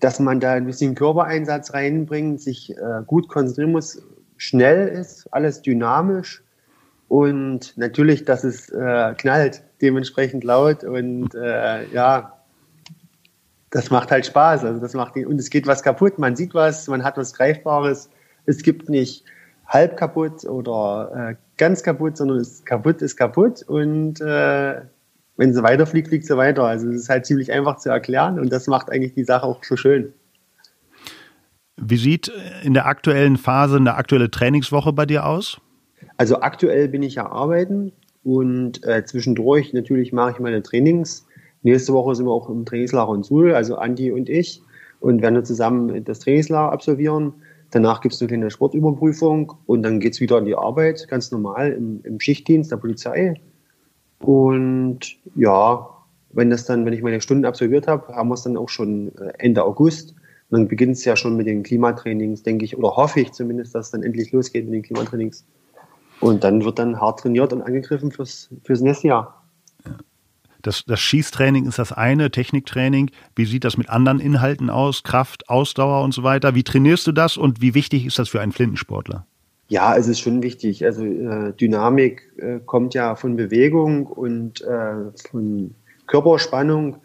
dass 0.00 0.18
man 0.20 0.40
da 0.40 0.52
ein 0.52 0.66
bisschen 0.66 0.94
Körpereinsatz 0.94 1.74
reinbringt, 1.74 2.40
sich 2.40 2.76
äh, 2.76 3.02
gut 3.06 3.28
konzentrieren 3.28 3.72
muss, 3.72 4.02
schnell 4.36 4.88
ist, 4.88 5.26
alles 5.32 5.62
dynamisch 5.62 6.42
und 7.08 7.76
natürlich, 7.76 8.24
dass 8.24 8.44
es 8.44 8.70
äh, 8.70 9.14
knallt, 9.16 9.62
dementsprechend 9.82 10.42
laut 10.44 10.84
und 10.84 11.34
äh, 11.34 11.86
ja, 11.92 12.38
das 13.70 13.90
macht 13.90 14.10
halt 14.10 14.24
Spaß. 14.24 14.64
Also 14.64 14.80
das 14.80 14.94
macht 14.94 15.16
und 15.16 15.38
es 15.38 15.50
geht 15.50 15.66
was 15.66 15.82
kaputt, 15.82 16.18
man 16.18 16.36
sieht 16.36 16.54
was, 16.54 16.88
man 16.88 17.04
hat 17.04 17.16
was 17.16 17.34
Greifbares. 17.34 18.08
Es 18.46 18.62
gibt 18.62 18.88
nicht 18.88 19.24
halb 19.66 19.96
kaputt 19.96 20.44
oder 20.44 21.30
äh, 21.30 21.34
ganz 21.56 21.82
kaputt, 21.82 22.16
sondern 22.16 22.38
es 22.38 22.64
kaputt 22.64 23.02
ist 23.02 23.16
kaputt 23.16 23.62
und 23.62 24.20
äh, 24.20 24.80
wenn 25.36 25.52
sie 25.52 25.62
weiterfliegt, 25.62 26.08
fliegt 26.08 26.26
sie 26.26 26.36
weiter. 26.36 26.64
Also 26.64 26.88
es 26.88 27.02
ist 27.02 27.08
halt 27.08 27.26
ziemlich 27.26 27.50
einfach 27.50 27.78
zu 27.78 27.88
erklären 27.88 28.38
und 28.38 28.52
das 28.52 28.66
macht 28.66 28.90
eigentlich 28.90 29.14
die 29.14 29.24
Sache 29.24 29.44
auch 29.44 29.64
so 29.64 29.76
schön. 29.76 30.12
Wie 31.76 31.96
sieht 31.96 32.30
in 32.62 32.74
der 32.74 32.86
aktuellen 32.86 33.36
Phase 33.36 33.76
eine 33.76 33.94
aktuelle 33.94 34.30
Trainingswoche 34.30 34.92
bei 34.92 35.06
dir 35.06 35.26
aus? 35.26 35.60
Also 36.16 36.40
aktuell 36.40 36.88
bin 36.88 37.02
ich 37.02 37.16
ja 37.16 37.26
arbeiten 37.30 37.92
und 38.22 38.84
äh, 38.86 39.04
zwischendurch 39.04 39.72
natürlich 39.72 40.12
mache 40.12 40.32
ich 40.32 40.38
meine 40.38 40.62
Trainings. 40.62 41.26
Nächste 41.62 41.92
Woche 41.92 42.14
sind 42.14 42.26
wir 42.26 42.32
auch 42.32 42.48
im 42.48 42.64
Trainingslager 42.64 43.14
in 43.14 43.22
Suhl, 43.22 43.54
also 43.54 43.76
Andi 43.76 44.12
und 44.12 44.28
ich, 44.28 44.62
und 45.00 45.22
werden 45.22 45.44
zusammen 45.44 46.04
das 46.04 46.20
Trainingslager 46.20 46.70
absolvieren. 46.70 47.34
Danach 47.74 48.00
gibt 48.00 48.14
es 48.14 48.20
eine 48.20 48.28
kleine 48.28 48.50
Sportüberprüfung 48.52 49.52
und 49.66 49.82
dann 49.82 49.98
geht 49.98 50.12
es 50.12 50.20
wieder 50.20 50.36
an 50.36 50.44
die 50.44 50.54
Arbeit, 50.54 51.08
ganz 51.08 51.32
normal 51.32 51.72
im, 51.72 52.00
im 52.04 52.20
Schichtdienst 52.20 52.70
der 52.70 52.76
Polizei. 52.76 53.34
Und 54.20 55.00
ja, 55.34 55.88
wenn 56.30 56.50
das 56.50 56.66
dann, 56.66 56.86
wenn 56.86 56.92
ich 56.92 57.02
meine 57.02 57.20
Stunden 57.20 57.44
absolviert 57.44 57.88
habe, 57.88 58.14
haben 58.14 58.28
wir 58.28 58.34
es 58.34 58.42
dann 58.42 58.56
auch 58.56 58.68
schon 58.68 59.08
äh, 59.18 59.32
Ende 59.38 59.64
August. 59.64 60.14
Und 60.50 60.58
dann 60.60 60.68
beginnt 60.68 60.96
es 60.96 61.04
ja 61.04 61.16
schon 61.16 61.36
mit 61.36 61.48
den 61.48 61.64
Klimatrainings, 61.64 62.44
denke 62.44 62.64
ich, 62.64 62.78
oder 62.78 62.94
hoffe 62.94 63.20
ich 63.20 63.32
zumindest, 63.32 63.74
dass 63.74 63.86
es 63.86 63.90
dann 63.90 64.04
endlich 64.04 64.30
losgeht 64.30 64.66
mit 64.66 64.74
den 64.74 64.82
Klimatrainings. 64.82 65.44
Und 66.20 66.44
dann 66.44 66.64
wird 66.64 66.78
dann 66.78 67.00
hart 67.00 67.18
trainiert 67.20 67.52
und 67.52 67.62
angegriffen 67.62 68.12
fürs, 68.12 68.50
fürs 68.62 68.82
nächste 68.82 69.08
Jahr. 69.08 69.42
Das, 70.64 70.82
das 70.86 70.98
Schießtraining 70.98 71.66
ist 71.66 71.78
das 71.78 71.92
eine, 71.92 72.30
Techniktraining. 72.30 73.10
Wie 73.36 73.44
sieht 73.44 73.64
das 73.64 73.76
mit 73.76 73.90
anderen 73.90 74.18
Inhalten 74.18 74.70
aus? 74.70 75.02
Kraft, 75.02 75.48
Ausdauer 75.50 76.02
und 76.02 76.14
so 76.14 76.22
weiter. 76.22 76.54
Wie 76.54 76.64
trainierst 76.64 77.06
du 77.06 77.12
das 77.12 77.36
und 77.36 77.60
wie 77.60 77.74
wichtig 77.74 78.06
ist 78.06 78.18
das 78.18 78.30
für 78.30 78.40
einen 78.40 78.52
Flintensportler? 78.52 79.26
Ja, 79.68 79.94
es 79.94 80.08
ist 80.08 80.20
schon 80.20 80.42
wichtig. 80.42 80.84
Also 80.84 81.04
äh, 81.04 81.52
Dynamik 81.52 82.32
äh, 82.38 82.60
kommt 82.64 82.94
ja 82.94 83.14
von 83.14 83.36
Bewegung 83.36 84.06
und 84.06 84.62
äh, 84.62 85.10
von 85.30 85.74
Körperspannung. 86.06 86.96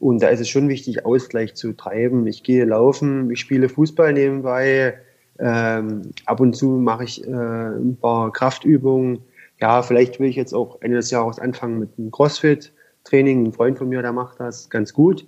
Und 0.00 0.20
da 0.20 0.28
ist 0.28 0.40
es 0.40 0.48
schon 0.48 0.68
wichtig, 0.68 1.06
Ausgleich 1.06 1.54
zu 1.54 1.72
treiben. 1.72 2.26
Ich 2.26 2.42
gehe 2.42 2.64
laufen, 2.64 3.30
ich 3.30 3.40
spiele 3.40 3.68
Fußball 3.68 4.12
nebenbei. 4.12 4.98
Ähm, 5.38 6.02
ab 6.26 6.40
und 6.40 6.54
zu 6.56 6.66
mache 6.66 7.04
ich 7.04 7.24
äh, 7.24 7.30
ein 7.30 7.96
paar 8.00 8.32
Kraftübungen. 8.32 9.20
Ja, 9.60 9.82
vielleicht 9.82 10.18
will 10.18 10.28
ich 10.28 10.36
jetzt 10.36 10.52
auch 10.52 10.78
Ende 10.82 10.96
des 10.96 11.12
Jahres 11.12 11.38
anfangen 11.38 11.78
mit 11.78 11.90
einem 11.96 12.10
CrossFit. 12.10 12.72
Training. 13.04 13.46
Ein 13.46 13.52
Freund 13.52 13.78
von 13.78 13.88
mir, 13.88 14.02
der 14.02 14.12
macht 14.12 14.40
das 14.40 14.70
ganz 14.70 14.92
gut 14.92 15.26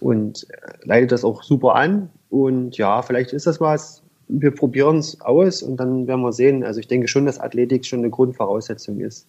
und 0.00 0.46
leitet 0.82 1.12
das 1.12 1.24
auch 1.24 1.42
super 1.42 1.74
an. 1.74 2.10
Und 2.30 2.76
ja, 2.78 3.02
vielleicht 3.02 3.32
ist 3.32 3.46
das 3.46 3.60
was. 3.60 4.02
Wir 4.28 4.50
probieren 4.50 4.98
es 4.98 5.20
aus 5.20 5.62
und 5.62 5.76
dann 5.76 6.06
werden 6.06 6.22
wir 6.22 6.32
sehen. 6.32 6.64
Also 6.64 6.80
ich 6.80 6.88
denke 6.88 7.08
schon, 7.08 7.26
dass 7.26 7.38
Athletik 7.38 7.84
schon 7.84 8.00
eine 8.00 8.10
Grundvoraussetzung 8.10 9.00
ist. 9.00 9.28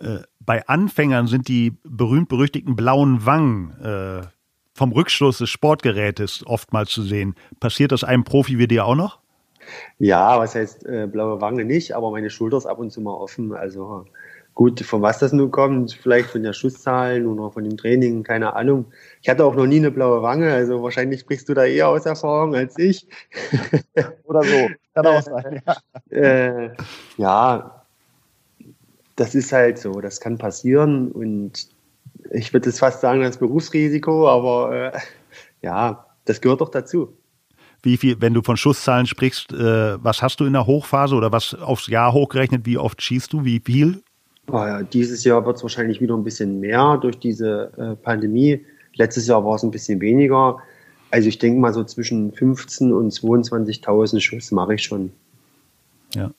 Äh, 0.00 0.18
bei 0.40 0.66
Anfängern 0.66 1.26
sind 1.26 1.48
die 1.48 1.76
berühmt-berüchtigten 1.84 2.76
blauen 2.76 3.24
Wangen 3.24 3.70
äh, 3.80 4.26
vom 4.74 4.92
Rückschluss 4.92 5.38
des 5.38 5.50
Sportgerätes 5.50 6.44
oftmals 6.46 6.90
zu 6.90 7.02
sehen. 7.02 7.34
Passiert 7.60 7.92
das 7.92 8.04
einem 8.04 8.24
Profi 8.24 8.58
wie 8.58 8.66
dir 8.66 8.86
auch 8.86 8.94
noch? 8.94 9.20
Ja, 9.98 10.38
was 10.38 10.54
heißt 10.54 10.86
äh, 10.86 11.06
blaue 11.06 11.40
Wange 11.40 11.64
nicht, 11.64 11.94
aber 11.94 12.10
meine 12.10 12.30
Schulter 12.30 12.56
ist 12.56 12.66
ab 12.66 12.78
und 12.78 12.90
zu 12.90 13.00
mal 13.00 13.12
offen. 13.12 13.52
Also 13.52 14.06
Gut, 14.54 14.80
von 14.80 15.00
was 15.00 15.18
das 15.18 15.32
nun 15.32 15.50
kommt, 15.50 15.92
vielleicht 15.92 16.30
von 16.30 16.42
der 16.42 16.52
Schusszahlen 16.52 17.26
oder 17.26 17.50
von 17.50 17.64
dem 17.64 17.76
Training, 17.76 18.22
keine 18.22 18.54
Ahnung. 18.54 18.86
Ich 19.22 19.28
hatte 19.28 19.44
auch 19.44 19.54
noch 19.54 19.66
nie 19.66 19.78
eine 19.78 19.90
blaue 19.90 20.22
Wange, 20.22 20.52
also 20.52 20.82
wahrscheinlich 20.82 21.20
sprichst 21.20 21.48
du 21.48 21.54
da 21.54 21.64
eher 21.64 21.88
aus 21.88 22.04
Erfahrung 22.04 22.54
als 22.54 22.78
ich. 22.78 23.06
oder 24.24 24.42
so, 24.42 24.68
kann 24.94 25.06
auch 25.06 25.22
sein. 25.22 25.62
Ja. 26.10 26.16
Äh, 26.16 26.70
ja, 27.16 27.84
das 29.16 29.34
ist 29.34 29.52
halt 29.52 29.78
so, 29.78 30.00
das 30.00 30.20
kann 30.20 30.36
passieren 30.36 31.10
und 31.12 31.68
ich 32.30 32.52
würde 32.52 32.68
jetzt 32.68 32.80
fast 32.80 33.00
sagen, 33.00 33.22
das 33.22 33.38
Berufsrisiko, 33.38 34.28
aber 34.28 34.92
äh, 34.94 34.98
ja, 35.62 36.06
das 36.24 36.40
gehört 36.40 36.60
doch 36.60 36.70
dazu. 36.70 37.16
Wie 37.82 37.96
viel, 37.96 38.20
wenn 38.20 38.34
du 38.34 38.42
von 38.42 38.56
Schusszahlen 38.56 39.06
sprichst, 39.06 39.52
äh, 39.52 40.02
was 40.04 40.20
hast 40.20 40.40
du 40.40 40.44
in 40.44 40.52
der 40.52 40.66
Hochphase 40.66 41.14
oder 41.14 41.32
was 41.32 41.54
aufs 41.54 41.86
Jahr 41.86 42.12
hochgerechnet, 42.12 42.66
wie 42.66 42.76
oft 42.76 43.00
schießt 43.00 43.32
du, 43.32 43.44
wie 43.44 43.62
viel? 43.64 44.02
Ja, 44.52 44.82
dieses 44.82 45.24
Jahr 45.24 45.44
wird 45.44 45.56
es 45.56 45.62
wahrscheinlich 45.62 46.00
wieder 46.00 46.14
ein 46.16 46.24
bisschen 46.24 46.60
mehr 46.60 46.98
durch 46.98 47.18
diese 47.18 47.72
äh, 47.76 47.96
Pandemie. 47.96 48.64
Letztes 48.94 49.26
Jahr 49.26 49.44
war 49.44 49.54
es 49.54 49.62
ein 49.62 49.70
bisschen 49.70 50.00
weniger. 50.00 50.58
Also 51.10 51.28
ich 51.28 51.38
denke 51.38 51.60
mal 51.60 51.72
so 51.72 51.84
zwischen 51.84 52.32
15 52.32 52.92
und 52.92 53.12
22.000 53.12 54.20
Schuss 54.20 54.52
mache 54.52 54.74
ich 54.74 54.82
schon. 54.82 55.12
Ja. 56.14 56.30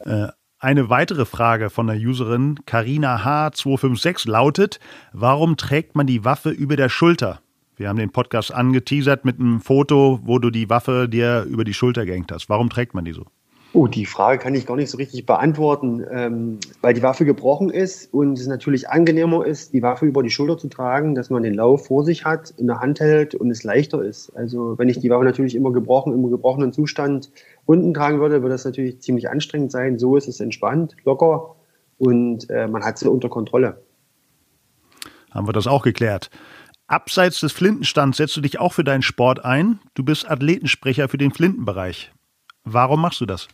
Äh, 0.00 0.28
eine 0.58 0.88
weitere 0.88 1.24
Frage 1.24 1.68
von 1.68 1.86
der 1.86 1.96
Userin 1.96 2.58
Karina 2.66 3.18
H256 3.18 4.28
lautet: 4.30 4.80
Warum 5.12 5.56
trägt 5.56 5.94
man 5.94 6.06
die 6.06 6.24
Waffe 6.24 6.50
über 6.50 6.76
der 6.76 6.88
Schulter? 6.88 7.40
Wir 7.76 7.88
haben 7.88 7.98
den 7.98 8.12
Podcast 8.12 8.54
angeteasert 8.54 9.24
mit 9.24 9.40
einem 9.40 9.60
Foto, 9.60 10.20
wo 10.22 10.38
du 10.38 10.50
die 10.50 10.70
Waffe 10.70 11.08
dir 11.08 11.42
über 11.42 11.64
die 11.64 11.74
Schulter 11.74 12.06
gehängt 12.06 12.30
hast. 12.30 12.48
Warum 12.48 12.70
trägt 12.70 12.94
man 12.94 13.04
die 13.04 13.12
so? 13.12 13.26
Oh, 13.76 13.88
die 13.88 14.06
Frage 14.06 14.38
kann 14.38 14.54
ich 14.54 14.66
gar 14.66 14.76
nicht 14.76 14.88
so 14.88 14.98
richtig 14.98 15.26
beantworten, 15.26 16.06
ähm, 16.08 16.60
weil 16.80 16.94
die 16.94 17.02
Waffe 17.02 17.24
gebrochen 17.24 17.70
ist 17.70 18.14
und 18.14 18.38
es 18.38 18.46
natürlich 18.46 18.88
angenehmer 18.88 19.44
ist, 19.44 19.72
die 19.72 19.82
Waffe 19.82 20.06
über 20.06 20.22
die 20.22 20.30
Schulter 20.30 20.56
zu 20.56 20.68
tragen, 20.68 21.16
dass 21.16 21.28
man 21.28 21.42
den 21.42 21.54
Lauf 21.54 21.86
vor 21.88 22.04
sich 22.04 22.24
hat, 22.24 22.54
in 22.56 22.68
der 22.68 22.78
Hand 22.78 23.00
hält 23.00 23.34
und 23.34 23.50
es 23.50 23.64
leichter 23.64 24.00
ist. 24.00 24.30
Also 24.36 24.78
wenn 24.78 24.88
ich 24.88 25.00
die 25.00 25.10
Waffe 25.10 25.24
natürlich 25.24 25.56
immer 25.56 25.72
gebrochen, 25.72 26.12
im 26.12 26.30
gebrochenen 26.30 26.72
Zustand 26.72 27.32
unten 27.66 27.92
tragen 27.92 28.20
würde, 28.20 28.42
würde 28.42 28.54
das 28.54 28.64
natürlich 28.64 29.00
ziemlich 29.00 29.28
anstrengend 29.28 29.72
sein. 29.72 29.98
So 29.98 30.16
ist 30.16 30.28
es 30.28 30.38
entspannt, 30.38 30.94
locker 31.04 31.56
und 31.98 32.48
äh, 32.50 32.68
man 32.68 32.84
hat 32.84 32.98
sie 32.98 33.10
unter 33.10 33.28
Kontrolle. 33.28 33.82
Haben 35.32 35.48
wir 35.48 35.52
das 35.52 35.66
auch 35.66 35.82
geklärt. 35.82 36.30
Abseits 36.86 37.40
des 37.40 37.50
Flintenstands 37.50 38.18
setzt 38.18 38.36
du 38.36 38.40
dich 38.40 38.60
auch 38.60 38.72
für 38.72 38.84
deinen 38.84 39.02
Sport 39.02 39.44
ein. 39.44 39.80
Du 39.94 40.04
bist 40.04 40.30
Athletensprecher 40.30 41.08
für 41.08 41.18
den 41.18 41.32
Flintenbereich. 41.32 42.12
Warum 42.62 43.00
machst 43.00 43.20
du 43.20 43.26
das? 43.26 43.48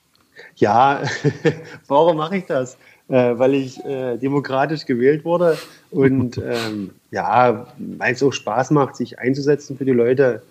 Ja, 0.57 1.03
warum 1.89 2.17
mache 2.17 2.39
ich 2.39 2.47
das? 2.47 2.77
Äh, 3.09 3.39
weil 3.39 3.55
ich 3.55 3.85
äh, 3.85 4.19
demokratisch 4.19 4.87
gewählt 4.87 5.25
wurde 5.25 5.59
und 5.91 6.39
ähm, 6.45 6.93
ja, 7.11 7.67
weil 7.79 8.13
es 8.13 8.23
auch 8.23 8.33
Spaß 8.33 8.71
macht, 8.71 8.95
sich 8.95 9.19
einzusetzen 9.19 9.77
für 9.77 9.85
die 9.85 9.91
Leute. 9.91 10.43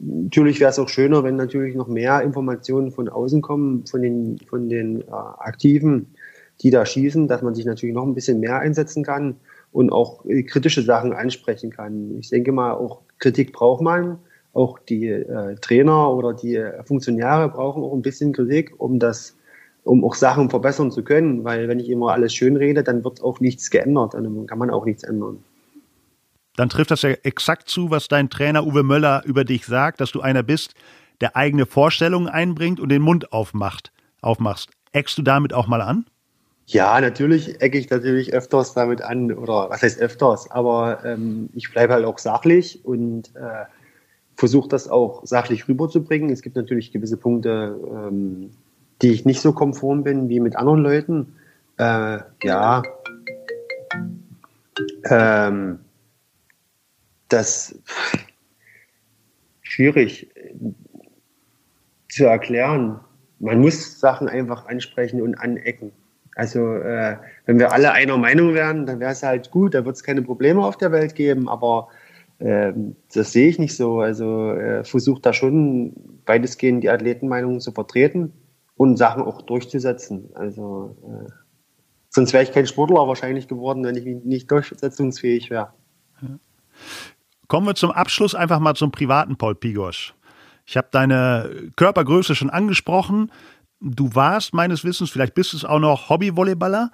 Natürlich 0.00 0.58
wäre 0.58 0.70
es 0.70 0.80
auch 0.80 0.88
schöner, 0.88 1.22
wenn 1.22 1.36
natürlich 1.36 1.76
noch 1.76 1.86
mehr 1.86 2.22
Informationen 2.22 2.90
von 2.90 3.08
außen 3.08 3.40
kommen, 3.40 3.86
von 3.86 4.02
den, 4.02 4.38
von 4.50 4.68
den 4.68 5.02
äh, 5.02 5.04
Aktiven, 5.10 6.12
die 6.60 6.70
da 6.70 6.84
schießen, 6.84 7.28
dass 7.28 7.42
man 7.42 7.54
sich 7.54 7.66
natürlich 7.66 7.94
noch 7.94 8.04
ein 8.04 8.14
bisschen 8.14 8.40
mehr 8.40 8.58
einsetzen 8.58 9.04
kann 9.04 9.36
und 9.70 9.92
auch 9.92 10.24
kritische 10.46 10.82
Sachen 10.82 11.12
ansprechen 11.12 11.70
kann. 11.70 12.16
Ich 12.18 12.30
denke 12.30 12.50
mal, 12.50 12.72
auch 12.72 13.02
Kritik 13.20 13.52
braucht 13.52 13.80
man 13.80 14.18
auch 14.54 14.80
die 14.80 15.06
äh, 15.06 15.54
Trainer 15.60 16.12
oder 16.12 16.34
die 16.34 16.60
Funktionäre 16.84 17.48
brauchen 17.48 17.82
auch 17.84 17.92
ein 17.92 18.02
bisschen 18.02 18.32
Kritik, 18.32 18.74
um 18.78 18.98
das 18.98 19.36
um 19.88 20.04
auch 20.04 20.14
Sachen 20.14 20.50
verbessern 20.50 20.90
zu 20.90 21.02
können, 21.02 21.44
weil 21.44 21.68
wenn 21.68 21.80
ich 21.80 21.88
immer 21.88 22.12
alles 22.12 22.34
schön 22.34 22.56
rede, 22.56 22.82
dann 22.82 23.04
wird 23.04 23.22
auch 23.22 23.40
nichts 23.40 23.70
geändert, 23.70 24.14
dann 24.14 24.46
kann 24.46 24.58
man 24.58 24.70
auch 24.70 24.84
nichts 24.84 25.02
ändern. 25.02 25.42
Dann 26.56 26.68
trifft 26.68 26.90
das 26.90 27.02
ja 27.02 27.10
exakt 27.22 27.68
zu, 27.68 27.90
was 27.90 28.08
dein 28.08 28.30
Trainer 28.30 28.66
Uwe 28.66 28.82
Möller 28.82 29.22
über 29.24 29.44
dich 29.44 29.64
sagt, 29.64 30.00
dass 30.00 30.10
du 30.10 30.20
einer 30.20 30.42
bist, 30.42 30.74
der 31.20 31.36
eigene 31.36 31.66
Vorstellungen 31.66 32.28
einbringt 32.28 32.80
und 32.80 32.90
den 32.90 33.02
Mund 33.02 33.32
aufmacht, 33.32 33.92
aufmachst. 34.20 34.70
Eckst 34.92 35.16
du 35.18 35.22
damit 35.22 35.52
auch 35.52 35.66
mal 35.66 35.80
an? 35.80 36.04
Ja, 36.66 37.00
natürlich 37.00 37.62
ecke 37.62 37.78
ich 37.78 37.88
natürlich 37.88 38.34
öfters 38.34 38.74
damit 38.74 39.00
an, 39.00 39.32
oder 39.32 39.70
was 39.70 39.82
heißt 39.82 40.00
öfters, 40.00 40.50
aber 40.50 41.04
ähm, 41.04 41.48
ich 41.54 41.70
bleibe 41.70 41.94
halt 41.94 42.04
auch 42.04 42.18
sachlich 42.18 42.84
und 42.84 43.34
äh, 43.36 43.64
versuche 44.34 44.68
das 44.68 44.88
auch 44.88 45.24
sachlich 45.24 45.66
rüberzubringen. 45.66 46.30
Es 46.30 46.42
gibt 46.42 46.56
natürlich 46.56 46.92
gewisse 46.92 47.16
Punkte, 47.16 47.78
ähm, 47.88 48.50
die 49.02 49.12
ich 49.12 49.24
nicht 49.24 49.40
so 49.40 49.52
konform 49.52 50.02
bin 50.04 50.28
wie 50.28 50.40
mit 50.40 50.56
anderen 50.56 50.80
Leuten. 50.80 51.34
Äh, 51.78 52.18
ja, 52.42 52.82
ähm, 55.08 55.78
das, 57.28 57.78
schwierig 59.62 60.28
zu 62.08 62.24
erklären. 62.24 63.00
Man 63.38 63.60
muss 63.60 64.00
Sachen 64.00 64.28
einfach 64.28 64.66
ansprechen 64.66 65.22
und 65.22 65.36
anecken. 65.36 65.92
Also 66.34 66.74
äh, 66.76 67.16
wenn 67.46 67.58
wir 67.58 67.72
alle 67.72 67.92
einer 67.92 68.16
Meinung 68.16 68.54
wären, 68.54 68.86
dann 68.86 69.00
wäre 69.00 69.12
es 69.12 69.22
halt 69.22 69.50
gut, 69.50 69.74
da 69.74 69.84
wird 69.84 69.96
es 69.96 70.04
keine 70.04 70.22
Probleme 70.22 70.64
auf 70.64 70.76
der 70.76 70.92
Welt 70.92 71.14
geben, 71.14 71.48
aber 71.48 71.88
äh, 72.38 72.72
das 73.12 73.32
sehe 73.32 73.48
ich 73.48 73.58
nicht 73.58 73.76
so. 73.76 74.00
Also 74.00 74.52
äh, 74.52 74.84
versucht 74.84 75.26
da 75.26 75.32
schon 75.32 75.92
weitestgehend 76.26 76.82
die 76.82 76.90
Athletenmeinung 76.90 77.60
zu 77.60 77.72
vertreten 77.72 78.32
und 78.78 78.96
Sachen 78.96 79.22
auch 79.22 79.42
durchzusetzen. 79.42 80.30
Also 80.34 80.96
äh, 81.02 81.30
sonst 82.08 82.32
wäre 82.32 82.44
ich 82.44 82.52
kein 82.52 82.66
Sportler 82.66 83.06
wahrscheinlich 83.06 83.48
geworden, 83.48 83.84
wenn 83.84 83.96
ich 83.96 84.24
nicht 84.24 84.50
durchsetzungsfähig 84.50 85.50
wäre. 85.50 85.74
Kommen 87.48 87.66
wir 87.66 87.74
zum 87.74 87.90
Abschluss 87.90 88.34
einfach 88.34 88.60
mal 88.60 88.74
zum 88.74 88.90
privaten 88.90 89.36
Paul 89.36 89.54
Pigosch. 89.54 90.14
Ich 90.64 90.76
habe 90.76 90.88
deine 90.90 91.70
Körpergröße 91.76 92.34
schon 92.34 92.50
angesprochen. 92.50 93.32
Du 93.80 94.14
warst 94.14 94.54
meines 94.54 94.84
Wissens, 94.84 95.10
vielleicht 95.10 95.34
bist 95.34 95.52
du 95.52 95.56
es 95.56 95.64
auch 95.64 95.80
noch 95.80 96.08
Hobby-Volleyballer. 96.08 96.92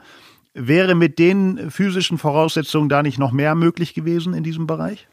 Wäre 0.54 0.94
mit 0.94 1.18
den 1.18 1.70
physischen 1.70 2.16
Voraussetzungen 2.16 2.88
da 2.88 3.02
nicht 3.02 3.18
noch 3.18 3.32
mehr 3.32 3.54
möglich 3.54 3.92
gewesen 3.92 4.32
in 4.32 4.44
diesem 4.44 4.66
Bereich? 4.66 5.08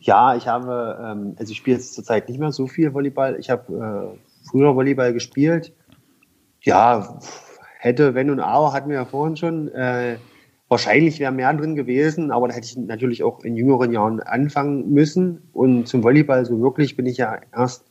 Ja, 0.00 0.36
ich 0.36 0.46
habe, 0.46 0.98
ähm, 1.00 1.36
also 1.38 1.52
ich 1.52 1.58
spiele 1.58 1.76
jetzt 1.76 1.94
zurzeit 1.94 2.28
nicht 2.28 2.38
mehr 2.38 2.52
so 2.52 2.66
viel 2.66 2.92
Volleyball. 2.92 3.36
Ich 3.38 3.48
habe 3.48 4.12
äh, 4.12 4.48
früher 4.48 4.74
Volleyball 4.74 5.12
gespielt. 5.12 5.72
Ja, 6.66 7.20
hätte, 7.78 8.16
wenn 8.16 8.28
und 8.28 8.40
aber, 8.40 8.72
hatten 8.72 8.90
wir 8.90 8.96
ja 8.96 9.04
vorhin 9.04 9.36
schon. 9.36 9.68
Äh, 9.68 10.16
wahrscheinlich 10.66 11.20
wäre 11.20 11.30
mehr 11.30 11.54
drin 11.54 11.76
gewesen, 11.76 12.32
aber 12.32 12.48
da 12.48 12.54
hätte 12.54 12.66
ich 12.66 12.76
natürlich 12.76 13.22
auch 13.22 13.44
in 13.44 13.54
jüngeren 13.54 13.92
Jahren 13.92 14.18
anfangen 14.18 14.92
müssen. 14.92 15.48
Und 15.52 15.86
zum 15.86 16.02
Volleyball 16.02 16.44
so 16.44 16.60
wirklich 16.60 16.96
bin 16.96 17.06
ich 17.06 17.18
ja 17.18 17.38
erst 17.54 17.84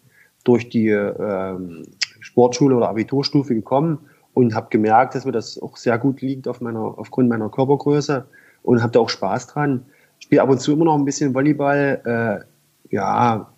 durch 0.44 0.68
die 0.68 0.90
ähm, 0.90 1.84
Sportschule 2.20 2.76
oder 2.76 2.90
Abiturstufe 2.90 3.56
gekommen 3.56 4.10
und 4.34 4.54
habe 4.54 4.68
gemerkt, 4.70 5.16
dass 5.16 5.24
mir 5.24 5.32
das 5.32 5.58
auch 5.58 5.78
sehr 5.78 5.98
gut 5.98 6.22
liegt 6.22 6.50
auf 6.50 6.60
meiner, 6.60 7.00
aufgrund 7.00 7.30
meiner 7.30 7.48
Körpergröße 7.48 8.26
und 8.62 8.82
habe 8.82 8.92
da 8.92 9.00
auch 9.00 9.10
Spaß 9.10 9.48
dran. 9.48 9.86
Spiele 10.20 10.42
ab 10.42 10.50
und 10.50 10.60
zu 10.60 10.74
immer 10.74 10.84
noch 10.84 10.96
ein 10.96 11.06
bisschen 11.06 11.34
Volleyball. 11.34 12.44
Äh, 12.44 12.94
ja, 12.94 13.54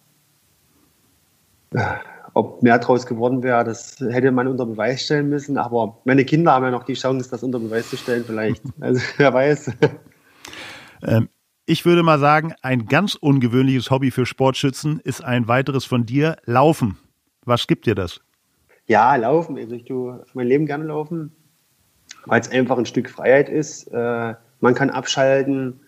äh, 1.74 1.95
ob 2.38 2.61
mehr 2.61 2.77
draus 2.77 3.07
geworden 3.07 3.41
wäre, 3.41 3.63
das 3.63 3.99
hätte 3.99 4.31
man 4.31 4.47
unter 4.47 4.65
Beweis 4.65 5.03
stellen 5.03 5.27
müssen. 5.27 5.57
Aber 5.57 5.97
meine 6.05 6.23
Kinder 6.23 6.53
haben 6.53 6.63
ja 6.63 6.71
noch 6.71 6.83
die 6.83 6.93
Chance, 6.93 7.29
das 7.31 7.41
unter 7.41 7.59
Beweis 7.59 7.89
zu 7.89 7.97
stellen, 7.97 8.23
vielleicht. 8.25 8.63
Also 8.79 9.01
wer 9.17 9.33
weiß. 9.33 9.71
Ähm, 11.03 11.29
ich 11.65 11.85
würde 11.85 12.03
mal 12.03 12.19
sagen, 12.19 12.53
ein 12.61 12.85
ganz 12.85 13.15
ungewöhnliches 13.15 13.89
Hobby 13.91 14.11
für 14.11 14.25
Sportschützen 14.25 14.99
ist 14.99 15.23
ein 15.23 15.47
weiteres 15.47 15.85
von 15.85 16.05
dir, 16.05 16.38
Laufen. 16.45 16.97
Was 17.43 17.67
gibt 17.67 17.88
dir 17.88 17.95
das? 17.95 18.21
Ja, 18.85 19.15
Laufen. 19.15 19.57
Also 19.57 19.75
ich 19.75 19.85
tue 19.85 20.23
mein 20.33 20.47
Leben 20.47 20.65
gerne 20.65 20.85
laufen, 20.85 21.31
weil 22.25 22.39
es 22.39 22.51
einfach 22.51 22.77
ein 22.77 22.85
Stück 22.85 23.09
Freiheit 23.09 23.49
ist. 23.49 23.88
Äh, 23.88 24.35
man 24.59 24.75
kann 24.75 24.89
abschalten. 24.91 25.81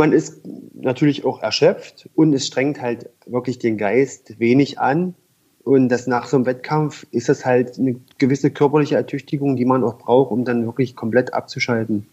Man 0.00 0.12
ist 0.12 0.40
natürlich 0.72 1.26
auch 1.26 1.42
erschöpft 1.42 2.08
und 2.14 2.32
es 2.32 2.46
strengt 2.46 2.80
halt 2.80 3.10
wirklich 3.26 3.58
den 3.58 3.76
Geist 3.76 4.40
wenig 4.40 4.80
an. 4.80 5.14
Und 5.62 5.90
das 5.90 6.06
nach 6.06 6.24
so 6.24 6.38
einem 6.38 6.46
Wettkampf 6.46 7.06
ist 7.10 7.28
das 7.28 7.44
halt 7.44 7.78
eine 7.78 8.00
gewisse 8.16 8.50
körperliche 8.50 8.94
Ertüchtigung, 8.94 9.56
die 9.56 9.66
man 9.66 9.84
auch 9.84 9.98
braucht, 9.98 10.30
um 10.30 10.46
dann 10.46 10.64
wirklich 10.64 10.96
komplett 10.96 11.34
abzuschalten. 11.34 12.06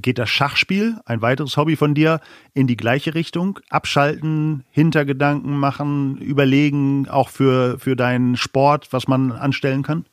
Geht 0.00 0.18
das 0.18 0.30
Schachspiel, 0.30 0.94
ein 1.06 1.22
weiteres 1.22 1.56
Hobby 1.56 1.74
von 1.74 1.92
dir, 1.92 2.20
in 2.54 2.68
die 2.68 2.76
gleiche 2.76 3.16
Richtung? 3.16 3.58
Abschalten, 3.68 4.62
Hintergedanken 4.70 5.58
machen, 5.58 6.18
überlegen, 6.18 7.08
auch 7.08 7.30
für, 7.30 7.80
für 7.80 7.96
deinen 7.96 8.36
Sport, 8.36 8.92
was 8.92 9.08
man 9.08 9.32
anstellen 9.32 9.82
kann? 9.82 10.04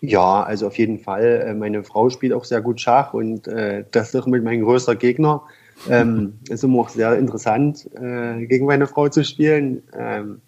Ja, 0.00 0.42
also 0.42 0.66
auf 0.66 0.78
jeden 0.78 0.98
Fall. 0.98 1.44
Äh, 1.46 1.54
meine 1.54 1.84
Frau 1.84 2.08
spielt 2.10 2.32
auch 2.32 2.44
sehr 2.44 2.60
gut 2.60 2.80
Schach 2.80 3.12
und 3.12 3.46
äh, 3.48 3.84
das 3.90 4.14
ist 4.14 4.26
mit 4.26 4.42
mein 4.42 4.62
größter 4.62 4.96
Gegner. 4.96 5.42
Ähm, 5.88 6.34
ist 6.48 6.64
immer 6.64 6.80
auch 6.80 6.88
sehr 6.90 7.18
interessant, 7.18 7.88
äh, 7.94 8.44
gegen 8.46 8.66
meine 8.66 8.86
Frau 8.86 9.08
zu 9.08 9.24
spielen. 9.24 9.82
Ähm, 9.98 10.40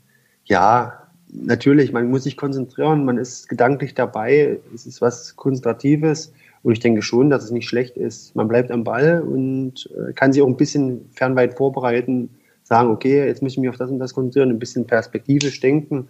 ja, 0.44 1.08
natürlich, 1.32 1.92
man 1.92 2.10
muss 2.10 2.24
sich 2.24 2.36
konzentrieren, 2.36 3.04
man 3.04 3.16
ist 3.16 3.48
gedanklich 3.48 3.94
dabei, 3.94 4.58
es 4.74 4.86
ist 4.86 5.00
was 5.00 5.36
Konzentratives 5.36 6.32
und 6.62 6.72
ich 6.72 6.80
denke 6.80 7.02
schon, 7.02 7.30
dass 7.30 7.44
es 7.44 7.50
nicht 7.50 7.68
schlecht 7.68 7.96
ist. 7.96 8.36
Man 8.36 8.48
bleibt 8.48 8.70
am 8.70 8.84
Ball 8.84 9.22
und 9.22 9.88
äh, 9.96 10.12
kann 10.12 10.32
sich 10.32 10.42
auch 10.42 10.48
ein 10.48 10.56
bisschen 10.56 11.08
fernweit 11.12 11.54
vorbereiten, 11.54 12.28
sagen, 12.62 12.90
okay, 12.90 13.26
jetzt 13.26 13.42
muss 13.42 13.52
ich 13.52 13.58
mich 13.58 13.70
auf 13.70 13.76
das 13.76 13.90
und 13.90 13.98
das 13.98 14.14
konzentrieren, 14.14 14.50
ein 14.50 14.58
bisschen 14.58 14.86
perspektivisch 14.86 15.60
denken. 15.60 16.08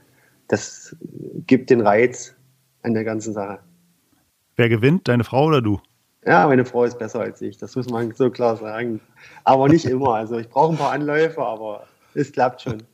Das 0.49 0.97
gibt 1.47 1.70
den 1.70 1.80
Reiz 1.80 2.34
an 2.83 2.95
der 2.95 3.05
ganzen 3.05 3.33
Sache. 3.33 3.61
Wer 4.57 4.68
gewinnt, 4.68 5.09
deine 5.09 5.24
Frau 5.24 5.47
oder 5.47 5.62
du? 5.62 5.80
Ja, 6.24 6.47
meine 6.47 6.64
Frau 6.64 6.85
ist 6.85 6.99
besser 6.99 7.20
als 7.20 7.41
ich, 7.43 7.57
das 7.59 7.74
muss 7.74 7.89
man 7.89 8.12
so 8.12 8.30
klar 8.30 8.57
sagen. 8.57 9.01
Aber 9.45 9.68
nicht 9.68 9.87
immer. 9.87 10.14
Also 10.14 10.39
ich 10.39 10.49
brauche 10.49 10.72
ein 10.72 10.78
paar 10.78 10.93
Anläufe, 10.93 11.43
aber 11.43 11.87
es 12.14 12.33
klappt 12.33 12.62
schon. 12.62 12.83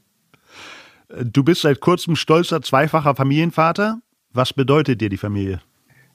Du 1.24 1.42
bist 1.42 1.62
seit 1.62 1.80
kurzem 1.80 2.16
stolzer 2.16 2.60
zweifacher 2.60 3.14
Familienvater. 3.14 4.02
Was 4.34 4.52
bedeutet 4.52 5.00
dir 5.00 5.08
die 5.08 5.16
Familie? 5.16 5.62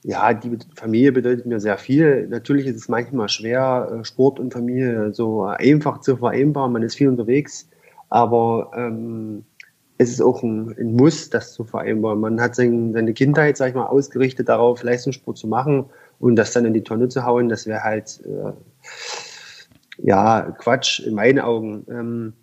Ja, 0.03 0.33
die 0.35 0.59
Familie 0.75 1.11
bedeutet 1.11 1.47
mir 1.47 1.59
sehr 1.59 1.79
viel. 1.79 2.27
Natürlich 2.27 2.67
ist 2.67 2.75
es 2.75 2.89
manchmal 2.89 3.27
schwer, 3.29 3.89
äh, 3.91 4.05
Sport 4.05 4.39
und 4.39 4.53
Familie 4.53 5.11
so 5.11 5.45
einfach 5.45 6.01
zu 6.01 6.17
vereinbaren. 6.17 6.73
Man 6.73 6.83
ist 6.83 6.95
viel 6.95 7.07
unterwegs, 7.07 7.67
aber 8.09 8.71
ähm, 8.75 9.45
es 9.97 10.09
ist 10.09 10.21
auch 10.21 10.43
ein, 10.43 10.75
ein, 10.77 10.95
Muss, 10.95 11.29
das 11.29 11.53
zu 11.53 11.63
vereinbaren. 11.63 12.19
Man 12.19 12.41
hat 12.41 12.55
sein, 12.55 12.93
seine 12.93 13.13
Kindheit, 13.13 13.57
sag 13.57 13.69
ich 13.69 13.75
mal, 13.75 13.85
ausgerichtet 13.85 14.49
darauf, 14.49 14.83
Leistungssport 14.83 15.37
zu 15.37 15.47
machen 15.47 15.85
und 16.19 16.35
das 16.35 16.51
dann 16.51 16.65
in 16.65 16.73
die 16.73 16.83
Tonne 16.83 17.09
zu 17.09 17.25
hauen, 17.25 17.49
das 17.49 17.67
wäre 17.67 17.83
halt 17.83 18.21
äh, 18.25 18.53
ja 19.99 20.55
Quatsch 20.57 20.99
in 20.99 21.13
meinen 21.13 21.39
Augen. 21.39 21.85
Ähm, 21.89 22.33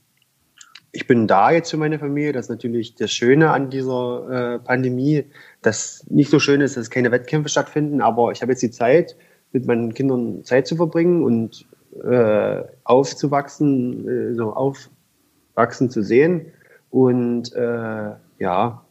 ich 0.92 1.07
bin 1.07 1.26
da 1.26 1.51
jetzt 1.51 1.70
für 1.70 1.76
meine 1.76 1.98
Familie. 1.98 2.32
Das 2.32 2.46
ist 2.46 2.51
natürlich 2.51 2.94
das 2.94 3.12
Schöne 3.12 3.51
an 3.51 3.70
dieser 3.70 4.55
äh, 4.55 4.59
Pandemie, 4.59 5.24
dass 5.62 6.05
nicht 6.09 6.30
so 6.30 6.40
schön 6.40 6.61
ist, 6.61 6.76
dass 6.76 6.90
keine 6.90 7.11
Wettkämpfe 7.12 7.48
stattfinden, 7.48 8.01
aber 8.01 8.32
ich 8.32 8.42
habe 8.42 8.53
jetzt 8.53 8.62
die 8.62 8.70
Zeit, 8.70 9.16
mit 9.53 9.66
meinen 9.66 9.94
Kindern 9.94 10.44
Zeit 10.44 10.66
zu 10.66 10.76
verbringen 10.76 11.24
und 11.24 11.66
äh, 12.05 12.62
aufzuwachsen, 12.84 14.09
äh, 14.09 14.34
so 14.34 14.53
aufwachsen 14.53 15.90
zu 15.90 16.03
sehen. 16.03 16.46
Und 16.91 17.53
äh, 17.55 18.11
ja, 18.38 18.82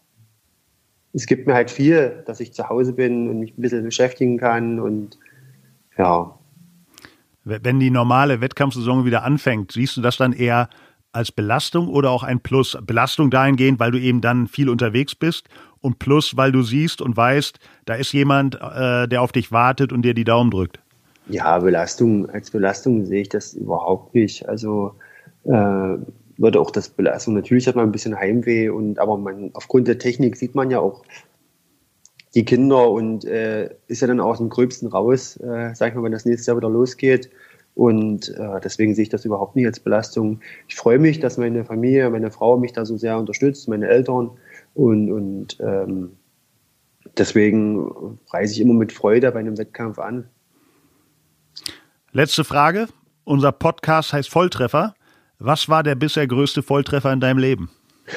es 1.14 1.26
gibt 1.26 1.48
mir 1.48 1.54
halt 1.54 1.72
viel, 1.72 2.24
dass 2.26 2.40
ich 2.40 2.54
zu 2.54 2.70
Hause 2.70 2.94
bin 2.94 3.30
und 3.30 3.40
mich 3.40 3.58
ein 3.58 3.62
bisschen 3.62 3.84
beschäftigen 3.84 4.38
kann 4.38 4.80
und 4.80 5.18
ja. 5.98 6.34
Wenn 7.44 7.80
die 7.80 7.90
normale 7.90 8.42
Wettkampfsaison 8.42 9.06
wieder 9.06 9.24
anfängt, 9.24 9.72
siehst 9.72 9.98
du 9.98 10.02
das 10.02 10.18
dann 10.18 10.34
eher 10.34 10.70
als 11.12 11.32
Belastung 11.32 11.88
oder 11.88 12.12
auch 12.12 12.24
ein 12.24 12.40
Plus? 12.40 12.78
Belastung 12.82 13.32
dahingehend, 13.32 13.80
weil 13.80 13.92
du 13.92 14.00
eben 14.00 14.22
dann 14.22 14.48
viel 14.48 14.70
unterwegs 14.70 15.16
bist 15.16 15.50
und 15.82 15.98
Plus, 15.98 16.38
weil 16.38 16.52
du 16.52 16.62
siehst 16.62 17.02
und 17.02 17.18
weißt, 17.18 17.60
da 17.86 17.96
ist 17.96 18.14
jemand, 18.14 18.56
äh, 18.56 19.08
der 19.08 19.22
auf 19.22 19.32
dich 19.32 19.52
wartet 19.52 19.92
und 19.92 20.04
dir 20.04 20.14
die 20.14 20.26
Daumen 20.26 20.52
drückt. 20.52 20.80
Ja, 21.28 21.60
Belastung, 21.60 22.30
als 22.30 22.52
Belastung 22.52 23.06
sehe 23.06 23.22
ich 23.22 23.30
das 23.30 23.54
überhaupt 23.54 24.14
nicht. 24.14 24.48
Also 24.48 24.96
äh, 25.46 25.98
würde 26.40 26.60
auch 26.60 26.72
das 26.72 26.90
Belastung. 26.90 27.36
Natürlich 27.36 27.68
hat 27.68 27.76
man 27.76 27.86
ein 27.86 27.92
bisschen 27.92 28.18
Heimweh 28.18 28.70
und 28.70 28.98
aber 28.98 29.18
man 29.18 29.52
aufgrund 29.54 29.88
der 29.88 30.00
Technik 30.00 30.38
sieht 30.38 30.56
man 30.56 30.72
ja 30.72 30.80
auch 30.80 31.04
die 32.34 32.46
Kinder 32.46 32.90
und 32.90 33.26
äh, 33.26 33.70
ist 33.88 34.02
ja 34.02 34.08
dann 34.08 34.20
aus 34.20 34.38
dem 34.38 34.50
Gröbsten 34.50 34.88
raus, 34.88 35.38
äh, 35.38 35.74
sag 35.74 35.90
ich 35.90 35.96
mal, 35.96 36.04
wenn 36.04 36.12
das 36.12 36.26
nächste 36.26 36.52
Jahr 36.52 36.58
wieder 36.58 36.70
losgeht. 36.70 37.30
Und 37.76 38.30
äh, 38.30 38.60
deswegen 38.64 38.94
sehe 38.94 39.04
ich 39.04 39.10
das 39.10 39.26
überhaupt 39.26 39.56
nicht 39.56 39.66
als 39.66 39.80
Belastung. 39.80 40.42
Ich 40.68 40.76
freue 40.76 41.00
mich, 41.00 41.20
dass 41.20 41.38
meine 41.38 41.66
Familie, 41.66 42.10
meine 42.10 42.32
Frau 42.32 42.58
mich 42.58 42.74
da 42.74 42.86
so 42.86 42.98
sehr 42.98 43.18
unterstützt, 43.18 43.68
meine 43.68 43.88
Eltern. 43.88 44.32
Und, 44.74 45.12
und 45.12 45.58
ähm, 45.60 46.18
deswegen 47.18 48.20
reise 48.32 48.54
ich 48.54 48.62
immer 48.62 48.74
mit 48.74 48.92
Freude 48.92 49.32
bei 49.32 49.40
einem 49.40 49.58
Wettkampf 49.58 49.98
an. 49.98 50.28
Letzte 52.12 52.44
Frage. 52.44 52.88
Unser 53.24 53.52
Podcast 53.52 54.14
heißt 54.14 54.30
Volltreffer. 54.30 54.94
Was 55.40 55.70
war 55.70 55.84
der 55.84 55.96
bisher 55.96 56.28
größte 56.28 56.62
Volltreffer 56.62 57.14
in 57.14 57.22
deinem 57.22 57.38
Leben? 57.38 57.70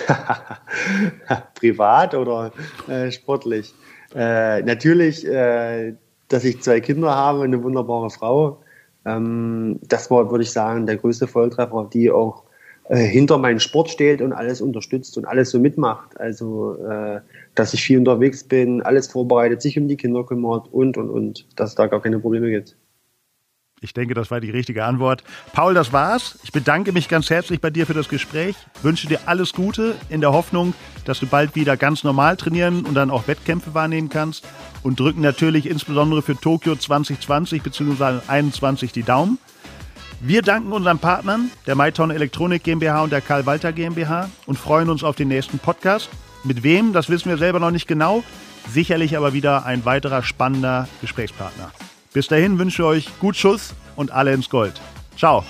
Privat 1.55 2.15
oder 2.15 2.53
äh, 2.89 3.13
sportlich? 3.13 3.73
Äh, 4.13 4.63
natürlich, 4.63 5.25
äh, 5.25 5.95
dass 6.27 6.43
ich 6.43 6.61
zwei 6.63 6.81
Kinder 6.81 7.15
habe, 7.15 7.45
eine 7.45 7.63
wunderbare 7.63 8.11
Frau. 8.11 8.61
Ähm, 9.05 9.79
das 9.83 10.11
war, 10.11 10.33
würde 10.33 10.43
ich 10.43 10.51
sagen, 10.51 10.87
der 10.87 10.97
größte 10.97 11.29
Volltreffer, 11.29 11.89
die 11.93 12.11
auch 12.11 12.43
äh, 12.89 12.97
hinter 12.97 13.39
meinen 13.39 13.61
Sport 13.61 13.91
steht 13.91 14.21
und 14.21 14.33
alles 14.33 14.61
unterstützt 14.61 15.17
und 15.17 15.25
alles 15.25 15.51
so 15.51 15.61
mitmacht. 15.61 16.19
Also, 16.19 16.77
äh, 16.85 17.21
dass 17.55 17.73
ich 17.73 17.85
viel 17.85 17.99
unterwegs 17.99 18.43
bin, 18.43 18.83
alles 18.83 19.07
vorbereitet, 19.07 19.63
sich 19.63 19.79
um 19.79 19.87
die 19.87 19.97
Kinder 19.97 20.25
kümmert 20.25 20.73
und, 20.73 20.97
und, 20.97 21.09
und, 21.09 21.47
dass 21.55 21.71
es 21.71 21.75
da 21.77 21.87
gar 21.87 22.03
keine 22.03 22.19
Probleme 22.19 22.51
gibt. 22.51 22.77
Ich 23.83 23.95
denke, 23.95 24.15
das 24.15 24.31
war 24.31 24.41
die 24.41 24.51
richtige 24.51 24.85
Antwort. 24.85 25.25
Paul, 25.53 25.75
das 25.75 25.93
war's. 25.93 26.39
Ich 26.45 26.53
bedanke 26.53 26.93
mich 26.93 27.09
ganz 27.09 27.29
herzlich 27.31 27.61
bei 27.61 27.69
dir 27.69 27.85
für 27.85 27.95
das 27.95 28.09
Gespräch. 28.09 28.55
Wünsche 28.83 29.09
dir 29.09 29.21
alles 29.27 29.53
Gute 29.53 29.97
in 30.09 30.21
der 30.21 30.33
Hoffnung, 30.33 30.73
dass 31.05 31.19
du 31.19 31.27
bald 31.27 31.57
wieder 31.57 31.77
ganz 31.77 32.05
normal 32.05 32.37
trainieren 32.37 32.85
und 32.87 32.95
dann 32.95 33.11
auch 33.11 33.27
Wettkämpfe 33.27 33.75
wahrnehmen 33.75 34.09
kannst. 34.09 34.47
Und 34.85 35.01
drücken 35.01 35.21
natürlich 35.21 35.69
insbesondere 35.69 36.23
für 36.23 36.37
Tokio 36.37 36.77
2020 36.77 37.63
bzw. 37.63 37.93
2021 37.97 38.93
die 38.93 39.03
Daumen. 39.03 39.39
Wir 40.21 40.43
danken 40.43 40.73
unseren 40.73 41.01
Partnern, 41.01 41.51
der 41.67 41.75
Maiton 41.75 42.13
Elektronik 42.13 42.63
GmbH 42.63 43.03
und 43.03 43.11
der 43.11 43.21
Karl 43.21 43.45
Walter 43.47 43.73
GmbH 43.73 44.31
und 44.47 44.57
freuen 44.57 44.89
uns 44.89 45.03
auf 45.03 45.17
den 45.17 45.27
nächsten 45.27 45.59
Podcast. 45.59 46.09
Mit 46.45 46.63
wem, 46.63 46.93
das 46.93 47.09
wissen 47.09 47.29
wir 47.29 47.39
selber 47.39 47.59
noch 47.59 47.73
nicht 47.73 47.89
genau. 47.89 48.23
Sicherlich 48.71 49.17
aber 49.17 49.33
wieder 49.33 49.67
ein 49.67 49.85
weiterer 49.85 50.23
spannender 50.23 50.89
Gesprächspartner. 51.01 51.73
Bis 52.13 52.29
dahin 52.29 52.59
wünsche 52.59 52.83
ich 52.83 52.87
euch 52.87 53.19
gut 53.21 53.37
Schuss 53.37 53.75
und 53.97 54.11
alle 54.11 54.33
ins 54.33 54.49
Gold. 54.49 54.81
Ciao. 55.17 55.45